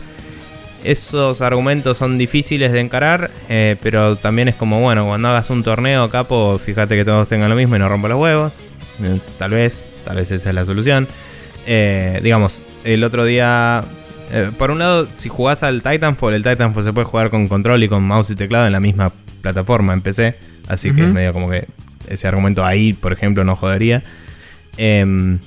[0.84, 5.64] Esos argumentos son difíciles de encarar, eh, pero también es como, bueno, cuando hagas un
[5.64, 8.54] torneo, capo, fíjate que todos tengan lo mismo y no rompa los huevos.
[9.38, 11.08] Tal vez, tal vez esa es la solución.
[11.66, 13.84] Eh, digamos, el otro día,
[14.58, 17.90] por un lado, si jugás al Titanfall, el Titanfall se puede jugar con control y
[17.90, 19.12] con mouse y teclado en la misma
[19.42, 20.36] plataforma en PC.
[20.68, 21.66] Así que es medio como que
[22.10, 24.04] ese argumento ahí, por ejemplo, no jodería.
[24.78, 25.40] Em,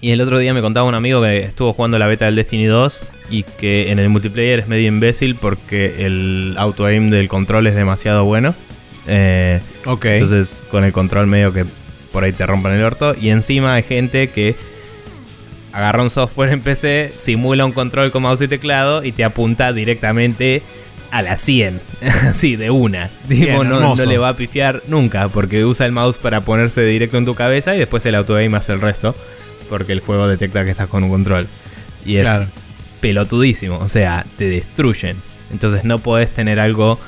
[0.00, 2.66] y el otro día me contaba un amigo que estuvo jugando la beta del Destiny
[2.66, 7.74] 2 y que en el multiplayer es medio imbécil porque el auto-aim del control es
[7.74, 8.54] demasiado bueno.
[9.06, 10.04] Eh, ok.
[10.04, 11.64] Entonces con el control medio que
[12.14, 13.14] por ahí te rompen el orto.
[13.20, 14.54] Y encima hay gente que
[15.72, 19.72] agarra un software en PC, simula un control con mouse y teclado y te apunta
[19.72, 20.62] directamente
[21.10, 21.80] a la 100.
[22.28, 23.10] Así, de una.
[23.28, 27.18] Digo, no, no, le va a pifiar nunca porque usa el mouse para ponerse directo
[27.18, 29.16] en tu cabeza y después el auto-aim hace el resto
[29.68, 31.48] porque el juego detecta que estás con un control.
[32.06, 32.28] Y es
[33.00, 35.16] pelotudísimo, o sea, te destruyen.
[35.50, 37.00] Entonces no podés tener algo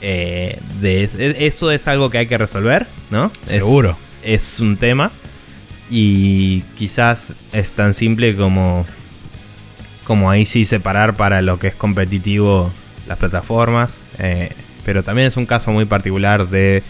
[0.00, 1.10] eh, de...
[1.40, 3.32] Eso es algo que hay que resolver, ¿no?
[3.46, 3.98] Seguro.
[4.24, 5.10] Es, un tema.
[5.90, 8.86] Y quizás es tan simple como...
[10.04, 12.70] Como ahí sí separar para lo que es competitivo
[13.06, 14.00] las plataformas.
[14.18, 14.50] Eh,
[14.84, 16.82] pero también es un caso muy particular de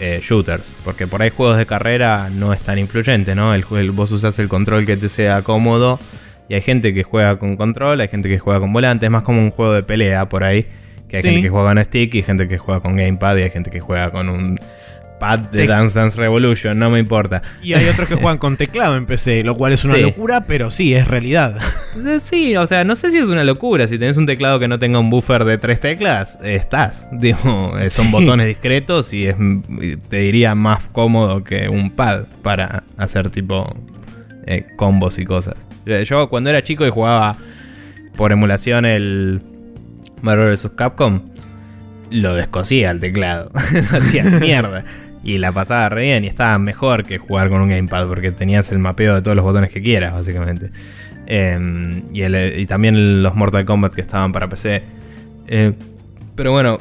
[0.00, 0.74] eh, shooters.
[0.84, 3.52] Porque por ahí juegos de carrera no es tan influyente, ¿no?
[3.54, 6.00] El, vos usas el control que te sea cómodo.
[6.48, 9.06] Y hay gente que juega con control, hay gente que juega con volante.
[9.06, 10.66] Es más como un juego de pelea por ahí.
[11.08, 13.50] Que hay gente que juega con stick y gente que juega con gamepad y hay
[13.50, 14.58] gente que juega con un
[15.20, 17.42] pad de Dance Dance Revolution, no me importa.
[17.62, 20.72] Y hay otros que juegan con teclado en PC, lo cual es una locura, pero
[20.72, 21.58] sí, es realidad.
[22.20, 23.86] Sí, o sea, no sé si es una locura.
[23.86, 27.08] Si tenés un teclado que no tenga un buffer de tres teclas, estás.
[27.12, 29.36] Digo, eh, son botones discretos y es,
[30.08, 33.72] te diría, más cómodo que un pad para hacer tipo
[34.46, 35.54] eh, combos y cosas.
[36.04, 37.36] Yo cuando era chico y jugaba
[38.16, 39.40] por emulación el
[40.22, 40.72] Marvel vs.
[40.76, 41.22] Capcom,
[42.10, 43.50] lo descosía el teclado.
[43.92, 44.84] hacía mierda.
[45.22, 48.72] Y la pasaba re bien y estaba mejor que jugar con un gamepad porque tenías
[48.72, 50.70] el mapeo de todos los botones que quieras, básicamente.
[51.26, 54.82] Em, y, también los Mortal Kombat que estaban para PC.
[55.46, 55.72] Eh,
[56.34, 56.78] pero bueno,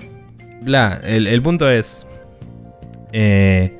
[0.61, 2.07] bla, el, punto es...
[3.11, 3.73] Eh,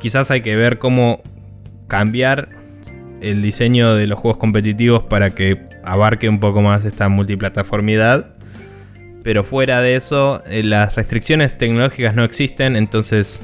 [0.00, 1.22] quizás hay que ver cómo
[1.88, 2.48] cambiar
[3.20, 8.34] el diseño de los juegos competitivos para que abarque un poco más esta multiplataformidad.
[9.24, 13.42] Pero fuera de eso, eh, las restricciones tecnológicas no existen, entonces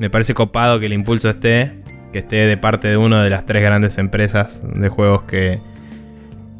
[0.00, 1.72] me parece copado que el impulso esté,
[2.10, 5.60] que esté de parte de una de las tres grandes empresas de juegos que,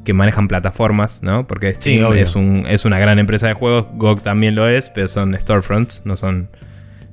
[0.04, 1.46] que manejan plataformas, ¿no?
[1.46, 5.08] Porque Steam es, un, es una gran empresa de juegos, GOG también lo es, pero
[5.08, 6.50] son storefronts, no son...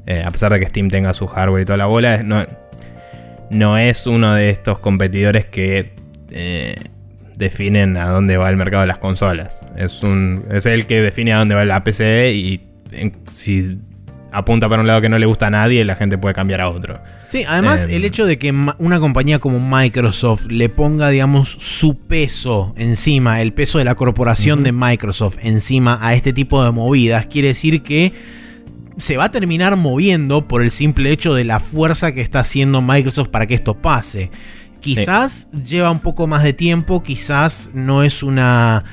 [0.06, 2.46] Eh, a pesar de que Steam tenga su hardware y toda la bola, no,
[3.50, 5.94] no es uno de estos competidores que
[6.32, 6.76] eh,
[7.38, 9.66] definen a dónde va el mercado de las consolas.
[9.78, 12.68] Es, un, es el que define a dónde va la PC y
[13.32, 13.80] si
[14.38, 16.70] apunta para un lado que no le gusta a nadie, la gente puede cambiar a
[16.70, 17.02] otro.
[17.26, 21.98] Sí, además em, el hecho de que una compañía como Microsoft le ponga, digamos, su
[21.98, 27.26] peso encima, el peso de la corporación de Microsoft encima a este tipo de movidas,
[27.26, 28.14] quiere decir que
[28.98, 32.82] se va a terminar moviendo por el simple hecho de la fuerza que está haciendo
[32.82, 34.32] Microsoft para que esto pase.
[34.80, 38.86] Quizás lleva un poco más de tiempo, quizás no es una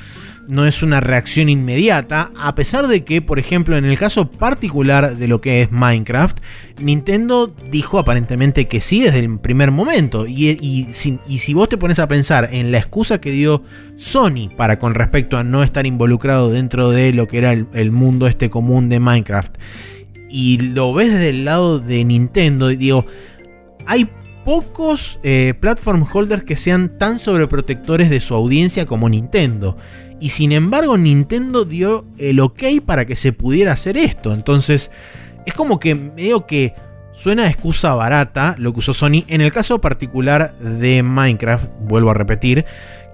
[0.48, 5.16] no es una reacción inmediata, a pesar de que, por ejemplo, en el caso particular
[5.16, 6.38] de lo que es Minecraft,
[6.78, 10.26] Nintendo dijo aparentemente que sí desde el primer momento.
[10.26, 13.62] Y, si, vos te pones a pensar en la excusa que dio
[13.96, 18.26] Sony para con respecto a no estar involucrado dentro de lo que era el, mundo
[18.26, 19.56] este común de Minecraft,
[20.28, 23.06] y lo ves desde el lado de Nintendo, digo,
[23.86, 24.08] hay
[24.44, 29.76] pocos eh, platform holders que sean tan sobreprotectores de su audiencia como Nintendo.
[30.20, 34.32] Y sin embargo Nintendo dio el ok para que se pudiera hacer esto.
[34.32, 34.90] Entonces
[35.46, 36.74] es como que medio que
[37.12, 39.24] suena excusa barata lo que usó Sony.
[39.28, 42.64] En el caso particular de Minecraft, vuelvo a repetir,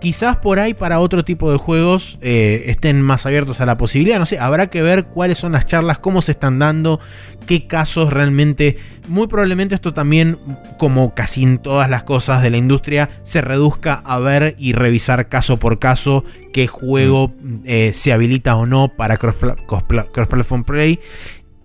[0.01, 4.19] quizás por ahí para otro tipo de juegos eh, estén más abiertos a la posibilidad.
[4.19, 7.01] No sé, habrá que ver cuáles son las charlas, cómo se están dando,
[7.47, 8.79] qué casos realmente.
[9.09, 10.39] Muy probablemente esto también,
[10.79, 15.29] como casi en todas las cosas de la industria, se reduzca a ver y revisar
[15.29, 17.57] caso por caso qué juego mm.
[17.65, 20.99] eh, se habilita o no para cross-platform play.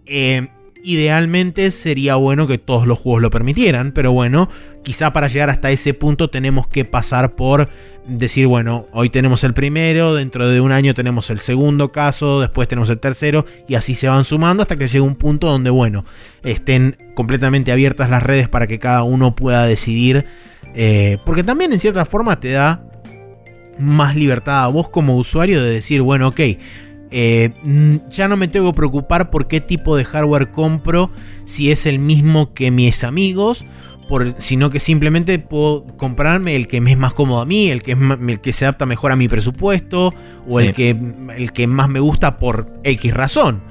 [0.06, 0.50] Eh,
[0.86, 4.50] idealmente sería bueno que todos los juegos lo permitieran, pero bueno,
[4.84, 7.70] quizá para llegar hasta ese punto tenemos que pasar por
[8.08, 12.68] decir, bueno, hoy tenemos el primero, dentro de un año tenemos el segundo caso, después
[12.68, 16.06] tenemos el tercero, y así se van sumando hasta que llegue un punto donde, bueno,
[16.44, 20.26] estén completamente abiertas las redes para que cada uno pueda decidir,
[20.76, 22.84] eh, porque también en cierta forma te da
[23.80, 26.40] más libertad a vos como usuario de decir, bueno, ok,
[27.18, 27.54] eh,
[28.10, 31.12] ya no me tengo que preocupar por qué tipo de hardware compro,
[31.46, 33.64] si es el mismo que mis amigos,
[34.38, 37.94] sino que simplemente puedo comprarme el que me es más cómodo a mí, el que,
[37.94, 37.98] es
[38.28, 40.14] el que se adapta mejor a mi presupuesto,
[40.46, 40.90] o el, que,
[41.38, 43.62] el que más me gusta por X razón.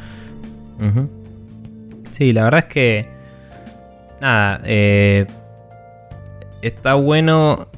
[2.12, 3.08] Sí, la verdad es que...
[4.22, 5.26] Nada, eh,
[6.62, 7.68] está bueno...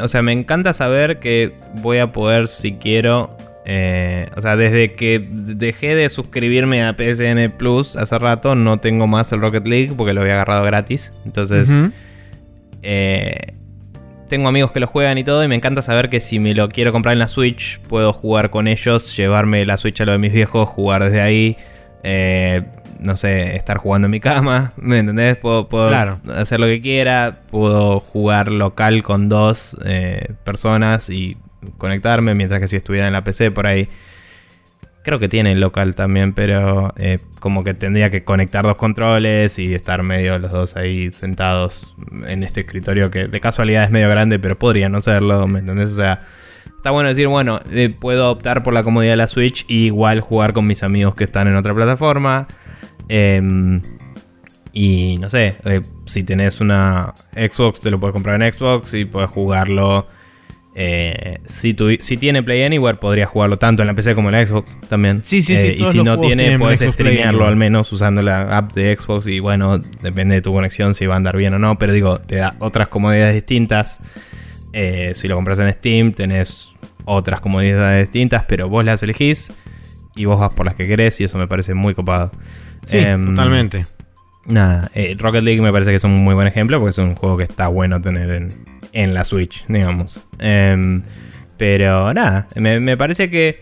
[0.00, 3.36] O sea, me encanta saber que voy a poder, si quiero,
[3.68, 9.08] eh, o sea, desde que dejé de suscribirme a PSN Plus hace rato, no tengo
[9.08, 11.12] más el Rocket League porque lo había agarrado gratis.
[11.24, 11.74] Entonces,
[12.84, 13.54] eh,
[14.28, 16.68] tengo amigos que lo juegan y todo, y me encanta saber que si me lo
[16.68, 20.18] quiero comprar en la Switch, puedo jugar con ellos, llevarme la Switch a lo de
[20.18, 21.56] mis viejos, jugar desde ahí.
[22.04, 22.62] Eh,
[23.00, 25.38] no sé, estar jugando en mi cama, ¿me entendés?
[25.38, 25.68] Puedo,
[26.36, 29.76] hacer lo que quiera, puedo jugar local con dos
[30.44, 31.36] personas y
[31.78, 33.88] conectarme, mientras que si estuviera en la PC por ahí.
[35.02, 39.72] Creo que tiene local también, pero eh, como que tendría que conectar dos controles y
[39.72, 41.94] estar medio los dos ahí sentados
[42.26, 45.92] en este escritorio que de casualidad es medio grande, pero podría no serlo, ¿me entendés?
[45.92, 46.26] O sea,
[46.76, 50.20] está bueno decir, bueno, eh, puedo optar por la comodidad de la Switch y igual
[50.20, 52.48] jugar con mis amigos que están en otra plataforma.
[53.08, 53.80] Em,
[54.72, 59.04] y no sé, eh, si tenés una Xbox, te lo puedes comprar en Xbox y
[59.04, 60.06] puedes jugarlo
[60.78, 64.46] eh, si, si tiene Play Anywhere, podría jugarlo tanto en la PC como en la
[64.46, 65.22] Xbox también.
[65.22, 65.68] Sí, sí, sí.
[65.68, 69.26] Eh, y si no tiene, puedes streamearlo al menos usando la app de Xbox.
[69.26, 71.78] Y bueno, depende de tu conexión si va a andar bien o no.
[71.78, 74.00] Pero digo, te da otras comodidades distintas.
[74.74, 76.72] Eh, si lo compras en Steam, tenés
[77.06, 79.50] otras comodidades distintas, pero vos las elegís
[80.14, 81.18] y vos vas por las que querés.
[81.22, 82.30] Y eso me parece muy copado.
[82.84, 83.86] Sí, em, totalmente.
[84.46, 87.36] Nada, Rocket League me parece que es un muy buen ejemplo porque es un juego
[87.36, 88.50] que está bueno tener en,
[88.96, 90.26] en la Switch, digamos.
[90.38, 91.02] Em,
[91.56, 93.60] pero nada, me, parece que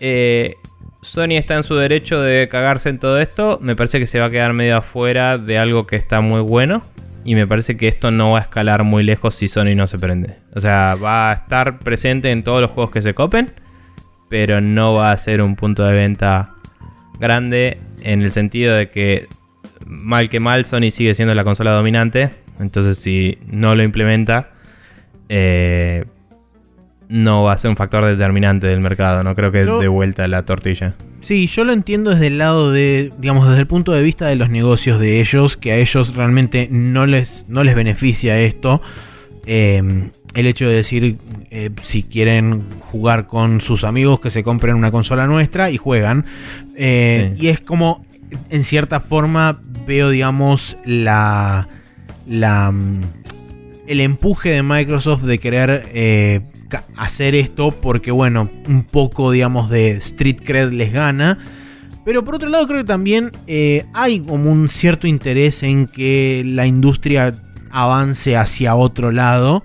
[0.00, 0.54] eh,
[1.02, 3.58] Sony está en su derecho de cagarse en todo esto.
[3.62, 6.82] Me parece que se va a quedar medio afuera de algo que está muy bueno.
[7.24, 9.98] Y me parece que esto no va a escalar muy lejos si Sony no se
[9.98, 10.36] prende.
[10.54, 13.50] O sea, va a estar presente en todos los juegos que se copen.
[14.28, 16.54] Pero no va a ser un punto de venta
[17.18, 19.26] grande en el sentido de que
[19.84, 22.30] mal que mal Sony sigue siendo la consola dominante
[22.60, 24.50] entonces, si no lo implementa,
[25.28, 26.04] eh,
[27.08, 29.22] no va a ser un factor determinante del mercado.
[29.24, 30.94] No creo que de vuelta la tortilla.
[31.20, 34.36] Sí, yo lo entiendo desde el lado de, digamos, desde el punto de vista de
[34.36, 38.82] los negocios de ellos, que a ellos realmente no les, no les beneficia esto.
[39.46, 41.18] Em, el hecho de decir,
[41.50, 46.26] eh, si quieren jugar con sus amigos, que se compren una consola nuestra y juegan.
[46.76, 48.04] Eh, y es como,
[48.50, 51.68] en cierta forma, veo, digamos, la
[52.26, 53.02] la, mm,
[53.86, 56.40] el empuje de Microsoft de querer eh,
[56.96, 61.38] hacer esto porque, bueno, un poco, digamos, de street cred les gana.
[62.04, 66.42] Pero por otro lado creo que también eh, hay como un cierto interés en que
[66.44, 67.34] la industria
[67.70, 69.64] avance hacia otro lado.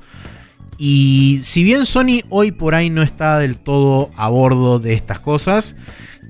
[0.78, 5.20] Y si bien Sony hoy por ahí no está del todo a bordo de estas
[5.20, 5.76] cosas,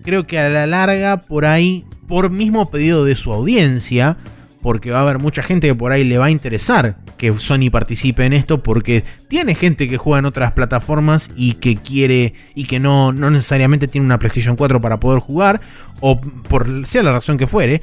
[0.10, 4.18] creo que a la larga por ahí, por mismo pedido de su audiencia,
[4.60, 7.70] porque va a haber mucha gente que por ahí le va a interesar que Sony
[7.72, 12.64] participe en esto porque tiene gente que juega en otras plataformas y que quiere y
[12.64, 15.62] que no, no necesariamente tiene una PlayStation 4 para poder jugar
[16.00, 17.80] o por sea la razón que fuere,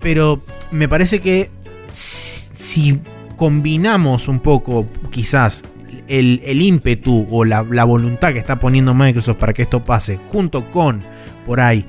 [0.00, 0.42] pero
[0.72, 1.48] me parece que
[1.92, 2.98] si
[3.36, 5.62] combinamos un poco quizás
[6.08, 10.72] el, ímpetu o la, la voluntad que está poniendo Microsoft para que esto pase junto
[10.72, 11.04] con
[11.48, 11.86] por ahí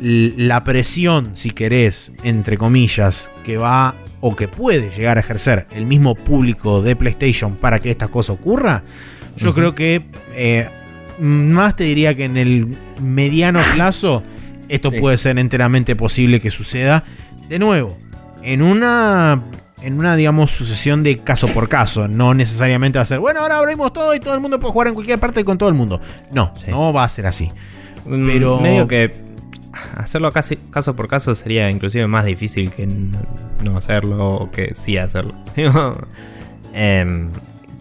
[0.00, 5.86] la presión, si querés, entre comillas, que va o que puede llegar a ejercer el
[5.86, 8.82] mismo público de PlayStation para que esta cosa ocurra,
[9.36, 10.02] yo creo que
[10.34, 10.68] eh,
[11.20, 14.22] más te diría que en el mediano plazo
[14.68, 17.04] esto puede ser enteramente posible que suceda.
[17.48, 17.96] De nuevo,
[18.42, 19.42] en una
[19.82, 22.06] en una, digamos, sucesión de caso por caso.
[22.06, 24.88] No necesariamente va a ser, bueno, ahora abrimos todo y todo el mundo puede jugar
[24.88, 26.00] en cualquier parte con todo el mundo.
[26.30, 27.50] No, no va a ser así.
[28.06, 28.60] Mm, Pero.
[28.60, 29.12] Medio que
[29.96, 34.96] hacerlo casi caso por caso sería inclusive más difícil que no hacerlo o que sí
[34.96, 35.34] hacerlo.
[36.74, 37.28] Em,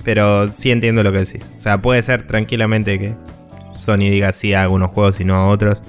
[0.04, 1.50] pero sí entiendo lo que decís.
[1.58, 3.16] O sea, puede ser tranquilamente que
[3.80, 5.82] Sony diga sí a algunos juegos y no a otros.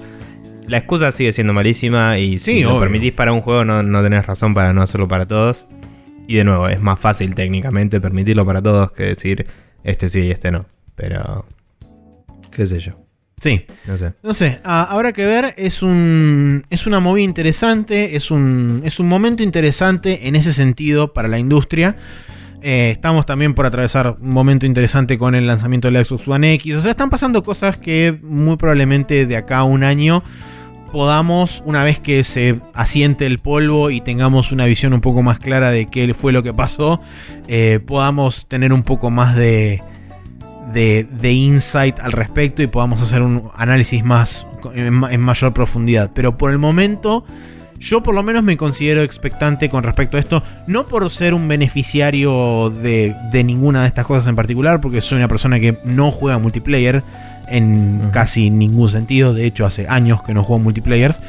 [0.68, 4.24] La excusa sigue siendo malísima y si lo permitís para un juego no, no tenés
[4.24, 5.66] razón para no hacerlo para todos.
[6.28, 9.46] Y de nuevo, es más fácil técnicamente permitirlo para todos que decir
[9.82, 10.66] este sí y este no.
[10.94, 11.44] Pero,
[12.52, 13.01] qué sé yo.
[13.42, 13.66] Sí.
[13.86, 14.12] No sé.
[14.22, 14.60] No sé.
[14.62, 15.54] habrá que ver.
[15.56, 16.64] Es un.
[16.70, 18.14] Es una movida interesante.
[18.14, 18.82] Es un.
[18.84, 21.96] Es un momento interesante en ese sentido para la industria.
[22.62, 26.54] Eh, estamos también por atravesar un momento interesante con el lanzamiento de la Xbox One
[26.54, 26.76] X.
[26.76, 30.22] O sea, están pasando cosas que muy probablemente de acá a un año
[30.92, 35.40] podamos, una vez que se asiente el polvo y tengamos una visión un poco más
[35.40, 37.00] clara de qué fue lo que pasó,
[37.48, 39.82] eh, podamos tener un poco más de,
[40.72, 46.10] de, insight al respecto y podamos hacer un análisis más en, mayor profundidad.
[46.14, 47.24] Pero por el momento,
[47.78, 50.42] yo por lo menos me considero expectante con respecto a esto.
[50.66, 55.28] No por ser un beneficiario de, ninguna de estas cosas en particular, porque soy una
[55.28, 57.02] persona que no juega multiplayer
[57.48, 59.34] en casi ningún sentido.
[59.34, 61.20] De hecho, hace años que no juego multiplayers.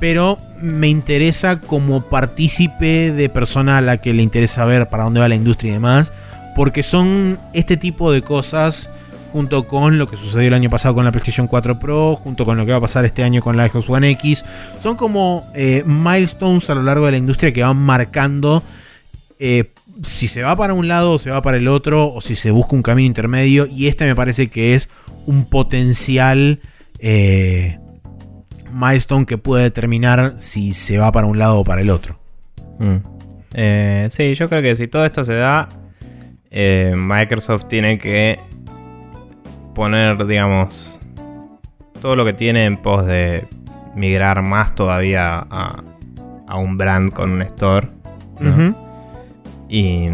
[0.00, 5.18] Pero me interesa como partícipe de persona a la que le interesa ver para dónde
[5.18, 6.12] va la industria y demás
[6.58, 8.90] porque son este tipo de cosas
[9.32, 12.56] junto con lo que sucedió el año pasado con la PlayStation 4 Pro, junto con
[12.56, 14.44] lo que va a pasar este año con la Xbox One X,
[14.82, 18.64] son como eh, milestones a lo largo de la industria que van marcando
[19.38, 19.70] eh,
[20.02, 22.50] si se va para un lado o se va para el otro, o si se
[22.50, 24.88] busca un camino intermedio, y este me parece que es
[25.26, 26.58] un potencial
[26.98, 27.78] eh,
[28.72, 32.18] milestone que puede determinar si se va para un lado o para el otro.
[32.80, 32.96] Mm.
[34.10, 35.68] sí, yo creo que si todo esto se da,
[36.50, 38.40] eh, Microsoft tiene que
[39.74, 40.98] poner, digamos,
[42.00, 43.46] todo lo que tiene en pos de
[43.94, 45.82] migrar más todavía a,
[46.56, 47.88] un brand con un store.
[49.68, 50.06] Y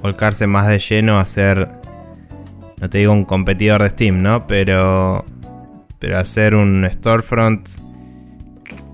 [0.00, 1.68] volcarse más de lleno a hacer,
[2.80, 4.46] no te digo un competidor de Steam, ¿no?
[4.46, 5.24] Pero,
[5.98, 7.68] pero hacer un storefront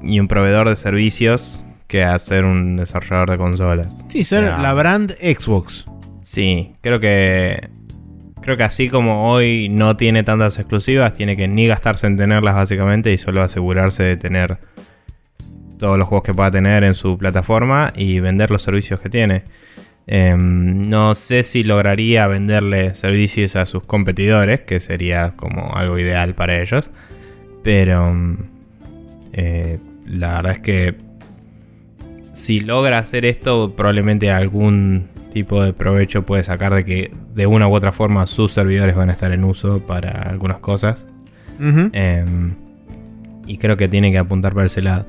[0.03, 3.89] y un proveedor de servicios que hacer un desarrollador de consolas.
[4.09, 5.87] Sí, ser la brand Xbox.
[6.31, 7.71] Sí, creo que
[8.41, 12.55] creo que así como hoy no tiene tantas exclusivas, tiene que ni gastarse en tenerlas
[12.55, 14.59] básicamente y solo asegurarse de tener
[15.81, 19.43] todos los juegos que pueda tener en su plataforma y vender los servicios que tiene.
[20.07, 26.37] Em, no sé si lograría venderle servicios a sus competidores, que sería como algo ideal
[26.37, 26.91] para ellos.
[27.65, 28.15] Pero
[29.33, 30.95] eh, la verdad es que
[32.35, 37.69] si logra hacer esto, probablemente algún tipo de provecho puede sacar de que de una
[37.69, 41.07] u otra forma sus servidores van a estar en uso para algunas cosas.
[41.61, 42.55] Em,
[43.47, 45.07] y creo que tiene que apuntar para ese lado.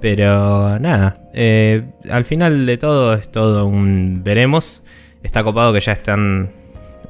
[0.00, 4.82] Pero nada, eh, al final de todo es todo un veremos.
[5.22, 6.50] Está copado que ya están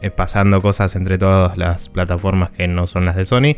[0.01, 3.57] eh, pasando cosas entre todas las plataformas que no son las de Sony.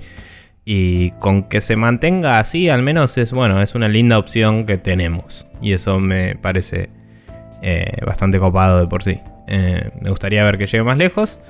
[0.64, 4.78] Y con que se mantenga así, al menos es bueno, es una linda opción que
[4.78, 5.46] tenemos.
[5.62, 6.90] Y eso me parece
[7.62, 9.20] eh, bastante copado de por sí.
[10.00, 11.40] me gustaría ver que llegue más lejos.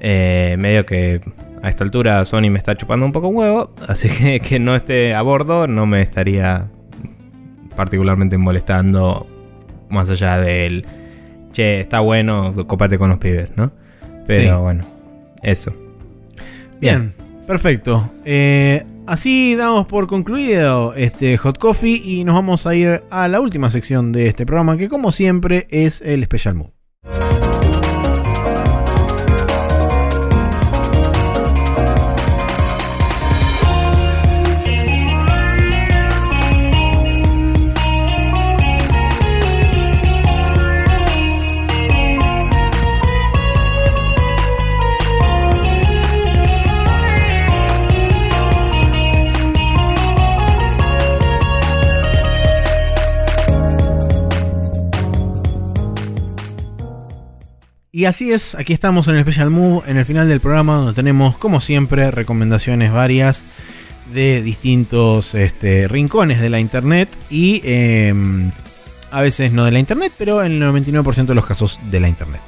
[0.00, 1.20] medio que
[1.62, 3.70] a esta altura Sony me está chupando un poco un huevo.
[3.86, 6.68] Así que que no esté a bordo no me estaría
[7.76, 9.26] particularmente molestando,
[9.88, 10.84] más allá del,
[11.52, 13.72] che, está bueno, copate con los pibes, ¿no?
[14.26, 14.84] Pero bueno,
[15.42, 15.72] eso.
[16.80, 17.12] Bien,
[17.46, 18.12] perfecto.
[18.24, 23.40] Eh, así damos por concluido este Hot Coffee y nos vamos a ir a la
[23.40, 26.79] última sección de este programa, que como siempre es el Special Move.
[58.00, 60.94] Y así es, aquí estamos en el Special Move, en el final del programa, donde
[60.94, 63.42] tenemos, como siempre, recomendaciones varias
[64.14, 68.52] de distintos este, rincones de la internet y em,
[69.10, 72.08] a veces no de la internet, pero en el 99% de los casos de la
[72.08, 72.40] internet.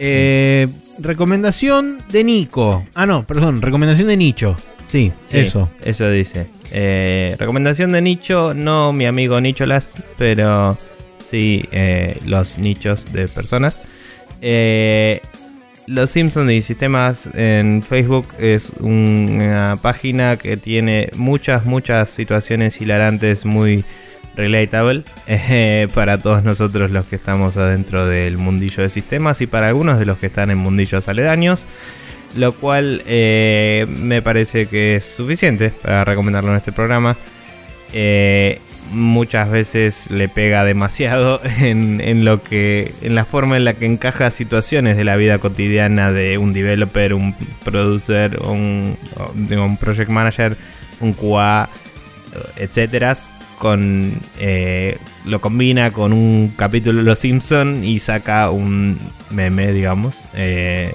[0.00, 0.66] Eh,
[0.98, 2.84] recomendación de Nico.
[2.96, 4.56] Ah, no, perdón, recomendación de Nicho.
[4.88, 5.70] Sí, eso.
[5.84, 6.48] Eso dice.
[6.72, 10.76] Eh, recomendación de nicho, no mi amigo Nicholas, pero
[11.30, 13.76] sí eh, los nichos de personas.
[14.42, 15.20] Eh,
[15.86, 23.44] los Simpsons y Sistemas en Facebook es una página que tiene muchas, muchas situaciones hilarantes
[23.44, 23.84] muy
[24.36, 29.68] relatable eh, para todos nosotros los que estamos adentro del mundillo de sistemas y para
[29.68, 31.66] algunos de los que están en mundillos aledaños.
[32.36, 37.16] Lo cual eh, me parece que es suficiente para recomendarlo en este programa.
[37.92, 38.58] Eh,
[38.90, 44.30] muchas veces le pega demasiado en, lo que en la forma en la que encaja
[44.30, 47.34] situaciones de la vida cotidiana de un developer, un
[47.64, 48.96] producer, un,
[49.34, 50.56] un project manager,
[51.00, 51.68] un QA,
[52.56, 53.16] etcétera,
[53.58, 58.98] con eh, lo combina con un capítulo de Los Simpson y saca un
[59.30, 60.92] meme, digamos, eh,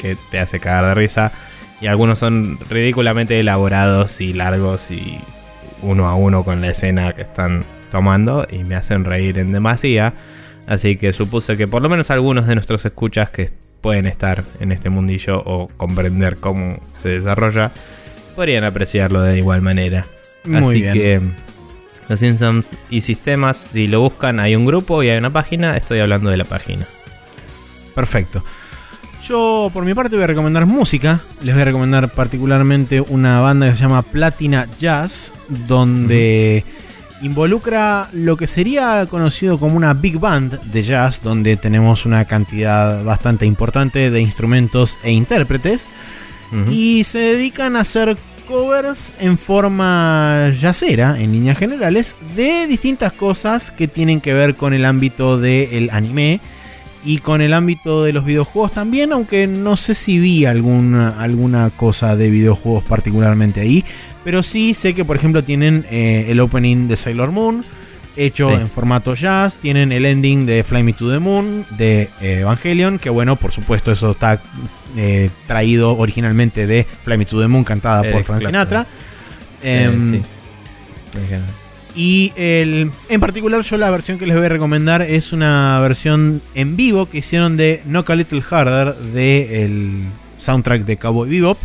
[0.00, 1.32] que te hace cagar de risa.
[1.80, 5.18] Y algunos son ridículamente elaborados y largos y
[5.82, 10.14] uno a uno con la escena que están tomando y me hacen reír en demasía.
[10.66, 13.50] Así que supuse que por lo menos algunos de nuestros escuchas que
[13.80, 17.70] pueden estar en este mundillo o comprender cómo se desarrolla,
[18.36, 20.06] podrían apreciarlo de igual manera.
[20.54, 21.20] Así que
[22.08, 25.76] los Simpsons y sistemas, si lo buscan, hay un grupo y hay una página.
[25.76, 26.86] Estoy hablando de la página.
[27.94, 28.42] Perfecto.
[29.30, 31.20] Yo, por mi parte, voy a recomendar música.
[31.44, 35.32] Les voy a recomendar particularmente una banda que se llama Platina Jazz,
[35.68, 36.64] donde
[37.22, 43.04] involucra lo que sería conocido como una big band de jazz, donde tenemos una cantidad
[43.04, 45.86] bastante importante de instrumentos e intérpretes.
[46.68, 48.16] Y se dedican a hacer
[48.48, 54.74] covers en forma jazzera, en líneas generales, de distintas cosas que tienen que ver con
[54.74, 56.40] el ámbito del anime
[57.04, 61.70] y con el ámbito de los videojuegos también, aunque no sé si vi alguna, alguna
[61.70, 63.84] cosa de videojuegos particularmente ahí.
[64.24, 67.64] Pero sí sé que, por ejemplo, tienen eh, el opening de Sailor Moon,
[68.16, 69.56] hecho en formato jazz.
[69.56, 73.50] Tienen el ending de Fly Me to the Moon de eh, Evangelion, que bueno, por
[73.50, 74.40] supuesto, eso está
[74.96, 78.86] eh, traído originalmente de Fly Me to the Moon, cantada por Frank Sinatra.
[79.62, 80.22] Em, sí.
[81.94, 86.40] Y el, en particular yo la versión que les voy a recomendar es una versión
[86.54, 90.04] en vivo que hicieron de Knock a Little Harder de el
[90.38, 91.58] soundtrack de Cowboy Bebop.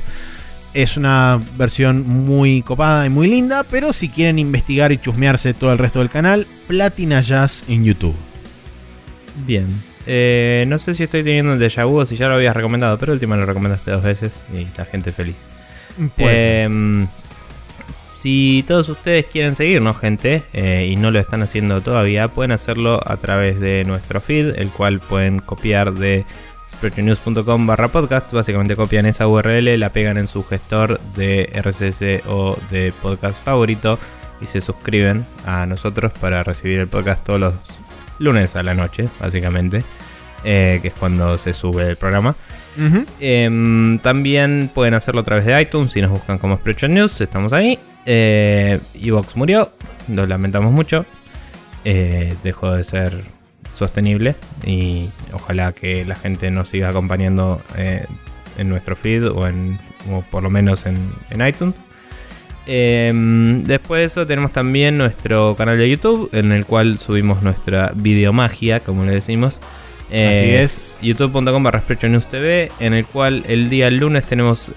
[0.74, 5.72] Es una versión muy copada y muy linda, pero si quieren investigar y chusmearse todo
[5.72, 8.16] el resto del canal, Platina Jazz en YouTube.
[9.46, 9.68] Bien.
[10.08, 12.98] Eh, no sé si estoy teniendo el déjà vu o si ya lo habías recomendado,
[12.98, 15.36] pero última lo recomendaste dos veces y la gente feliz.
[16.18, 17.08] Em,
[18.26, 23.00] si todos ustedes quieren seguirnos, gente, eh, y no lo están haciendo todavía, pueden hacerlo
[23.06, 26.26] a través de nuestro feed, el cual pueden copiar de
[26.74, 28.34] sprechonews.com barra podcast.
[28.34, 34.00] Básicamente copian esa URL, la pegan en su gestor de RSS o de podcast favorito
[34.42, 37.54] y se suscriben a nosotros para recibir el podcast todos los
[38.18, 39.84] lunes a la noche, básicamente,
[40.44, 42.34] eh, que es cuando se sube el programa.
[43.20, 47.54] Em, también pueden hacerlo a través de iTunes si nos buscan como Sprecho News, estamos
[47.54, 47.80] ahí.
[48.06, 49.72] Eh, Evox murió,
[50.10, 51.06] lo lamentamos mucho.
[51.84, 53.24] Eh, dejó de ser
[53.76, 54.36] sostenible
[54.66, 58.06] y ojalá que la gente nos siga acompañando eh,
[58.58, 59.80] en nuestro feed o, en,
[60.32, 60.98] por lo menos en,
[61.48, 61.76] iTunes.
[62.68, 67.92] Em, después de eso tenemos también nuestro canal de YouTube en el cual subimos nuestra
[67.94, 69.60] videomagia, como le decimos.
[70.12, 70.98] Eh, Así es.
[71.02, 74.72] youtube.com barra News TV en el cual el día lunes tenemos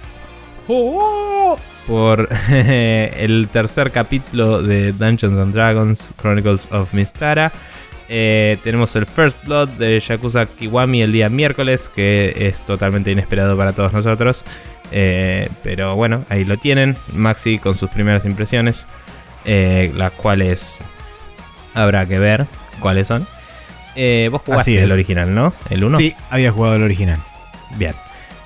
[1.86, 7.52] por el tercer capítulo de Dungeons and Dragons Chronicles of Mistara.
[8.10, 13.56] Eh, tenemos el First Blood de Yakuza Kiwami el día miércoles, que es totalmente inesperado
[13.56, 14.44] para todos nosotros.
[14.92, 16.96] Eh, pero bueno, ahí lo tienen.
[17.12, 18.86] Maxi con sus primeras impresiones,
[19.44, 20.78] eh, las cuales
[21.74, 22.46] habrá que ver
[22.80, 23.26] cuáles son.
[24.30, 25.54] Vos jugaste el original, ¿no?
[25.70, 25.98] El 1.
[25.98, 27.18] Sí, había jugado el original.
[27.76, 27.94] Bien.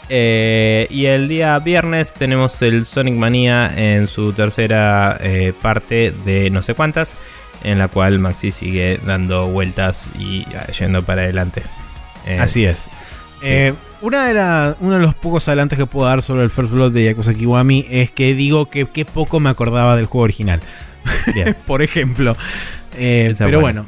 [0.08, 5.18] y el día viernes tenemos el Sonic Mania en su tercera
[5.60, 7.16] parte de no sé cuántas
[7.64, 10.46] en la cual Maxi sigue dando vueltas y
[10.78, 11.62] yendo para adelante.
[12.26, 12.88] Eh, Así es.
[13.42, 16.92] Eh, una de uno de los pocos adelantes que puedo dar sobre el First Blood
[16.92, 20.60] de Yakuza Kiwami es que digo que, qué poco me acordaba del juego original.
[21.66, 22.36] Por ejemplo.
[22.96, 23.86] Eh, pero bueno.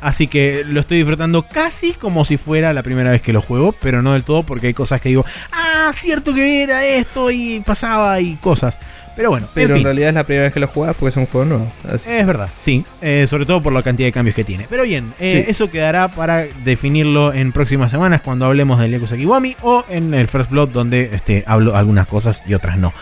[0.00, 3.72] Así que lo estoy disfrutando casi como si fuera la primera vez que lo juego,
[3.72, 7.60] pero no del todo porque hay cosas que digo, ah, cierto que era esto y
[7.60, 8.78] pasaba y cosas.
[9.16, 11.26] Pero bueno, pero en, realidad es la primera vez que lo juegas porque es un
[11.26, 11.72] juego nuevo.
[11.90, 12.84] Es verdad, sí.
[13.00, 14.66] Eh, sobre todo por la cantidad de cambios que tiene.
[14.68, 19.56] Pero bien, eh, eso quedará para definirlo en próximas semanas cuando hablemos del Yakuza Kiwami
[19.62, 22.92] o en el First Blood donde este, hablo algunas cosas y otras no.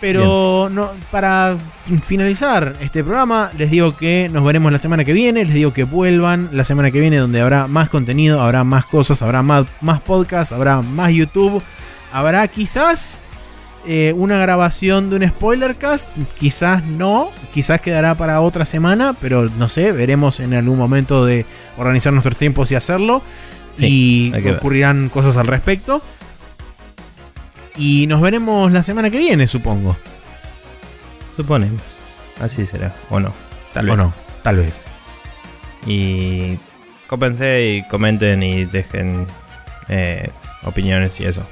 [0.00, 1.56] Pero no, para
[2.04, 5.44] finalizar este programa, les digo que nos veremos la semana que viene.
[5.44, 9.20] Les digo que vuelvan la semana que viene, donde habrá más contenido, habrá más cosas,
[9.20, 11.62] habrá más, más podcasts, habrá más YouTube.
[12.12, 13.20] Habrá quizás
[13.86, 16.08] eh, una grabación de un spoiler cast.
[16.38, 21.44] Quizás no, quizás quedará para otra semana, pero no sé, veremos en algún momento de
[21.76, 23.22] organizar nuestros tiempos y hacerlo.
[23.78, 26.02] y ocurrirán cosas al respecto.
[27.80, 29.96] Y nos veremos la semana que viene, supongo.
[31.34, 31.80] Suponemos.
[32.38, 32.94] Así será.
[33.08, 33.32] O no.
[33.72, 33.94] Tal vez.
[33.94, 34.12] O no.
[34.42, 34.74] Tal vez.
[35.86, 36.58] Y
[37.06, 39.26] cópense y comenten y dejen
[39.88, 40.28] eh,
[40.64, 41.42] opiniones y eso.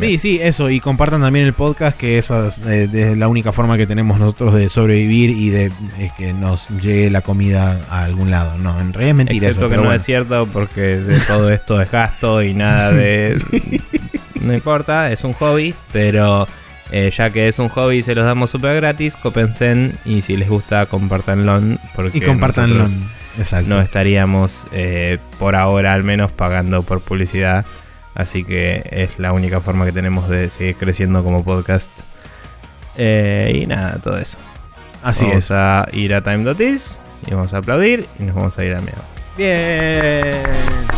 [0.00, 0.70] Sí, sí, eso.
[0.70, 4.54] Y compartan también el podcast, que esa es, eh, la única forma que tenemos nosotros
[4.54, 5.70] de sobrevivir y de
[6.16, 8.56] que nos llegue la comida a algún lado.
[8.56, 9.48] No, en realidad es mentira.
[9.50, 13.36] eso, que no es cierto porque de todo esto es gasto y nada de...
[14.46, 16.46] No importa, es un hobby, pero
[16.90, 20.36] eh, ya que es un hobby y se los damos súper gratis, copensen y si
[20.36, 21.60] les gusta, compartanlo.
[21.94, 22.86] Porque y compartanlo.
[23.38, 23.68] Exacto.
[23.68, 27.66] No estaríamos eh, por ahora al menos pagando por publicidad
[28.16, 31.90] Así que es la única forma que tenemos de seguir creciendo como podcast.
[32.96, 34.38] Eh, y nada, todo eso.
[35.02, 38.74] Así vamos a ir a Time.is y vamos a aplaudir y nos vamos a ir
[38.74, 39.02] a miedo.
[39.36, 40.95] Bien.